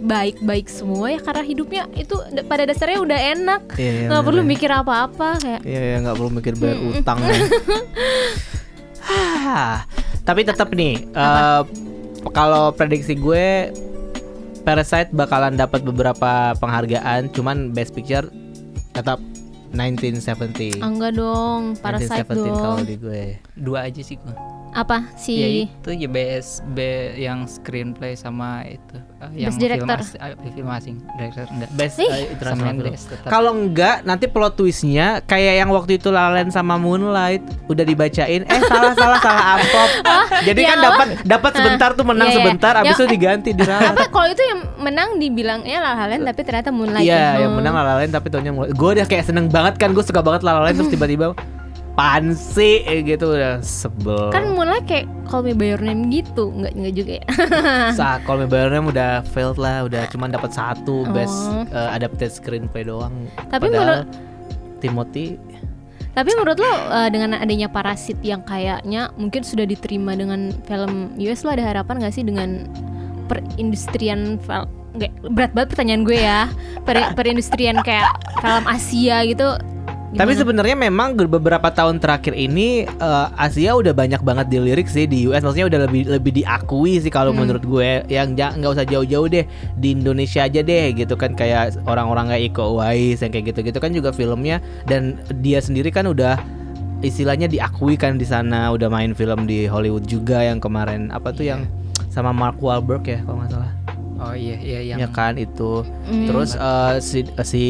baik-baik 0.01 0.67
semua 0.67 1.11
ya 1.11 1.19
karena 1.19 1.43
hidupnya 1.43 1.83
itu 1.93 2.15
pada 2.45 2.65
dasarnya 2.65 2.99
udah 2.99 3.19
enak 3.29 3.63
Iya, 3.75 3.91
iya, 3.93 4.07
nggak 4.07 4.17
bener 4.17 4.27
perlu 4.27 4.41
ya. 4.41 4.49
mikir 4.49 4.71
apa-apa 4.73 5.29
kayak 5.39 5.61
Iya 5.63 5.81
ya 5.85 5.97
nggak 6.01 6.17
perlu 6.17 6.31
mikir 6.33 6.53
bayar 6.55 6.79
utang 6.89 7.19
ya. 7.21 7.35
Hah, 9.03 9.85
Tapi 10.23 10.45
tetap 10.45 10.69
nih 10.73 11.09
eh, 11.09 11.63
kalau 12.33 12.71
prediksi 12.73 13.17
gue 13.17 13.73
Parasite 14.63 15.09
bakalan 15.17 15.57
dapat 15.57 15.81
beberapa 15.81 16.53
penghargaan, 16.61 17.33
cuman 17.33 17.73
Best 17.73 17.97
Picture 17.97 18.29
tetap 18.93 19.17
1970. 19.73 20.81
enggak 20.81 21.17
dong 21.17 21.73
Parasite 21.81 22.25
1917 22.29 22.53
kalau 22.53 22.77
dong 22.77 22.85
di 22.85 22.97
gue. 23.01 23.25
Dua 23.57 23.89
aja 23.89 24.01
sih 24.01 24.21
gua. 24.21 24.37
apa 24.77 25.09
si 25.17 25.41
Ya 25.41 25.49
itu 25.65 25.91
ya 25.97 26.09
BS 26.13 26.61
B 26.77 26.79
yang 27.17 27.49
screenplay 27.49 28.13
sama 28.13 28.69
itu 28.69 29.01
uh, 29.19 29.31
yang 29.33 29.49
Best 29.49 29.59
director. 29.59 29.97
film, 29.97 30.05
as- 30.05 30.17
uh, 30.17 30.49
film 30.49 30.69
asing 30.69 30.97
director 31.13 31.45
enggak. 31.49 31.71
Best 31.73 31.97
Ih. 31.97 32.07
uh, 32.07 32.17
Sama 32.41 32.65
international. 32.71 33.19
Kalau 33.25 33.51
enggak 33.53 33.97
nanti 34.03 34.25
plot 34.27 34.55
twistnya 34.55 35.07
kayak 35.23 35.55
yang 35.57 35.71
waktu 35.71 35.97
itu 35.97 36.09
La 36.09 36.27
La 36.27 36.37
Land 36.37 36.51
sama 36.51 36.75
Moonlight 36.77 37.41
udah 37.67 37.83
dibacain 37.83 38.43
eh 38.43 38.61
salah 38.65 38.93
salah 38.93 39.19
salah 39.19 39.45
amplop. 39.55 39.91
Jadi 40.49 40.61
ya 40.61 40.69
kan 40.69 40.79
dapat 40.81 41.07
dapat 41.23 41.51
sebentar 41.53 41.91
tuh 41.93 42.05
menang 42.05 42.27
Iya, 42.27 42.33
iya. 42.33 42.39
sebentar 42.41 42.73
abis 42.77 42.89
Ya. 42.89 42.95
itu 42.95 43.07
diganti 43.09 43.51
di 43.53 43.63
apa 43.63 44.05
kalau 44.09 44.29
itu 44.29 44.43
yang 44.43 44.61
menang 44.79 45.09
dibilangnya 45.17 45.79
La 45.79 45.93
La 45.95 46.07
Land 46.07 46.25
tapi 46.25 46.41
ternyata 46.43 46.71
Moonlight 46.71 47.03
Iya, 47.03 47.17
ya. 47.17 47.31
yang 47.41 47.53
Hmm. 47.53 47.59
menang 47.59 47.75
La 47.75 47.83
La 47.85 47.95
Land 47.97 48.13
tapi 48.13 48.29
tahunnya 48.29 48.53
Moonlight. 48.53 48.75
Gue 48.75 48.91
udah 48.95 49.07
kayak 49.07 49.25
seneng 49.25 49.47
banget 49.49 49.75
kan 49.77 49.91
gue 49.91 50.01
suka 50.01 50.21
banget 50.21 50.41
La 50.41 50.53
La 50.53 50.63
Land 50.63 50.79
terus 50.79 50.89
tiba-tiba 50.89 51.35
pansi 51.99 52.87
eh, 52.87 53.03
gitu 53.03 53.35
udah 53.35 53.59
sebel. 53.59 54.31
kan 54.31 54.55
Moonlight 54.55 54.87
kayak 54.87 55.11
Call 55.27 55.43
Me 55.43 55.51
By 55.51 55.75
Your 55.75 55.83
Name 55.83 56.07
gitu 56.15 56.55
nggak 56.55 56.79
nggak 56.79 56.95
juga 56.95 57.13
ya 57.19 57.27
Saat 57.99 58.23
Call 58.23 58.39
Me 58.39 58.47
By 58.47 58.63
Your 58.63 58.71
Name 58.71 58.87
udah 58.87 59.27
failed 59.35 59.59
lah, 59.59 59.83
udah 59.83 60.07
cuman 60.15 60.31
dapat 60.31 60.55
satu 60.55 61.03
best 61.11 61.35
Oh. 61.51 61.67
uh, 61.75 61.91
adapted 61.95 62.31
screenplay 62.31 62.87
doang. 62.87 63.27
Tapi 63.51 63.67
Padahal 63.67 64.07
Timothy 64.79 65.35
Tapi 66.15 66.31
menurut 66.35 66.59
lo 66.59 66.71
uh, 66.71 67.11
dengan 67.11 67.35
adanya 67.35 67.67
Parasit 67.67 68.19
yang 68.23 68.47
kayaknya 68.47 69.11
mungkin 69.19 69.43
sudah 69.43 69.67
diterima 69.67 70.15
dengan 70.15 70.55
film 70.71 71.15
US 71.19 71.43
lo 71.43 71.51
ada 71.51 71.67
harapan 71.67 71.99
gak 71.99 72.15
sih 72.15 72.23
dengan 72.23 72.67
perindustrian 73.27 74.39
film 74.43 74.71
nggak 74.99 75.13
berat 75.31 75.53
banget 75.55 75.69
pertanyaan 75.77 76.03
gue 76.03 76.19
ya 76.19 76.49
per, 76.83 76.97
perindustrian 77.15 77.79
kayak 77.87 78.09
film 78.41 78.65
Asia 78.67 79.23
gitu 79.29 79.55
Tapi 80.09 80.33
gimana? 80.33 80.41
sebenarnya 80.41 80.77
memang 80.81 81.09
beberapa 81.21 81.69
tahun 81.69 82.01
terakhir 82.01 82.33
ini 82.33 82.85
eh, 82.85 83.27
Asia 83.37 83.77
udah 83.77 83.93
banyak 83.93 84.21
banget 84.21 84.49
dilirik 84.49 84.89
sih 84.89 85.05
di 85.05 85.29
US 85.29 85.45
maksudnya 85.45 85.69
udah 85.69 85.81
lebih 85.85 86.09
lebih 86.09 86.33
diakui 86.35 86.97
sih 86.97 87.09
kalau 87.09 87.31
Hmm. 87.31 87.45
menurut 87.45 87.61
gue. 87.61 88.09
Yang 88.09 88.29
ja- 88.35 88.55
nggak 88.55 88.73
usah 88.73 88.87
jauh-jauh 88.87 89.29
deh 89.29 89.45
di 89.75 89.89
Indonesia 89.93 90.43
aja 90.43 90.61
deh 90.61 90.87
gitu 90.95 91.13
kan. 91.13 91.33
Kayak 91.33 91.77
orang-orang 91.85 92.33
kayak 92.33 92.43
Iko 92.49 92.65
Uwais 92.75 93.21
yang 93.21 93.29
kayak 93.29 93.53
gitu-gitu 93.53 93.77
kan 93.77 93.93
juga 93.93 94.11
filmnya. 94.11 94.59
Dan 94.85 95.21
dia 95.39 95.61
sendiri 95.61 95.89
kan 95.89 96.05
udah 96.05 96.41
istilahnya 96.99 97.45
diakui 97.45 97.95
kan 97.95 98.17
di 98.17 98.25
sana. 98.25 98.73
Udah 98.73 98.89
main 98.89 99.13
film 99.13 99.45
di 99.45 99.69
Hollywood 99.69 100.05
juga 100.05 100.41
yang 100.41 100.57
kemarin. 100.57 101.13
Apa 101.13 101.31
tuh 101.31 101.45
yang 101.45 101.69
sama 102.09 102.33
Mark 102.33 102.57
Wahlberg 102.59 103.05
ya 103.05 103.21
kalau 103.23 103.39
nggak 103.39 103.53
salah 103.53 103.73
Oh 104.19 104.35
iya 104.35 104.59
iya 104.59 104.81
yang 104.85 104.99
ya 104.99 105.09
kan 105.09 105.35
itu 105.35 105.87
Hmm. 106.05 106.27
terus 106.27 106.51
eh, 106.53 106.95
si 106.99 107.19
si 107.41 107.65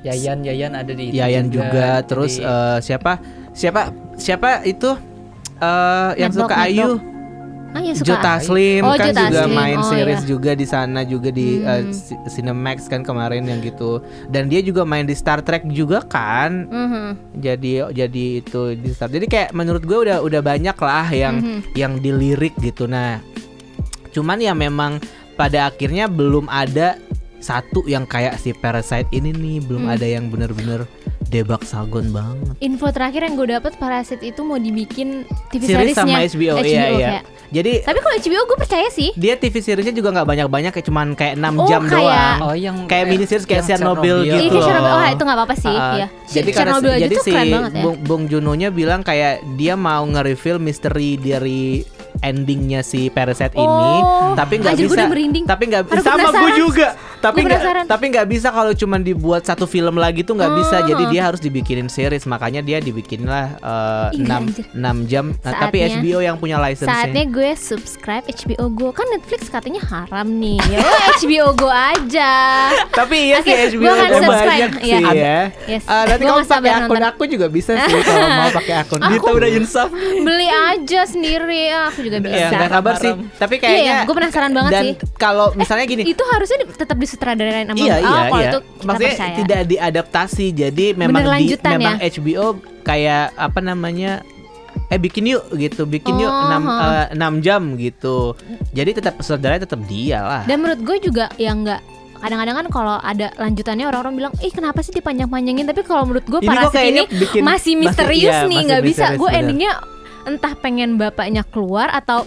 Yayan 0.00 0.40
Yayan 0.40 0.72
ada 0.72 0.90
di 0.90 1.10
itu 1.10 1.18
Yayan 1.18 1.50
juga, 1.50 1.98
Jadi- 1.98 2.06
terus 2.06 2.32
eh, 2.36 2.78
siapa 2.80 3.18
siapa 3.50 3.90
siapa 4.14 4.62
itu 4.62 4.94
eh 5.58 6.10
yang 6.16 6.30
Network, 6.30 6.46
suka 6.46 6.56
Ayu 6.62 6.90
ah 7.70 7.78
ya 7.78 7.92
suka 7.92 8.06
Joe 8.08 8.18
Taslim 8.20 8.82
Oh, 8.82 8.90
kan 8.92 8.98
Joe 9.00 9.14
juga 9.16 9.30
Taslim. 9.42 9.50
main 9.52 9.78
Oh, 9.78 9.86
series 9.86 10.20
iya. 10.20 10.28
juga 10.28 10.50
di 10.52 10.66
sana 10.66 11.00
juga 11.02 11.28
di 11.30 11.48
Hmm. 11.58 11.90
Si- 11.90 12.18
Cinemax 12.28 12.86
kan 12.86 13.00
kemarin 13.00 13.42
yang 13.44 13.58
gitu 13.60 13.98
dan 14.26 14.46
dia 14.46 14.58
juga 14.58 14.82
main 14.82 15.02
di 15.04 15.12
Star 15.12 15.38
Trek 15.40 15.66
juga 15.68 16.02
kan 16.02 16.66
Mhm. 16.66 17.06
jadi 17.36 17.72
jadi 17.92 18.24
itu 18.40 18.74
di 18.74 18.90
Star 18.90 19.06
jadi 19.06 19.22
kayak 19.24 19.50
menurut 19.52 19.82
gue 19.82 19.98
udah 20.00 20.18
udah 20.18 20.38
banyak 20.40 20.74
lah 20.76 21.06
yang 21.08 21.34
Mhm. 21.36 21.60
yang 21.74 21.92
dilirik 21.96 22.54
gitu 22.58 22.86
nah 22.86 23.22
cuman 24.10 24.38
ya 24.40 24.50
memang 24.52 24.98
pada 25.40 25.58
akhirnya 25.66 26.04
belum 26.04 26.44
ada 26.46 27.00
satu 27.40 27.80
yang 27.84 28.04
kayak 28.04 28.36
si 28.36 28.52
Parasite 28.52 29.08
ini 29.10 29.32
nih 29.32 29.64
belum 29.64 29.88
Hmm. 29.88 29.94
ada 29.96 30.04
yang 30.04 30.28
bener-bener 30.28 30.84
debak 31.26 31.62
sagon 31.62 32.10
banget 32.10 32.52
info 32.60 32.90
terakhir 32.90 33.22
yang 33.22 33.32
gue 33.34 33.48
dapet 33.48 33.72
Parasit 33.74 34.20
itu 34.20 34.42
mau 34.42 34.58
dibikin 34.58 35.24
TV 35.48 35.62
series 35.64 35.94
sama 35.94 36.20
seriesnya 36.20 36.28
HBO, 36.28 36.54
iya 36.60 36.84
iya. 36.90 37.10
kayak. 37.16 37.22
Jadi 37.50 37.72
tapi 37.80 37.98
kalau 37.98 38.14
HBO 38.16 38.40
gue 38.44 38.58
percaya 38.58 38.88
sih 38.90 39.10
dia 39.16 39.34
TV 39.34 39.54
seriesnya 39.58 39.90
juga 39.90 40.12
nggak 40.12 40.28
banyak-banyak 40.28 40.70
kayak 40.70 40.84
cuman 40.84 41.06
kayak 41.14 41.34
6 41.34 41.54
Oh, 41.56 41.66
jam 41.66 41.82
kayak- 41.82 41.96
doang. 41.96 42.38
Oh 42.44 42.54
yang 42.54 42.76
Kayak 42.84 43.06
mini 43.08 43.24
series 43.24 43.42
kayak 43.44 43.64
Chernobyl 43.64 44.16
gitu 44.20 44.28
Iya, 44.28 44.36
loh. 44.36 44.52
kayak 44.52 44.66
Chernobyl. 44.66 44.92
Oh, 44.92 45.08
itu 45.08 45.22
nggak 45.24 45.38
apa-apa 45.38 45.54
sih. 45.56 45.72
Ah, 45.72 45.92
Iya. 45.96 46.06
Jadi 46.28 46.50
karena 46.50 46.58
Chernobyl 46.68 46.90
aja 46.90 47.00
jadi 47.00 47.16
si 47.16 47.30
keren 47.32 47.48
banget 47.48 47.70
ya. 47.72 47.82
Bung, 47.82 47.96
Bung 48.04 48.22
Junonya 48.26 48.68
bilang 48.70 49.00
kayak 49.00 49.34
dia 49.56 49.74
mau 49.74 50.02
nge-reveal 50.04 50.58
misteri 50.58 51.10
dari 51.16 51.62
endingnya 52.20 52.80
si 52.80 53.08
Parasite 53.08 53.52
ini, 53.52 53.66
Oh, 53.98 54.32
tapi 54.32 54.56
nggak 54.56 54.76
bisa. 54.76 55.04
Tapi 55.44 55.62
nggak 55.66 55.84
sama 56.00 56.28
gue 56.30 56.50
juga. 56.54 56.88
Tapi 57.20 57.44
nggak 57.44 57.84
tapi 57.84 58.04
nggak 58.08 58.26
bisa 58.26 58.48
kalau 58.48 58.72
cuman 58.72 59.00
dibuat 59.00 59.42
satu 59.42 59.64
film 59.64 59.92
lagi 59.94 60.20
tuh 60.20 60.32
nggak 60.34 60.52
bisa. 60.54 60.76
Oh. 60.78 60.86
Jadi 60.86 61.04
dia 61.08 61.22
harus 61.22 61.36
dibikinin 61.38 61.86
series. 61.86 62.24
Makanya 62.24 62.60
dia 62.60 62.78
dibikin 62.78 63.24
lah 63.24 63.56
Ih, 64.10 64.20
6 64.20 64.30
anjir. 64.30 64.64
6 64.70 65.04
jam. 65.04 65.24
Nah, 65.36 65.52
tapi 65.58 65.80
HBO 65.82 66.18
yang 66.18 66.36
punya 66.36 66.56
license 66.56 66.88
Saatnya 66.88 67.24
gue 67.26 67.50
subscribe 67.52 68.24
HBO 68.24 68.66
Go 68.68 68.88
Kan 68.90 69.08
Netflix 69.10 69.46
katanya 69.46 69.80
haram 69.82 70.28
nih 70.32 70.56
Ya 70.66 70.80
HBO 71.16 71.52
Go 71.58 71.68
aja 71.68 72.32
Tapi 72.90 73.16
iya 73.28 73.36
sih 73.40 73.52
HBO 73.74 73.92
subscribe. 73.92 74.40
banyak 74.42 74.70
Iya. 74.80 74.98
sih 74.98 75.04
ya. 75.12 75.40
Yes. 75.68 75.84
Ah, 75.84 76.04
nanti 76.06 76.24
sabar 76.24 76.46
pakai 76.46 76.72
akun 76.72 76.88
nonton. 76.90 77.02
aku 77.06 77.22
juga 77.26 77.46
bisa 77.48 77.72
sih 77.82 77.94
kalau 78.00 78.28
mau 78.28 78.50
pakai 78.50 78.74
akun. 78.78 78.98
Aku- 78.98 79.10
Dita 79.12 79.30
udah 79.30 79.50
insaf. 79.50 79.88
Beli 79.92 80.48
aja 80.48 81.00
sendiri 81.04 81.60
ya 81.68 81.90
Aku 81.90 82.00
juga 82.00 82.09
bisa 82.18 82.34
Ya 82.34 82.48
nggak 82.50 82.70
sabar 82.72 82.94
sih. 82.96 83.12
Tapi 83.32 83.54
Iya, 83.54 83.62
kayaknya 83.62 83.96
gue 84.02 84.16
penasaran 84.16 84.50
banget 84.50 84.72
dan 84.72 84.82
sih 84.82 84.92
kalau 85.14 85.46
misalnya 85.54 85.86
gini. 85.86 86.02
Itu 86.04 86.24
harusnya 86.24 86.58
di- 86.58 86.70
tetap 86.72 86.96
disutradarain 86.96 87.64
sama 87.64 87.78
Iya 87.78 87.94
oh, 87.94 87.98
iya 88.00 88.20
kalau 88.24 88.34
iya. 88.36 88.48
itu 88.48 88.58
kita 88.60 88.84
Maksudnya 88.84 89.12
percaya. 89.12 89.36
tidak 89.38 89.60
diadaptasi. 89.66 90.46
Jadi 90.52 90.86
memang 90.92 91.22
di 91.38 91.54
memang 91.54 91.96
ya? 91.96 92.08
HBO 92.10 92.46
kayak 92.82 93.24
apa 93.36 93.60
namanya? 93.60 94.12
Eh 94.86 94.98
bikin 94.98 95.22
yuk 95.24 95.46
gitu, 95.54 95.82
bikin 95.84 96.14
yuk 96.16 96.26
Oh, 96.26 96.50
6 96.50 96.66
ha. 96.66 97.06
6 97.10 97.38
jam 97.40 97.62
gitu. 97.76 98.34
Jadi 98.70 98.90
tetap 98.92 99.18
saudaranya 99.20 99.62
tetap 99.62 99.78
dia 99.84 100.18
lah. 100.20 100.42
Dan 100.46 100.58
menurut 100.60 100.82
gue 100.82 100.96
juga 101.00 101.30
yang 101.36 101.62
nggak 101.62 101.78
kadang-kadang 102.20 102.52
kan 102.54 102.66
kalau 102.68 102.96
ada 103.00 103.32
lanjutannya 103.34 103.86
orang-orang 103.86 104.14
bilang 104.14 104.32
ih 104.38 104.50
kenapa 104.50 104.84
sih 104.84 104.92
dipanjang-panjangin 104.92 105.64
tapi 105.64 105.80
kalau 105.80 106.04
menurut 106.04 106.20
gue 106.22 106.36
Ini 106.38 106.48
parasit 106.52 106.74
kayaknya 106.74 107.02
ini 107.02 107.16
bikin- 107.16 107.42
masih 107.42 107.72
misterius 107.74 108.20
iya, 108.28 108.36
nih 108.42 108.50
masih 108.52 108.66
nggak 108.68 108.82
bisa 108.84 109.04
misterius, 109.06 109.16
gue 109.16 109.30
endingnya 109.32 109.72
entah 110.22 110.54
pengen 110.54 110.94
bapaknya 110.94 111.42
keluar 111.44 111.88
atau 111.90 112.24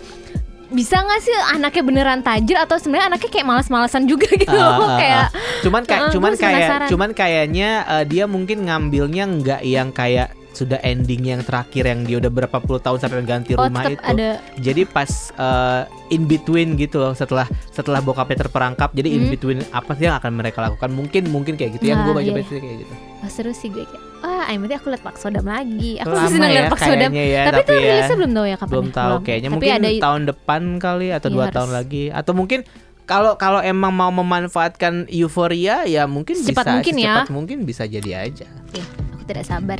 bisa 0.70 0.98
nggak 0.98 1.22
sih 1.22 1.34
anaknya 1.54 1.84
beneran 1.84 2.20
tajir 2.20 2.58
atau 2.58 2.76
sebenarnya 2.76 3.08
anaknya 3.08 3.30
kayak 3.30 3.46
malas-malasan 3.46 4.04
juga 4.04 4.26
gitu 4.36 4.50
Ah, 4.50 4.74
loh 4.74 4.88
ah, 4.88 4.98
kayak 4.98 5.18
ah. 5.20 5.28
cuman 5.62 5.82
kayak 5.84 6.02
Ah, 6.02 6.10
cuman 6.10 6.32
kayak 6.34 6.70
cuman 6.88 7.10
kayaknya 7.12 7.70
eh, 7.86 8.04
dia 8.04 8.26
mungkin 8.26 8.66
ngambilnya 8.66 9.24
nggak 9.32 9.62
yang 9.62 9.90
kayak 9.90 10.34
sudah 10.50 10.78
ending 10.82 11.26
yang 11.26 11.42
terakhir 11.42 11.82
yang 11.84 12.02
dia 12.02 12.18
udah 12.18 12.30
berapa 12.32 12.58
puluh 12.60 12.78
tahun 12.78 12.98
sampai 13.00 13.22
ganti 13.24 13.54
oh 13.54 13.66
rumah 13.66 13.86
itu. 13.86 13.98
ada 14.00 14.38
Jadi 14.56 14.86
pas 14.86 15.10
eh, 15.32 15.82
in 16.10 16.26
between 16.26 16.74
gitu 16.74 16.98
loh 16.98 17.14
setelah 17.14 17.46
setelah 17.70 18.02
bokapnya 18.02 18.38
terperangkap 18.40 18.94
jadi 18.94 19.10
in 19.12 19.22
Hmm. 19.24 19.32
between 19.32 19.60
apa 19.70 19.94
sih 19.94 20.06
yang 20.06 20.14
akan 20.16 20.30
mereka 20.32 20.62
lakukan 20.64 20.90
mungkin 20.90 21.26
mungkin 21.28 21.54
kayak 21.54 21.78
gitu 21.78 21.86
yang 21.88 22.02
gue 22.02 22.10
Nah, 22.10 22.18
baca 22.18 22.26
iya. 22.28 22.38
baca 22.40 22.50
kayak 22.56 22.78
gitu. 22.80 22.94
wah 23.20 23.30
seru 23.30 23.50
sih 23.52 23.70
gue 23.70 23.82
kayak 23.84 24.04
wah 24.34 24.50
ayo 24.50 24.58
berarti 24.58 24.76
aku 24.82 24.88
liat 24.90 25.04
Pak 25.06 25.16
Sodam 25.16 25.46
lagi 25.46 25.92
aku 26.02 26.10
Lama 26.10 26.20
masih 26.20 26.34
seneng 26.34 26.50
ya 26.50 26.56
liat 26.58 26.72
Pak 26.74 26.80
Sodam 26.82 27.12
ya, 27.14 27.24
tapi, 27.24 27.46
tapi 27.46 27.62
tuh 27.62 27.76
ya. 27.78 27.86
rilisnya 27.86 28.16
belum 28.18 28.32
tahu 28.34 28.46
ya 28.50 28.56
kapan 28.58 28.72
Belum 28.74 28.88
ya, 28.90 28.94
tahu 28.98 29.14
kayaknya 29.22 29.50
tapi 29.50 29.56
mungkin 29.56 29.74
ada 29.78 29.90
tahun 30.02 30.22
depan 30.28 30.62
kali 30.82 31.08
atau 31.14 31.28
Iya, 31.30 31.36
dua 31.38 31.44
harus. 31.46 31.56
tahun 31.56 31.70
lagi 31.72 32.04
atau 32.10 32.34
mungkin 32.34 32.60
kalau 33.04 33.36
kalau 33.36 33.60
emang 33.60 33.92
mau 33.92 34.10
memanfaatkan 34.10 35.12
euforia 35.12 35.84
ya 35.84 36.08
mungkin 36.08 36.40
Secepat 36.40 36.64
bisa 36.66 36.72
mungkin 36.80 36.96
ya. 36.96 37.04
secepat 37.20 37.30
mungkin 37.36 37.58
bisa 37.68 37.84
jadi 37.84 38.12
aja. 38.26 38.48
Iya, 38.72 38.86
aku 39.12 39.24
tidak 39.28 39.44
sabar. 39.44 39.80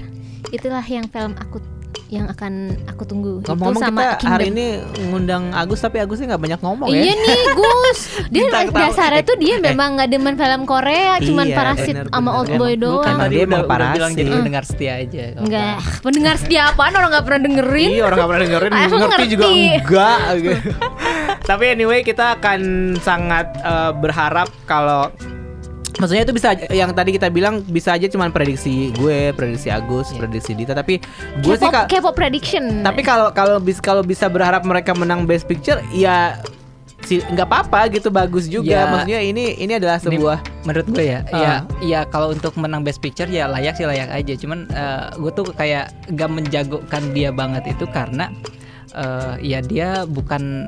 Itulah 0.52 0.84
yang 0.84 1.08
film 1.08 1.32
aku 1.40 1.64
yang 2.08 2.26
akan 2.26 2.54
aku 2.86 3.04
tunggu. 3.04 3.42
Ngomong-ngomong 3.42 3.74
itu 3.74 3.82
sama 3.84 4.02
kita 4.02 4.16
Kingdom. 4.16 4.32
hari 4.32 4.46
ini 4.48 4.66
ngundang 5.04 5.44
Agus 5.52 5.80
tapi 5.80 5.98
Agusnya 5.98 6.26
nggak 6.30 6.44
banyak 6.44 6.60
ngomong 6.60 6.88
Iya 6.88 7.02
ya. 7.04 7.14
nih 7.16 7.40
Gus, 7.54 8.00
dia 8.34 8.44
dasarnya 8.70 9.24
tuh 9.24 9.36
dia 9.36 9.56
Eh. 9.56 9.60
memang 9.64 9.96
nggak 9.96 10.10
demen 10.10 10.34
film 10.34 10.62
Korea, 10.64 11.18
cuman 11.20 11.46
Iya, 11.46 11.56
parasit 11.56 11.96
bener, 11.96 12.06
sama 12.08 12.22
bener. 12.24 12.34
old 12.36 12.50
boy 12.52 12.68
Emang- 12.68 12.80
doang. 12.80 13.06
bukan, 13.14 13.14
dia 13.26 13.42
emang 13.42 13.60
udah 13.60 13.68
bilang 13.68 13.68
parasit. 13.72 14.16
jadi 14.16 14.30
pendengar 14.32 14.64
setia 14.64 14.94
aja. 14.96 15.24
nggak 15.34 15.44
Enggak, 15.44 15.76
pendengar 16.00 16.36
setia 16.36 16.62
apaan 16.68 16.94
orang 16.94 17.10
nggak 17.10 17.26
pernah 17.26 17.42
dengerin? 17.44 17.90
Iya 17.92 18.04
orang 18.04 18.16
nggak 18.16 18.30
pernah 18.30 18.44
dengerin, 18.44 18.72
Aku 18.74 18.96
ngerti 19.00 19.26
juga 19.28 19.46
enggak. 19.46 20.20
gitu. 20.40 20.70
Tapi 21.50 21.64
anyway 21.70 22.00
kita 22.02 22.26
akan 22.34 22.60
sangat 22.98 23.48
eh, 23.58 23.92
berharap 23.94 24.48
kalau 24.64 25.12
Maksudnya 25.94 26.24
itu 26.24 26.34
bisa 26.34 26.50
yang 26.70 26.90
tadi 26.92 27.14
kita 27.14 27.28
bilang 27.28 27.62
bisa 27.62 27.94
aja 27.94 28.06
cuman 28.06 28.30
prediksi 28.30 28.90
gue, 28.92 29.30
prediksi 29.32 29.70
Agus, 29.70 30.10
Iya. 30.10 30.20
prediksi 30.20 30.52
Dita 30.54 30.74
tapi 30.74 30.98
gue 31.40 31.54
sih 31.54 31.70
K-pop 31.70 32.14
prediction. 32.14 32.82
tapi 32.82 33.02
kalau 33.02 33.30
kalau 33.30 33.58
bis 33.58 33.78
kalau 33.78 34.02
bisa 34.02 34.26
berharap 34.26 34.64
mereka 34.64 34.92
menang 34.92 35.24
Best 35.24 35.46
Picture 35.46 35.78
ya 35.90 36.42
si 37.04 37.20
nggak 37.20 37.44
apa-apa 37.44 37.92
gitu 37.92 38.08
bagus 38.10 38.48
juga. 38.48 38.72
Ya. 38.74 38.88
Maksudnya 38.88 39.20
ini 39.22 39.60
ini 39.60 39.76
adalah 39.76 40.00
Ini 40.00 40.08
sebuah 40.08 40.38
menurut 40.64 40.88
gue 40.88 41.04
ya, 41.04 41.20
Ah. 41.30 41.38
ya, 41.38 41.54
ya 41.84 42.00
kalau 42.06 42.32
untuk 42.32 42.56
menang 42.56 42.82
Best 42.82 42.98
Picture 42.98 43.28
ya 43.28 43.46
layak 43.46 43.76
sih 43.76 43.84
layak 43.84 44.08
aja. 44.08 44.34
Cuman 44.34 44.72
eh, 44.72 45.12
gue 45.14 45.32
tuh 45.32 45.46
kayak 45.52 45.92
gak 46.10 46.32
menjagokan 46.32 47.04
dia 47.12 47.30
banget 47.30 47.68
itu 47.70 47.84
karena 47.86 48.32
eh, 48.96 49.36
ya 49.42 49.60
dia 49.60 50.08
bukan 50.08 50.66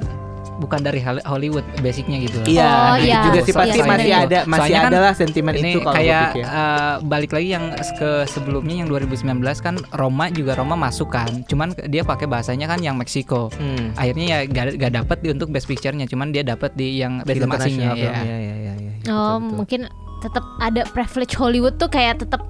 bukan 0.56 0.80
dari 0.80 0.98
Hol- 0.98 1.20
Hollywood 1.22 1.62
basicnya 1.80 2.16
gitu 2.18 2.38
loh. 2.38 2.48
Iya, 2.48 2.64
Oh, 2.64 2.96
gitu 2.96 3.06
iya. 3.06 3.20
juga 3.24 3.40
sih 3.42 3.54
pasti 3.54 3.72
Soalnya- 3.74 3.92
masih 3.92 4.12
ada 4.16 4.40
masih 4.42 4.56
soalnya 4.56 4.80
kan 4.80 4.88
ada 4.88 5.00
lah 5.02 5.14
sentimen 5.14 5.54
ini 5.54 5.70
itu 5.70 5.80
kalau 5.80 5.96
kayak 5.96 6.26
gue 6.32 6.42
eh, 6.42 6.94
balik 7.04 7.32
lagi 7.32 7.50
yang 7.50 7.66
ke 7.76 8.10
sebelumnya 8.26 8.76
yang 8.78 8.88
2019 8.88 9.26
kan 9.58 9.76
Roma 9.92 10.26
juga 10.30 10.52
Roma 10.54 10.76
masuk 10.76 11.10
kan 11.10 11.44
cuman 11.46 11.72
dia 11.86 12.02
pakai 12.02 12.26
bahasanya 12.26 12.66
kan 12.68 12.80
yang 12.80 12.96
Meksiko 12.96 13.52
Hmm. 13.52 13.92
akhirnya 13.94 14.26
ya 14.26 14.40
gak, 14.46 14.66
gak 14.78 14.92
dapet 14.94 15.18
di 15.20 15.30
untuk 15.30 15.50
best 15.50 15.66
picture-nya 15.66 16.06
cuman 16.06 16.30
dia 16.30 16.42
dapat 16.42 16.72
di 16.74 16.98
yang 16.98 17.20
Best 17.20 17.36
film 17.36 17.50
asingnya 17.50 17.92
international 17.92 17.96
ya. 17.96 18.12
film, 18.14 18.26
iya, 18.26 18.38
iya, 18.38 18.56
iya, 18.56 18.74
iya. 18.76 18.92
Betul, 18.98 19.12
Oh, 19.12 19.36
betul. 19.38 19.54
mungkin 19.54 19.82
tetap 20.18 20.44
ada 20.58 20.82
privilege 20.88 21.34
Hollywood 21.34 21.76
tuh 21.76 21.88
kayak 21.88 22.20
tetap 22.20 22.42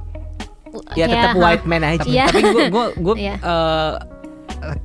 ya 0.94 1.06
tetap 1.06 1.36
white 1.36 1.64
man 1.64 1.82
aja. 1.82 2.04
Iya. 2.04 2.26
Tapi 2.28 2.42
gue 2.44 2.66
gue 2.68 2.86
gue 2.98 3.16
Iya. 3.26 3.36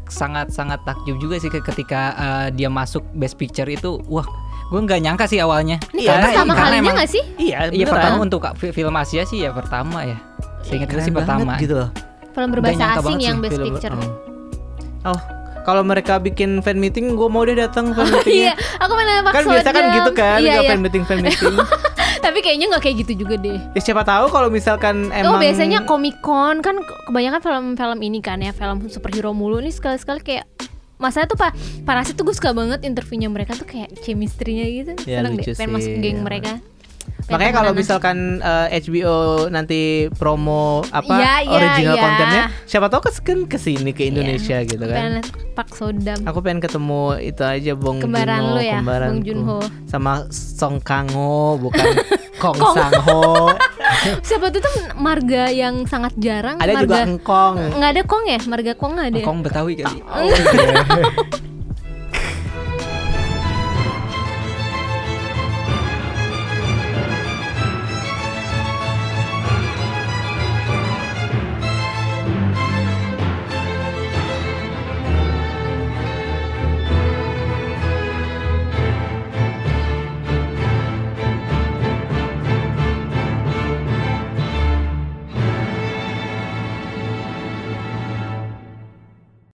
Sangat 0.06 0.48
sangat 0.48 0.80
takjub 0.82 1.16
juga 1.16 1.36
sih 1.36 1.46
ke- 1.46 1.62
ketika 1.62 2.00
eh, 2.12 2.46
dia 2.52 2.68
masuk 2.68 3.04
best 3.12 3.34
picture 3.34 3.66
itu 3.66 3.98
wah 4.06 4.24
gue 4.66 4.80
nggak 4.80 5.00
nyangka 5.00 5.24
sih 5.24 5.38
awalnya 5.38 5.82
Ini 5.90 6.00
Iya, 6.00 6.10
karena- 6.12 6.26
pertama 6.28 6.52
karena 6.52 6.68
kalinya 6.72 6.92
nggak 6.94 7.10
sih? 7.10 7.22
Iya, 7.36 7.58
Iya 7.68 7.86
pertama 7.86 8.16
untuk 8.20 8.40
fi- 8.54 8.70
film 8.70 8.94
Asia 8.94 9.22
sih 9.24 9.38
ya 9.40 9.50
pertama 9.50 9.98
ya. 10.04 10.18
Seingat 10.60 10.88
gue 10.88 11.00
sih 11.00 11.10
pertama. 11.10 11.56
gitu 11.56 11.74
loh. 11.76 11.90
Film 12.30 12.48
berbahasa 12.50 12.84
asing 12.96 13.18
yang 13.18 13.36
sih 13.36 13.42
best 13.42 13.52
Film- 13.52 13.66
picture. 13.72 13.92
oh. 13.92 14.10
Oh, 15.06 15.20
kalau 15.60 15.82
mereka 15.82 16.16
bikin 16.16 16.60
fan 16.60 16.76
meeting, 16.76 17.12
gue 17.12 17.26
mau 17.26 17.42
deh 17.42 17.52
datang 17.52 17.90
fan 17.90 18.06
Iya, 18.06 18.14
meetingnya. 18.14 18.52
aku 18.78 18.92
mana 18.92 19.10
kan 19.26 19.42
biasa 19.44 19.70
kan 19.70 19.84
gitu 19.92 20.10
kan, 20.12 20.38
Iya, 20.38 20.52
iya. 20.56 20.70
fan 20.70 20.80
meeting 20.80 21.02
fan 21.02 21.18
meeting. 21.20 21.54
Tapi 22.30 22.40
kayaknya 22.40 22.66
nggak 22.68 22.78
kayak 22.80 22.96
gitu 23.00 23.12
juga 23.20 23.34
deh. 23.36 23.58
ya, 23.74 23.80
siapa 23.82 24.02
tahu 24.02 24.30
kalau 24.30 24.46
misalkan 24.48 25.10
Oh 25.10 25.34
emang 25.34 25.42
biasanya 25.42 25.82
Comic 25.82 26.18
Con 26.20 26.62
kan 26.62 26.78
ke- 26.78 26.98
kebanyakan 27.04 27.40
film-film 27.40 27.98
ini 28.00 28.18
kan 28.18 28.38
ya 28.38 28.50
film 28.50 28.86
superhero 28.86 29.30
mulu 29.32 29.58
nih 29.58 29.70
sekali-sekali 29.70 30.22
kayak 30.22 30.46
Masa 30.94 31.24
tuh 31.24 31.34
pak 31.34 31.56
Parasit 31.82 32.12
tuh 32.12 32.22
gue 32.22 32.36
suka 32.36 32.52
banget 32.52 32.84
interviewnya 32.84 33.26
mereka 33.26 33.56
tuh 33.56 33.64
kayak 33.64 33.88
chemistry-nya 33.98 34.66
gitu 34.68 34.92
Ya, 35.02 35.24
Seneng 35.24 35.34
deh 35.34 35.48
pengen 35.50 35.72
masuk 35.74 35.92
geng 35.98 36.18
ya. 36.18 36.22
mereka 36.22 36.52
Makanya 37.30 37.52
kalau 37.54 37.70
misalkan 37.72 38.16
eh, 38.38 38.80
HBO 38.80 39.16
nanti 39.48 39.80
promo 40.12 40.82
apa 40.88 41.14
Iya, 41.14 41.34
iya, 41.40 41.50
original 41.52 41.94
iya. 41.94 42.02
kontennya, 42.02 42.42
siapa 42.64 42.86
tahu 42.86 43.00
kes- 43.02 43.22
kan 43.22 43.38
ke 43.44 43.56
sini 43.56 43.90
ke 43.90 44.04
Indonesia 44.04 44.60
gitu 44.62 44.80
Pengen 44.80 45.22
kan. 45.22 45.30
Pak 45.52 45.68
Sodam 45.72 46.18
Aku 46.22 46.40
pengen 46.40 46.58
ketemu 46.58 47.02
itu 47.20 47.40
aja 47.40 47.72
Bong 47.72 47.98
Kembaran 47.98 48.40
Joon-ho, 48.40 48.54
lu 48.54 48.60
ya. 48.60 48.80
Bong 48.80 49.20
Joon-ho. 49.20 49.58
sama 49.84 50.12
Song 50.30 50.78
Kang-ho 50.78 51.30
bukan 51.56 51.86
Kong 52.42 52.56
Kong. 52.56 52.72
Sang-ho. 52.74 53.52
Siapa 54.26 54.48
tuh 54.48 54.58
tuh 54.58 54.72
marga 54.96 55.48
yang 55.48 55.84
sangat 55.84 56.16
jarang 56.16 56.56
Ada 56.56 56.72
juga 56.78 56.96
marga 56.96 56.98
Engkong. 57.06 57.54
nggak 57.76 57.90
ada 57.90 58.02
Kong 58.02 58.24
ya 58.24 58.38
marga 58.44 58.72
Kong 58.72 58.92
nggak 58.94 59.08
ada 59.08 59.18
ya? 59.18 59.24
Kong 59.24 59.38
Betawi 59.40 59.72
kali. 59.76 59.98
Oh, 60.02 60.24
iya. 60.24 60.42